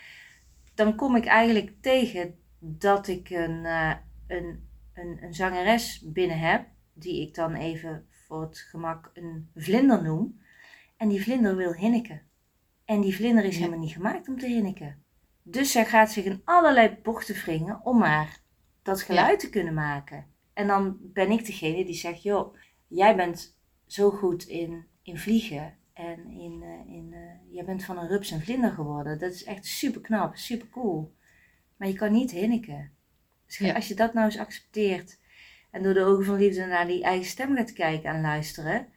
Dan 0.73 0.95
kom 0.95 1.15
ik 1.15 1.25
eigenlijk 1.25 1.71
tegen 1.81 2.35
dat 2.59 3.07
ik 3.07 3.29
een, 3.29 3.65
eh, 3.65 3.93
een, 4.27 4.69
een, 4.93 5.17
een 5.23 5.33
zangeres 5.33 6.01
binnen 6.05 6.39
heb, 6.39 6.65
die 6.93 7.27
ik 7.27 7.35
dan 7.35 7.53
even 7.53 8.05
voor 8.09 8.41
het 8.41 8.57
gemak 8.57 9.11
een 9.13 9.49
vlinder 9.55 10.03
noem. 10.03 10.41
En 10.97 11.09
die 11.09 11.23
vlinder 11.23 11.55
wil 11.55 11.73
hinniken. 11.73 12.21
En 12.85 13.01
die 13.01 13.15
vlinder 13.15 13.43
is 13.43 13.53
Ja. 13.53 13.59
helemaal 13.59 13.79
niet 13.79 13.93
gemaakt 13.93 14.27
om 14.27 14.39
te 14.39 14.47
hinniken. 14.47 15.03
Dus 15.43 15.71
zij 15.71 15.85
gaat 15.85 16.11
zich 16.11 16.25
in 16.25 16.41
allerlei 16.45 16.97
bochten 17.03 17.35
wringen 17.35 17.85
om 17.85 17.97
maar 17.97 18.39
dat 18.81 19.01
geluid 19.01 19.39
te 19.39 19.49
kunnen 19.49 19.73
maken. 19.73 20.25
En 20.61 20.67
dan 20.67 20.97
ben 21.01 21.31
ik 21.31 21.45
degene 21.45 21.85
die 21.85 21.95
zegt, 21.95 22.23
joh, 22.23 22.55
jij 22.87 23.15
bent 23.15 23.57
zo 23.85 24.09
goed 24.09 24.43
in, 24.43 24.85
in 25.03 25.17
vliegen 25.17 25.77
en 25.93 26.29
in, 26.29 26.61
uh, 26.61 26.95
in 26.95 27.11
uh, 27.11 27.53
jij 27.55 27.65
bent 27.65 27.83
van 27.83 27.97
een 27.97 28.07
rups 28.07 28.31
een 28.31 28.41
vlinder 28.41 28.71
geworden. 28.71 29.19
Dat 29.19 29.31
is 29.31 29.43
echt 29.43 29.65
super 29.65 30.01
knap, 30.01 30.35
super 30.35 30.69
cool. 30.69 31.13
Maar 31.77 31.87
je 31.87 31.93
kan 31.93 32.11
niet 32.11 32.31
hinniken. 32.31 32.91
Dus 33.45 33.57
Ja. 33.57 33.73
als 33.73 33.87
je 33.87 33.95
dat 33.95 34.13
nou 34.13 34.25
eens 34.25 34.37
accepteert 34.37 35.19
en 35.71 35.83
door 35.83 35.93
de 35.93 36.03
ogen 36.03 36.25
van 36.25 36.37
liefde 36.37 36.65
naar 36.65 36.87
die 36.87 37.03
eigen 37.03 37.25
stem 37.27 37.55
gaat 37.55 37.73
kijken 37.73 38.09
en 38.09 38.21
luisteren, 38.21 38.87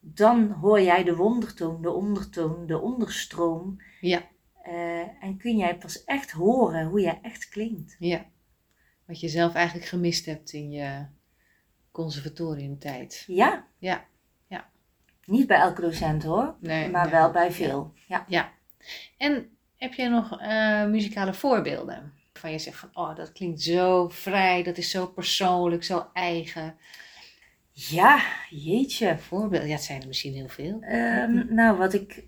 dan 0.00 0.50
hoor 0.50 0.80
jij 0.80 1.04
de 1.04 1.16
wondertoon, 1.16 1.82
de 1.82 1.90
ondertoon, 1.90 2.66
de 2.66 2.78
onderstroom. 2.80 3.82
Ja, 4.00 4.28
eh, 4.62 5.24
en 5.24 5.36
kun 5.36 5.56
jij 5.56 5.76
pas 5.78 6.04
echt 6.04 6.30
horen 6.30 6.86
hoe 6.86 7.00
jij 7.00 7.18
echt 7.22 7.48
klinkt. 7.48 7.96
ja. 7.98 8.32
Wat 9.06 9.20
je 9.20 9.28
zelf 9.28 9.54
eigenlijk 9.54 9.86
gemist 9.86 10.26
hebt 10.26 10.52
in 10.52 10.70
je 10.70 11.06
conservatoriumtijd. 11.90 13.24
Ja. 13.26 13.66
Ja. 13.78 14.06
Niet 15.26 15.46
bij 15.46 15.58
elke 15.58 15.80
docent 15.80 16.22
hoor, 16.22 16.54
Nee, 16.60 16.90
maar 16.90 17.04
ja. 17.04 17.10
wel 17.10 17.30
bij 17.30 17.52
veel. 17.52 17.92
Ja. 18.28 18.52
En 19.16 19.48
heb 19.76 19.94
jij 19.94 20.08
nog 20.08 20.40
eh, 20.40 20.84
muzikale 20.84 21.34
voorbeelden? 21.34 22.12
Van 22.32 22.50
je 22.50 22.58
zegt 22.58 22.78
van, 22.78 22.90
oh, 22.92 23.16
dat 23.16 23.32
klinkt 23.32 23.62
zo 23.62 24.08
vrij, 24.08 24.62
dat 24.62 24.76
is 24.76 24.90
zo 24.90 25.06
persoonlijk, 25.06 25.84
zo 25.84 26.06
eigen. 26.12 26.76
Ja, 27.72 28.22
jeetje. 28.50 29.18
Voorbeelden, 29.18 29.68
ja, 29.68 29.74
het 29.74 29.84
zijn 29.84 30.00
er 30.00 30.06
misschien 30.06 30.34
heel 30.34 30.48
veel. 30.48 30.80
Ehm, 30.80 31.54
nou, 31.54 31.78
wat 31.78 31.92
ik, 31.92 32.24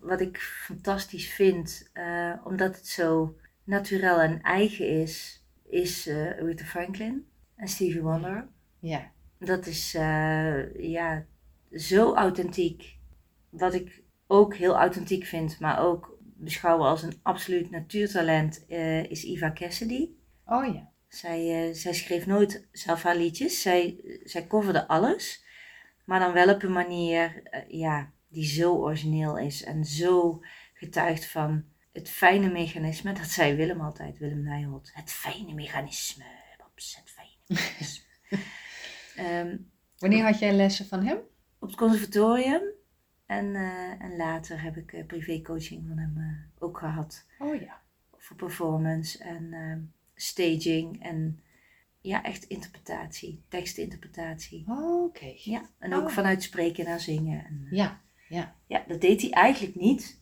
wat 0.00 0.20
ik 0.20 0.38
fantastisch 0.38 1.28
vind, 1.28 1.90
eh, 1.92 2.32
omdat 2.44 2.76
het 2.76 2.86
zo 2.86 3.36
natuurlijk 3.64 4.18
en 4.18 4.42
eigen 4.42 4.88
is, 4.88 5.37
is 5.68 6.06
eh 6.06 6.38
Aretha 6.40 6.64
Franklin 6.64 7.26
en 7.56 7.68
Stevie 7.68 8.02
Wonder. 8.02 8.48
Ja, 8.80 9.10
Dat 9.38 9.66
is 9.66 9.94
eh, 9.94 10.74
ja, 10.90 11.26
zo 11.72 12.14
authentiek. 12.14 12.96
Wat 13.48 13.74
ik 13.74 14.02
ook 14.26 14.54
heel 14.54 14.76
authentiek 14.76 15.24
vind, 15.24 15.60
maar 15.60 15.80
ook 15.80 16.18
beschouwen 16.20 16.88
als 16.88 17.02
een 17.02 17.18
absoluut 17.22 17.70
natuurtalent, 17.70 18.66
eh, 18.66 19.04
is 19.10 19.24
Eva 19.24 19.52
Cassidy. 19.52 20.08
oh 20.46 20.74
ja. 20.74 20.90
Zij, 21.08 21.74
zij 21.74 21.94
schreef 21.94 22.26
nooit 22.26 22.68
zelf 22.72 23.02
haar 23.02 23.16
liedjes. 23.16 23.62
Zij, 23.62 24.00
zij 24.22 24.46
coverde 24.46 24.88
alles. 24.88 25.44
Maar 26.04 26.20
dan 26.20 26.32
wel 26.32 26.54
op 26.54 26.62
een 26.62 26.72
manier 26.72 27.42
ja, 27.68 28.12
die 28.28 28.44
zo 28.44 28.74
origineel 28.74 29.38
is. 29.38 29.64
En 29.64 29.84
zo 29.84 30.40
getuigt 30.74 31.26
van 31.26 31.64
het 31.98 32.10
fijne 32.10 32.50
mechanisme. 32.50 33.12
Dat 33.12 33.26
zei 33.26 33.54
Willem 33.56 33.80
altijd, 33.80 34.18
Willem 34.18 34.42
Nijholt. 34.42 34.90
Het 34.94 35.10
fijne 35.12 35.54
mechanisme. 35.54 36.24
Babs, 36.58 36.96
het 36.96 37.10
fijne 37.10 37.30
mechanisme. 37.46 38.04
Ehm, 39.16 39.56
Wanneer 39.98 40.24
had 40.24 40.38
jij 40.38 40.52
lessen 40.52 40.86
van 40.86 41.04
hem? 41.04 41.18
op 41.60 41.68
het 41.68 41.76
conservatorium. 41.76 42.62
En, 43.26 43.54
eh, 43.54 44.02
en 44.04 44.16
later 44.16 44.62
heb 44.62 44.76
ik 44.76 44.92
eh, 44.92 45.06
privécoaching 45.06 45.84
van 45.88 45.98
hem 45.98 46.14
eh, 46.16 46.62
ook 46.64 46.78
gehad. 46.78 47.26
Oh 47.38 47.60
ja. 47.60 47.80
voor 48.16 48.36
performance 48.36 49.18
en 49.24 49.52
ehm, 49.52 49.80
staging 50.14 51.02
en 51.02 51.40
ja, 52.00 52.22
echt 52.22 52.44
interpretatie, 52.44 53.42
tekstinterpretatie. 53.48 54.64
Oh, 54.68 55.04
Oké. 55.04 55.32
Ja, 55.36 55.68
en 55.78 55.94
ook 55.94 56.06
Oh. 56.06 56.12
vanuit 56.12 56.42
spreken 56.42 56.84
naar 56.84 57.00
zingen. 57.00 57.44
En, 57.44 57.66
Ja, 57.70 58.00
ja. 58.28 58.54
ja, 58.66 58.84
dat 58.88 59.00
deed 59.00 59.20
hij 59.20 59.30
eigenlijk 59.30 59.74
niet, 59.76 60.20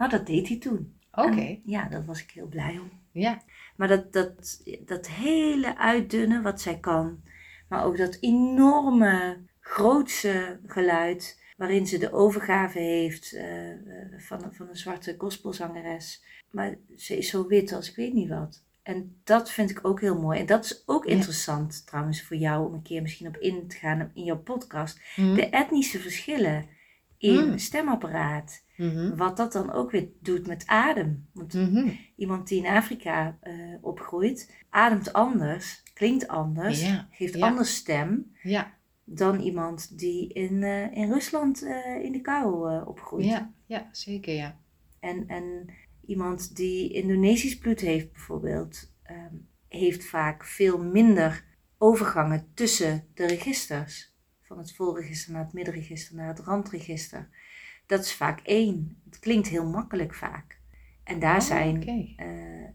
maar 0.00 0.08
dat 0.08 0.26
deed 0.26 0.48
hij 0.48 0.58
toen. 0.58 0.98
Oké. 1.12 1.58
Ja, 1.64 1.88
daar 1.88 2.04
was 2.04 2.22
ik 2.22 2.30
heel 2.30 2.46
blij 2.46 2.78
om. 2.78 2.90
Ja. 3.12 3.42
Maar 3.76 3.88
dat, 3.88 4.12
dat, 4.12 4.62
dat 4.86 5.08
hele 5.08 5.78
uitdunnen 5.78 6.42
wat 6.42 6.60
zij 6.60 6.78
kan, 6.78 7.22
maar 7.68 7.84
ook 7.84 7.96
dat 7.96 8.16
enorme, 8.20 9.38
grootse 9.60 10.60
geluid 10.66 11.42
waarin 11.56 11.86
ze 11.86 11.98
de 11.98 12.12
overgave 12.12 12.78
heeft 12.78 13.32
eh, 13.32 13.70
eh, 13.70 13.78
van, 14.16 14.54
van 14.54 14.68
een 14.68 14.76
zwarte 14.76 15.14
gospelzangeres. 15.18 16.24
Maar 16.50 16.74
ze 16.96 17.16
is 17.18 17.28
zo 17.28 17.46
wit 17.46 17.72
als 17.72 17.90
ik 17.90 17.96
weet 17.96 18.12
niet 18.14 18.28
wat. 18.28 18.64
En 18.82 19.20
dat 19.24 19.50
vind 19.50 19.70
ik 19.70 19.80
ook 19.82 20.00
heel 20.00 20.20
mooi. 20.20 20.38
En 20.38 20.46
dat 20.46 20.64
is 20.64 20.82
ook 20.86 21.04
Ja. 21.04 21.10
interessant 21.14 21.86
trouwens 21.86 22.22
voor 22.22 22.36
jou 22.36 22.66
om 22.66 22.74
een 22.74 22.82
keer 22.82 23.02
misschien 23.02 23.26
op 23.28 23.36
in 23.36 23.68
te 23.68 23.76
gaan 23.76 24.10
in 24.14 24.24
jouw 24.24 24.38
podcast. 24.42 25.00
Hm. 25.14 25.34
De 25.34 25.48
etnische 25.48 25.98
verschillen 25.98 26.66
in 27.20 27.48
Mm. 27.50 27.58
stemapparaat. 27.58 28.64
Mhm. 28.76 29.16
Wat 29.16 29.36
dat 29.36 29.52
dan 29.52 29.72
ook 29.72 29.90
weer 29.90 30.08
doet 30.20 30.46
met 30.46 30.66
adem. 30.66 31.26
Want 31.32 31.54
Mhm. 31.54 31.88
iemand 32.16 32.48
die 32.48 32.58
in 32.64 32.70
Afrika 32.70 33.38
eh, 33.40 33.52
opgroeit, 33.80 34.54
ademt 34.70 35.12
anders, 35.12 35.82
klinkt 35.94 36.28
anders, 36.28 36.82
Ja, 36.86 37.08
geeft 37.10 37.34
ja. 37.34 37.46
anders 37.46 37.74
stem 37.74 38.32
Ja, 38.42 38.74
dan 39.04 39.40
iemand 39.40 39.98
die 39.98 40.32
in, 40.32 40.62
eh, 40.62 40.92
in 40.96 41.12
Rusland 41.12 41.62
eh, 41.62 42.04
in 42.04 42.12
de 42.12 42.20
kou 42.20 42.80
opgroeit. 42.86 43.24
ja, 43.24 43.52
ja, 43.66 43.88
zeker 43.92 44.34
ja. 44.34 44.58
En, 45.00 45.28
en 45.28 45.70
iemand 46.06 46.56
die 46.56 46.92
Indonesisch 46.92 47.58
bloed 47.58 47.80
heeft 47.80 48.12
bijvoorbeeld, 48.12 48.92
ehm, 49.02 49.34
heeft 49.68 50.04
vaak 50.04 50.44
veel 50.44 50.78
minder 50.84 51.44
overgangen 51.78 52.50
tussen 52.54 53.04
de 53.14 53.26
registers. 53.26 54.09
Van 54.50 54.58
het 54.58 54.72
volregister 54.72 55.32
naar 55.32 55.44
het 55.44 55.52
middenregister 55.52 56.16
naar 56.16 56.28
het 56.28 56.38
randregister. 56.38 57.28
Dat 57.86 58.00
is 58.04 58.14
vaak 58.14 58.40
één. 58.40 58.96
Het 59.04 59.18
klinkt 59.18 59.48
heel 59.48 59.66
makkelijk 59.66 60.14
vaak. 60.14 60.60
En 61.04 61.18
daar 61.18 61.36
Oh, 61.36 61.42
zijn 61.42 61.86
eh, 61.86 62.64
eh, 62.64 62.70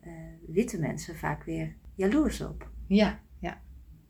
witte 0.47 0.79
mensen 0.79 1.15
vaak 1.15 1.43
weer 1.43 1.75
jaloers 1.95 2.41
op. 2.41 2.69
Ja, 2.87 3.19
ja. 3.39 3.61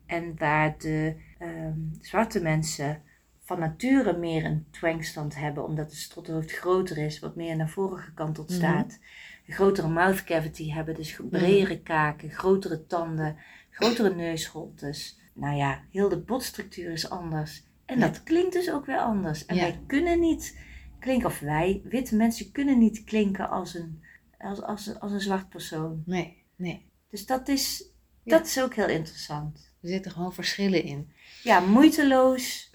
En 0.05 0.38
waar 0.38 0.78
de 0.78 1.16
ehm, 1.38 1.80
zwarte 2.01 2.41
mensen 2.41 3.01
van 3.39 3.59
nature 3.59 4.18
meer 4.18 4.45
een 4.45 4.66
twangstand 4.72 5.36
hebben, 5.36 5.66
omdat 5.66 5.86
het 5.89 5.99
strothoofd 5.99 6.51
groter 6.51 6.97
is, 6.97 7.20
wat 7.20 7.36
meer 7.36 7.55
naar 7.55 7.70
voren 7.70 7.99
gekanteld 7.99 8.49
Mhm. 8.49 8.57
staat. 8.57 8.99
Een 9.47 9.53
grotere 9.53 9.88
mouth 9.88 10.24
cavity 10.24 10.72
hebben, 10.72 10.95
dus 10.95 11.20
bredere 11.30 11.82
kaken, 11.82 12.30
grotere 12.32 12.86
tanden, 12.86 13.38
grotere 13.70 14.16
neusholtes. 14.16 15.24
Nou 15.36 15.55
ja, 15.55 15.83
heel 15.91 16.09
de 16.09 16.19
botstructuur 16.21 16.91
is 16.91 17.09
anders. 17.09 17.63
En 17.86 17.99
Ja. 17.99 18.07
dat 18.07 18.23
klinkt 18.23 18.53
dus 18.53 18.71
ook 18.71 18.86
weer 18.86 18.99
anders. 18.99 19.45
En 19.45 19.55
Ja. 19.55 19.61
wij 19.61 19.79
kunnen 19.88 20.19
niet 20.19 20.59
klinken, 20.99 21.27
of 21.27 21.39
wij, 21.39 21.81
witte 21.83 22.15
mensen, 22.15 22.51
kunnen 22.51 22.77
niet 22.77 23.03
klinken 23.03 23.49
als 23.49 23.73
een, 23.73 24.03
als, 24.38 24.61
als, 24.61 24.99
als 24.99 25.11
een 25.11 25.21
zwart 25.21 25.49
persoon. 25.49 26.03
Nee, 26.05 26.43
nee. 26.55 26.89
Dus 27.09 27.25
dat 27.25 27.47
is, 27.47 27.89
Ja. 28.23 28.38
dat 28.38 28.45
is 28.47 28.61
ook 28.61 28.73
heel 28.75 28.88
interessant. 28.88 29.73
Er 29.81 29.89
zitten 29.89 30.11
gewoon 30.11 30.33
verschillen 30.33 30.83
in. 30.83 31.11
Ja, 31.43 31.59
moeiteloos, 31.59 32.71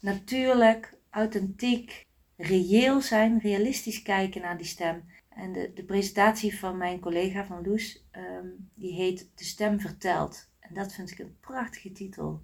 natuurlijk, 0.00 0.94
authentiek, 1.10 2.06
reëel 2.36 3.00
zijn, 3.00 3.38
realistisch 3.38 4.02
kijken 4.02 4.40
naar 4.40 4.56
die 4.56 4.66
stem. 4.66 5.04
En 5.28 5.52
de, 5.52 5.70
de 5.74 5.84
presentatie 5.84 6.58
van 6.58 6.76
mijn 6.76 7.00
collega 7.00 7.44
van 7.44 7.62
Loes, 7.66 8.04
ehm, 8.10 8.46
die 8.74 8.92
heet 8.94 9.30
De 9.34 9.44
Stem 9.44 9.80
Vertelt. 9.80 10.47
En 10.68 10.74
dat 10.74 10.92
vind 10.92 11.10
ik 11.10 11.18
een 11.18 11.36
prachtige 11.40 11.92
titel. 11.92 12.42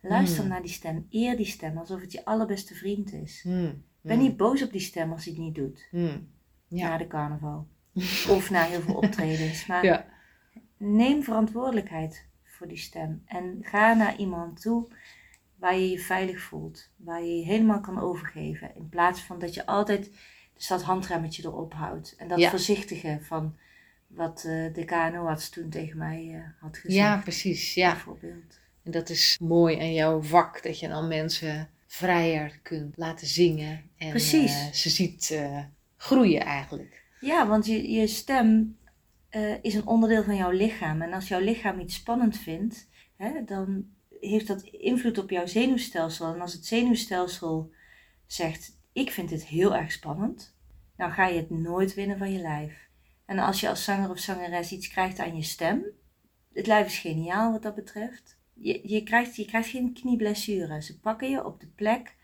Luister 0.00 0.40
Hmm. 0.40 0.48
naar 0.48 0.62
die 0.62 0.70
stem, 0.70 1.06
eer 1.10 1.36
die 1.36 1.46
stem, 1.46 1.78
alsof 1.78 2.00
het 2.00 2.12
je 2.12 2.24
allerbeste 2.24 2.74
vriend 2.74 3.12
is. 3.12 3.40
Hmm. 3.42 3.82
Ben 4.00 4.18
niet 4.18 4.36
boos 4.36 4.62
op 4.62 4.72
die 4.72 4.80
stem 4.80 5.12
als 5.12 5.24
hij 5.24 5.32
het 5.32 5.42
niet 5.42 5.54
doet, 5.54 5.86
Hmm. 5.90 6.28
Ja. 6.68 6.88
na 6.88 6.96
de 6.96 7.06
carnaval. 7.06 7.66
Of 8.36 8.50
na 8.50 8.62
heel 8.64 8.80
veel 8.80 8.94
optredens. 8.94 9.66
Maar 9.66 9.84
Ja. 9.84 10.06
neem 10.76 11.22
verantwoordelijkheid 11.22 12.26
voor 12.44 12.68
die 12.68 12.76
stem. 12.76 13.22
En 13.26 13.58
ga 13.62 13.94
naar 13.94 14.16
iemand 14.16 14.60
toe 14.60 14.88
waar 15.56 15.74
je 15.76 15.90
je 15.90 15.98
veilig 15.98 16.40
voelt. 16.40 16.90
Waar 16.96 17.22
je 17.22 17.36
je 17.36 17.44
helemaal 17.44 17.80
kan 17.80 17.98
overgeven. 18.00 18.74
In 18.74 18.88
plaats 18.88 19.20
van 19.20 19.38
dat 19.38 19.54
je 19.54 19.66
altijd 19.66 20.10
dus 20.54 20.66
dat 20.66 20.82
handremmetje 20.82 21.42
erop 21.44 21.72
houdt. 21.72 22.16
En 22.16 22.28
dat 22.28 22.38
Ja. 22.38 22.50
voorzichtige 22.50 23.18
van 23.22 23.56
wat 24.06 24.44
eh, 24.44 24.74
de 24.74 24.84
KNO-arts 24.84 25.48
toen 25.48 25.68
tegen 25.70 25.98
mij 25.98 26.30
eh, 26.34 26.62
had 26.62 26.76
gezegd. 26.76 26.94
ja, 26.94 27.16
precies. 27.18 27.74
Ja. 27.74 27.92
Bijvoorbeeld. 27.92 28.58
En 28.82 28.90
dat 28.90 29.08
is 29.08 29.38
mooi 29.42 29.78
aan 29.78 29.92
jouw 29.92 30.22
vak, 30.22 30.62
dat 30.62 30.80
je 30.80 30.88
dan 30.88 31.08
mensen 31.08 31.68
vrijer 31.86 32.58
kunt 32.62 32.96
laten 32.96 33.26
zingen. 33.26 33.90
En 33.96 34.10
Precies. 34.10 34.54
eh, 34.54 34.72
ze 34.72 34.90
ziet 34.90 35.40
groeien 35.96 36.40
eigenlijk. 36.40 37.04
Ja, 37.20 37.46
want 37.46 37.66
je, 37.66 37.90
je 37.90 38.06
stem 38.06 38.78
is 39.62 39.74
een 39.74 39.86
onderdeel 39.86 40.24
van 40.24 40.36
jouw 40.36 40.50
lichaam. 40.50 41.02
En 41.02 41.12
als 41.12 41.28
jouw 41.28 41.40
lichaam 41.40 41.80
iets 41.80 41.94
spannend 41.94 42.38
vindt, 42.38 42.88
hè, 43.16 43.44
dan 43.44 43.86
heeft 44.20 44.46
dat 44.46 44.62
invloed 44.62 45.18
op 45.18 45.30
jouw 45.30 45.46
zenuwstelsel. 45.46 46.34
En 46.34 46.40
als 46.40 46.52
het 46.52 46.66
zenuwstelsel 46.66 47.70
zegt, 48.26 48.78
ik 48.92 49.10
vind 49.10 49.28
dit 49.28 49.44
heel 49.44 49.76
erg 49.76 49.92
spannend, 49.92 50.56
dan 50.96 51.10
ga 51.12 51.26
je 51.26 51.36
het 51.36 51.50
nooit 51.50 51.94
winnen 51.94 52.18
van 52.18 52.32
je 52.32 52.38
lijf. 52.38 52.85
En 53.26 53.38
als 53.38 53.60
je 53.60 53.68
als 53.68 53.84
zanger 53.84 54.10
of 54.10 54.18
zangeres 54.18 54.72
iets 54.72 54.88
krijgt 54.88 55.18
aan 55.18 55.36
je 55.36 55.42
stem, 55.42 55.84
het 56.52 56.66
lijf 56.66 56.86
is 56.86 56.98
geniaal 56.98 57.52
wat 57.52 57.62
dat 57.62 57.74
betreft. 57.74 58.38
Je, 58.52 58.88
je, 58.88 59.02
krijgt, 59.02 59.36
je 59.36 59.44
krijgt 59.44 59.68
geen 59.68 59.92
knieblessure. 59.92 60.82
Ze 60.82 61.00
pakken 61.00 61.30
je 61.30 61.44
op 61.44 61.60
de 61.60 61.66
plek 61.66 62.16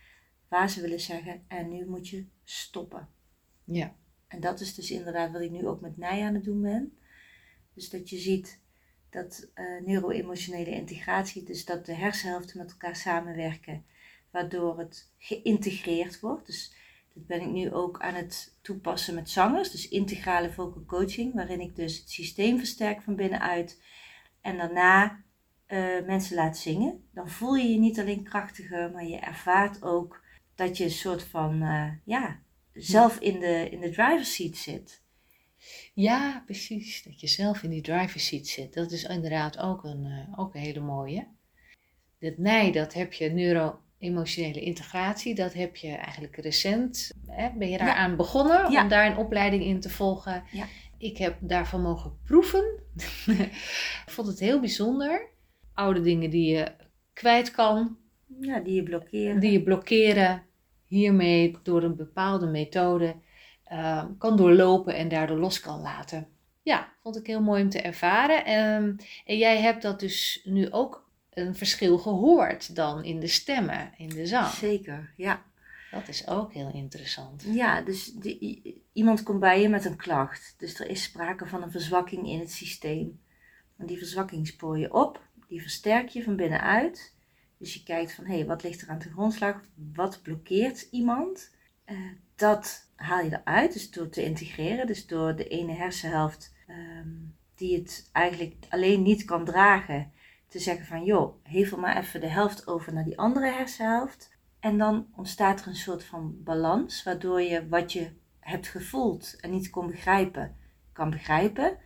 waar 0.49 0.71
ze 0.71 0.81
willen 0.81 1.01
zeggen, 1.01 1.45
en 1.49 1.69
nu 1.69 1.87
moet 1.87 2.09
je 2.09 2.27
stoppen. 2.45 3.09
Ja. 3.65 3.95
En 4.29 4.41
dat 4.41 4.61
is 4.61 4.75
dus 4.75 4.91
inderdaad 4.91 5.33
wat 5.33 5.41
ik 5.41 5.51
nu 5.51 5.67
ook 5.67 5.81
met 5.81 5.97
Nij 5.97 6.23
aan 6.23 6.35
het 6.35 6.45
doen 6.45 6.63
ben. 6.63 6.97
Dus 7.75 7.91
dat 7.91 8.11
je 8.11 8.19
ziet 8.19 8.61
dat 9.11 9.51
eh, 9.55 9.65
neuro-emotionele 9.85 10.71
integratie, 10.71 11.43
dus 11.43 11.65
dat 11.65 11.87
de 11.87 11.95
hersenhelften 11.95 12.59
met 12.59 12.71
elkaar 12.71 12.97
samenwerken. 12.97 13.85
waardoor 14.31 14.79
het 14.79 15.13
geïntegreerd 15.19 16.21
wordt. 16.21 16.47
Dus 16.47 16.75
dat 17.15 17.27
ben 17.27 17.41
ik 17.41 17.51
nu 17.51 17.73
ook 17.73 18.01
aan 18.01 18.15
het 18.15 18.59
toepassen 18.63 19.15
met 19.15 19.31
zangers. 19.31 19.71
Dus 19.71 19.89
integrale 19.89 20.53
vocal 20.53 20.85
coaching, 20.87 21.35
waarin 21.35 21.61
ik 21.61 21.77
dus 21.77 21.99
het 21.99 22.11
systeem 22.11 22.59
versterk 22.59 23.03
van 23.03 23.17
binnenuit. 23.17 23.83
En 24.41 24.57
daarna 24.57 25.25
uh, 25.69 26.07
mensen 26.07 26.37
laat 26.37 26.59
zingen. 26.59 27.09
Dan 27.13 27.29
voel 27.29 27.55
je 27.55 27.69
je 27.69 27.79
niet 27.79 28.01
alleen 28.01 28.25
krachtiger, 28.25 28.91
maar 28.91 29.07
je 29.07 29.19
ervaart 29.19 29.83
ook 29.83 30.25
dat 30.55 30.77
je 30.77 30.85
een 30.85 30.91
soort 30.91 31.23
van, 31.23 31.63
uh, 31.63 31.91
ja, 32.05 32.41
zelf 32.73 33.19
in 33.19 33.41
de, 33.41 33.69
in 33.71 33.81
de 33.81 33.91
driver's 33.91 34.35
seat 34.35 34.57
zit. 34.57 35.03
Ja, 35.95 36.43
precies. 36.47 37.03
Dat 37.03 37.21
je 37.21 37.27
zelf 37.27 37.63
in 37.63 37.71
die 37.71 37.83
driver's 37.83 38.27
seat 38.27 38.47
zit. 38.47 38.75
Dat 38.75 38.91
is 38.91 39.05
inderdaad 39.05 39.59
ook 39.59 39.85
een, 39.85 40.05
uh, 40.05 40.39
ook 40.39 40.55
een 40.55 40.61
hele 40.61 40.81
mooie. 40.81 41.27
Dat 42.19 42.39
nee, 42.39 42.73
dat 42.73 42.93
heb 42.93 43.13
je 43.13 43.31
neuro-emotionele 44.03 44.61
integratie. 44.61 45.35
Dat 45.35 45.53
heb 45.53 45.77
je 45.77 45.89
eigenlijk 45.89 46.37
recent. 46.37 47.13
Hè, 47.27 47.51
ben 47.59 47.71
je 47.71 47.79
daaraan 47.79 47.97
aan 47.97 48.17
begonnen 48.17 48.67
om 48.67 48.89
daar 48.89 49.07
een 49.07 49.17
opleiding 49.17 49.65
in 49.65 49.81
te 49.81 49.91
volgen. 49.91 50.43
Ja. 50.51 50.65
Ik 50.99 51.19
heb 51.19 51.37
daarvan 51.41 51.83
mogen 51.83 52.19
proeven. 52.25 52.65
ik 54.07 54.13
vond 54.13 54.27
het 54.27 54.39
heel 54.41 54.61
bijzonder. 54.61 55.29
Oude 55.75 56.01
dingen 56.01 56.31
die 56.31 56.55
je 56.55 56.73
kwijt 57.13 57.51
kan. 57.51 57.97
Ja, 58.41 58.61
die 58.61 58.75
je 58.75 58.83
blokkeren. 58.83 59.41
Die 59.41 59.53
je 59.53 59.63
blokkeren. 59.63 60.43
Hiermee 60.87 61.59
door 61.63 61.83
een 61.83 61.97
bepaalde 61.97 62.47
methode 62.47 63.15
uh, 63.73 64.05
kan 64.19 64.37
doorlopen 64.37 64.95
en 64.95 65.09
daardoor 65.09 65.39
los 65.39 65.61
kan 65.61 65.81
laten. 65.81 66.27
Ja, 66.63 66.93
vond 67.03 67.17
ik 67.17 67.27
heel 67.27 67.43
mooi 67.43 67.63
om 67.63 67.69
te 67.69 67.81
ervaren. 67.81 68.53
Um, 68.53 68.97
en 69.25 69.39
jij 69.39 69.59
hebt 69.61 69.83
dat 69.83 70.01
dus 70.01 70.41
nu 70.45 70.71
ook 70.71 71.11
een 71.35 71.55
verschil 71.55 71.99
gehoord 71.99 72.77
dan 72.77 73.05
in 73.05 73.21
de 73.21 73.27
stemmen, 73.27 73.93
in 73.97 74.09
de 74.09 74.27
zang. 74.27 74.47
Zeker, 74.47 75.13
ja. 75.17 75.43
Dat 75.91 76.09
is 76.09 76.27
ook 76.27 76.53
heel 76.53 76.71
interessant. 76.73 77.45
Ja, 77.47 77.81
dus 77.81 78.13
die, 78.13 78.83
iemand 78.93 79.23
komt 79.23 79.41
bij 79.41 79.61
je 79.61 79.69
met 79.69 79.85
een 79.85 79.97
klacht. 79.97 80.55
Dus 80.59 80.81
er 80.81 80.89
is 80.89 81.03
sprake 81.03 81.47
van 81.47 81.63
een 81.63 81.71
verzwakking 81.71 82.29
in 82.29 82.39
het 82.39 82.51
systeem. 82.51 83.21
En 83.77 83.87
die 83.87 83.99
verzwakking 83.99 84.47
spoor 84.47 84.79
je 84.79 84.93
op, 84.93 85.21
die 85.49 85.63
versterk 85.63 86.09
je 86.09 86.23
van 86.23 86.37
binnenuit. 86.37 87.15
Dus 87.59 87.75
je 87.75 87.83
kijkt 87.83 88.13
van, 88.13 88.25
hé, 88.25 88.35
hey, 88.35 88.47
wat 88.47 88.63
ligt 88.63 88.83
er 88.83 88.89
aan 88.89 88.99
de 88.99 89.11
grondslag? 89.11 89.61
Wat 89.93 90.23
blokkeert 90.23 90.89
iemand? 90.91 91.55
Uh, 91.87 91.99
dat 92.35 92.91
haal 92.97 93.25
je 93.25 93.41
eruit, 93.45 93.73
dus 93.73 93.91
door 93.91 94.09
te 94.09 94.25
integreren. 94.25 94.87
Dus 94.87 95.07
door 95.07 95.37
de 95.37 95.49
ene 95.49 95.73
hersenhelft 95.73 96.55
um, 96.69 97.37
die 97.55 97.79
het 97.79 98.09
eigenlijk 98.13 98.55
alleen 98.69 99.03
niet 99.03 99.25
kan 99.25 99.45
dragen, 99.45 100.13
te 100.53 100.59
zeggen 100.59 100.87
van, 100.87 101.05
joh, 101.05 101.35
hevel 101.43 101.79
maar 101.79 101.97
even 101.97 102.21
de 102.21 102.29
helft 102.29 102.67
over 102.67 102.93
naar 102.93 103.05
die 103.05 103.19
andere 103.19 103.51
hersenhelft. 103.53 104.37
En 104.61 104.79
dan 104.79 105.07
ontstaat 105.17 105.61
er 105.61 105.67
een 105.67 105.75
soort 105.75 106.05
van 106.05 106.43
balans, 106.43 107.03
waardoor 107.03 107.41
je 107.41 107.69
wat 107.69 107.93
je 107.93 108.11
hebt 108.41 108.69
gevoeld 108.69 109.37
en 109.41 109.51
niet 109.51 109.71
kon 109.71 109.87
begrijpen, 109.87 110.57
kan 110.93 111.11
begrijpen. 111.11 111.77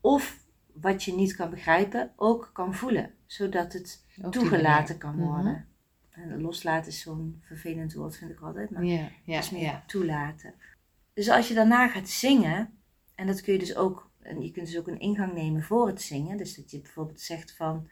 Of 0.00 0.44
wat 0.72 1.04
je 1.04 1.14
niet 1.14 1.36
kan 1.36 1.50
begrijpen, 1.50 2.12
ook 2.16 2.50
kan 2.52 2.74
voelen. 2.74 3.14
Zodat 3.26 3.72
het 3.72 4.04
toegelaten 4.30 4.98
kan 4.98 5.16
worden. 5.16 5.52
Mm 5.52 5.66
En 6.10 6.40
loslaten 6.40 6.90
is 6.90 7.00
zo'n 7.00 7.40
vervelend 7.42 7.94
woord, 7.94 8.16
vind 8.16 8.30
ik 8.30 8.40
altijd. 8.40 8.70
Maar 8.70 8.84
het 9.24 9.44
is 9.44 9.50
meer 9.50 9.62
ja. 9.62 9.84
toelaten. 9.86 10.54
Dus 11.14 11.28
als 11.28 11.48
je 11.48 11.54
daarna 11.54 11.88
gaat 11.88 12.08
zingen, 12.08 12.78
en 13.14 13.26
dat 13.26 13.40
kun 13.40 13.52
je 13.52 13.58
dus 13.58 13.76
ook, 13.76 14.10
en 14.22 14.42
je 14.42 14.50
kunt 14.50 14.66
dus 14.66 14.78
ook 14.78 14.88
een 14.88 15.00
ingang 15.00 15.32
nemen 15.34 15.62
voor 15.62 15.86
het 15.86 16.02
zingen. 16.02 16.36
Dus 16.36 16.56
dat 16.56 16.70
je 16.70 16.80
bijvoorbeeld 16.80 17.20
zegt 17.20 17.56
van, 17.56 17.88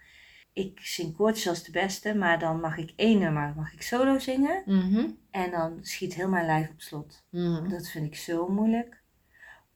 ik 0.56 0.80
zing 0.80 1.16
koortjes 1.16 1.48
als 1.48 1.62
de 1.62 1.70
beste, 1.70 2.14
maar 2.14 2.38
dan 2.38 2.60
mag 2.60 2.76
ik 2.76 2.92
één 2.96 3.18
nummer, 3.18 3.52
mag 3.56 3.72
ik 3.72 3.82
solo 3.82 4.18
zingen. 4.18 4.62
Mhm. 4.66 5.10
En 5.30 5.50
dan 5.50 5.78
schiet 5.80 6.14
heel 6.14 6.28
mijn 6.28 6.46
lijf 6.46 6.70
op 6.70 6.80
slot. 6.80 7.24
Mhm. 7.30 7.68
Dat 7.68 7.88
vind 7.88 8.06
ik 8.06 8.16
zo 8.16 8.48
moeilijk. 8.48 9.02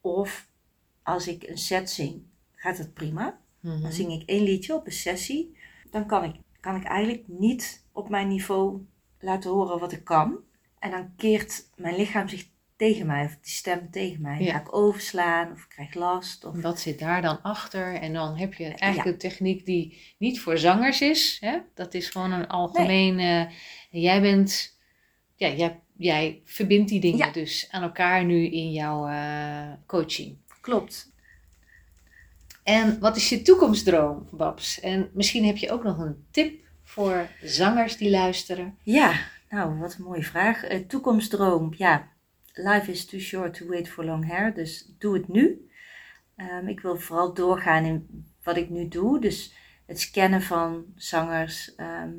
Of 0.00 0.48
als 1.02 1.28
ik 1.28 1.42
een 1.42 1.58
set 1.58 1.90
zing, 1.90 2.22
gaat 2.54 2.78
het 2.78 2.94
prima. 2.94 3.40
Mhm. 3.60 3.82
Dan 3.82 3.92
zing 3.92 4.12
ik 4.12 4.28
één 4.28 4.42
liedje 4.42 4.74
op 4.74 4.86
een 4.86 4.92
sessie. 4.92 5.56
Dan 5.90 6.06
kan 6.06 6.24
ik, 6.24 6.34
kan 6.60 6.76
ik 6.76 6.84
eigenlijk 6.84 7.24
niet 7.26 7.86
op 7.92 8.08
mijn 8.08 8.28
niveau 8.28 8.86
laten 9.18 9.50
horen 9.50 9.78
wat 9.78 9.92
ik 9.92 10.04
kan. 10.04 10.38
En 10.78 10.90
dan 10.90 11.12
keert 11.16 11.70
mijn 11.76 11.96
lichaam 11.96 12.28
zich 12.28 12.48
tegen 12.80 13.06
mij, 13.06 13.24
of 13.24 13.30
die 13.30 13.52
stem 13.52 13.90
tegen 13.90 14.22
mij. 14.22 14.40
Ja. 14.40 14.52
ga 14.52 14.60
ik 14.60 14.74
overslaan, 14.74 15.52
of 15.52 15.62
ik 15.62 15.68
krijg 15.68 15.94
last. 15.94 16.44
Of... 16.44 16.62
Wat 16.62 16.80
zit 16.80 16.98
daar 16.98 17.22
dan 17.22 17.42
achter? 17.42 17.94
En 17.94 18.12
dan 18.12 18.36
heb 18.36 18.54
je 18.54 18.64
eigenlijk 18.64 19.12
een 19.12 19.28
techniek 19.28 19.66
die 19.66 20.14
niet 20.18 20.40
voor 20.40 20.58
zangers 20.58 21.00
is. 21.00 21.36
Hè? 21.40 21.58
Dat 21.74 21.94
is 21.94 22.08
gewoon 22.08 22.32
een 22.32 22.46
algemene. 22.46 23.50
Jij 23.90 24.20
bent. 24.20 24.78
Ja, 25.34 25.48
jij, 25.48 25.80
jij 25.96 26.40
verbindt 26.44 26.88
die 26.88 27.00
dingen 27.00 27.26
Ja. 27.26 27.32
dus 27.32 27.68
aan 27.70 27.82
elkaar 27.82 28.24
nu 28.24 28.46
in 28.46 28.72
jouw 28.72 29.06
eh, 29.06 29.72
coaching. 29.86 30.36
Klopt. 30.60 31.12
En 32.62 33.00
wat 33.00 33.16
is 33.16 33.28
je 33.28 33.42
toekomstdroom, 33.42 34.28
Babs? 34.30 34.80
En 34.80 35.10
misschien 35.14 35.44
heb 35.44 35.56
je 35.56 35.70
ook 35.70 35.82
nog 35.84 35.98
een 35.98 36.24
tip 36.30 36.64
voor 36.82 37.28
zangers 37.42 37.96
die 37.96 38.10
luisteren. 38.10 38.78
Ja, 38.82 39.20
nou, 39.50 39.78
wat 39.78 39.94
een 39.98 40.04
mooie 40.04 40.22
vraag. 40.22 40.64
Eh, 40.64 40.78
toekomstdroom, 40.78 41.74
ja. 41.76 42.08
Life 42.54 42.90
is 42.90 43.04
too 43.04 43.20
short 43.20 43.54
to 43.54 43.66
wait 43.66 43.88
for 43.88 44.04
long 44.04 44.26
hair, 44.26 44.54
dus 44.54 44.94
doe 44.98 45.14
het 45.14 45.28
nu. 45.28 45.70
Ehm, 46.36 46.68
ik 46.68 46.80
wil 46.80 46.96
vooral 46.96 47.34
doorgaan 47.34 47.84
in 47.84 48.24
wat 48.42 48.56
ik 48.56 48.70
nu 48.70 48.88
doe. 48.88 49.20
Dus 49.20 49.54
het 49.86 50.00
scannen 50.00 50.42
van 50.42 50.84
zangers, 50.96 51.74
ehm, 51.74 52.14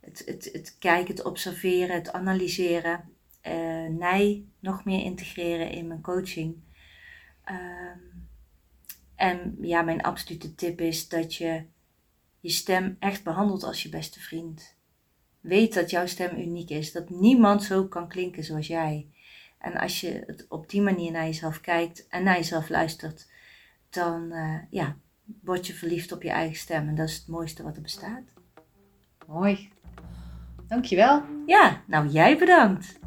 het, 0.00 0.22
het, 0.26 0.48
het 0.52 0.76
kijken, 0.78 1.14
het 1.14 1.24
observeren, 1.24 1.94
het 1.94 2.12
analyseren. 2.12 3.12
eh 3.40 3.88
mij 3.88 4.44
nog 4.60 4.84
meer 4.84 5.04
integreren 5.04 5.70
in 5.70 5.86
mijn 5.86 6.00
coaching. 6.00 6.56
Ehm, 7.44 7.98
en 9.16 9.56
ja, 9.60 9.82
mijn 9.82 10.02
absolute 10.02 10.54
tip 10.54 10.80
is 10.80 11.08
dat 11.08 11.34
je 11.34 11.64
je 12.40 12.50
stem 12.50 12.96
echt 12.98 13.24
behandelt 13.24 13.62
als 13.62 13.82
je 13.82 13.88
beste 13.88 14.20
vriend. 14.20 14.76
Weet 15.40 15.74
dat 15.74 15.90
jouw 15.90 16.06
stem 16.06 16.38
uniek 16.38 16.70
is, 16.70 16.92
dat 16.92 17.10
niemand 17.10 17.62
zo 17.62 17.84
kan 17.86 18.08
klinken 18.08 18.44
zoals 18.44 18.66
jij. 18.66 19.08
En 19.64 19.76
als 19.76 20.00
je 20.00 20.22
het 20.26 20.46
op 20.48 20.70
die 20.70 20.82
manier 20.82 21.12
naar 21.12 21.24
jezelf 21.24 21.60
kijkt 21.60 22.08
en 22.08 22.22
naar 22.22 22.36
jezelf 22.36 22.68
luistert, 22.68 23.30
dan 23.90 24.32
eh, 24.32 24.58
ja, 24.70 24.96
word 25.42 25.66
je 25.66 25.74
verliefd 25.74 26.12
op 26.12 26.22
je 26.22 26.30
eigen 26.30 26.56
stem. 26.56 26.88
En 26.88 26.94
dat 26.94 27.08
is 27.08 27.16
het 27.16 27.28
mooiste 27.28 27.62
wat 27.62 27.76
er 27.76 27.82
bestaat. 27.82 28.22
Mooi. 29.26 29.72
Dankjewel. 30.68 31.22
Ja, 31.46 31.82
nou 31.86 32.08
jij 32.08 32.38
bedankt. 32.38 32.98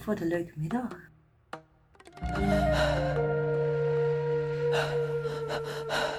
Voor 0.00 0.14
de 0.14 0.26
leuke 0.26 0.52
middag. 0.56 1.02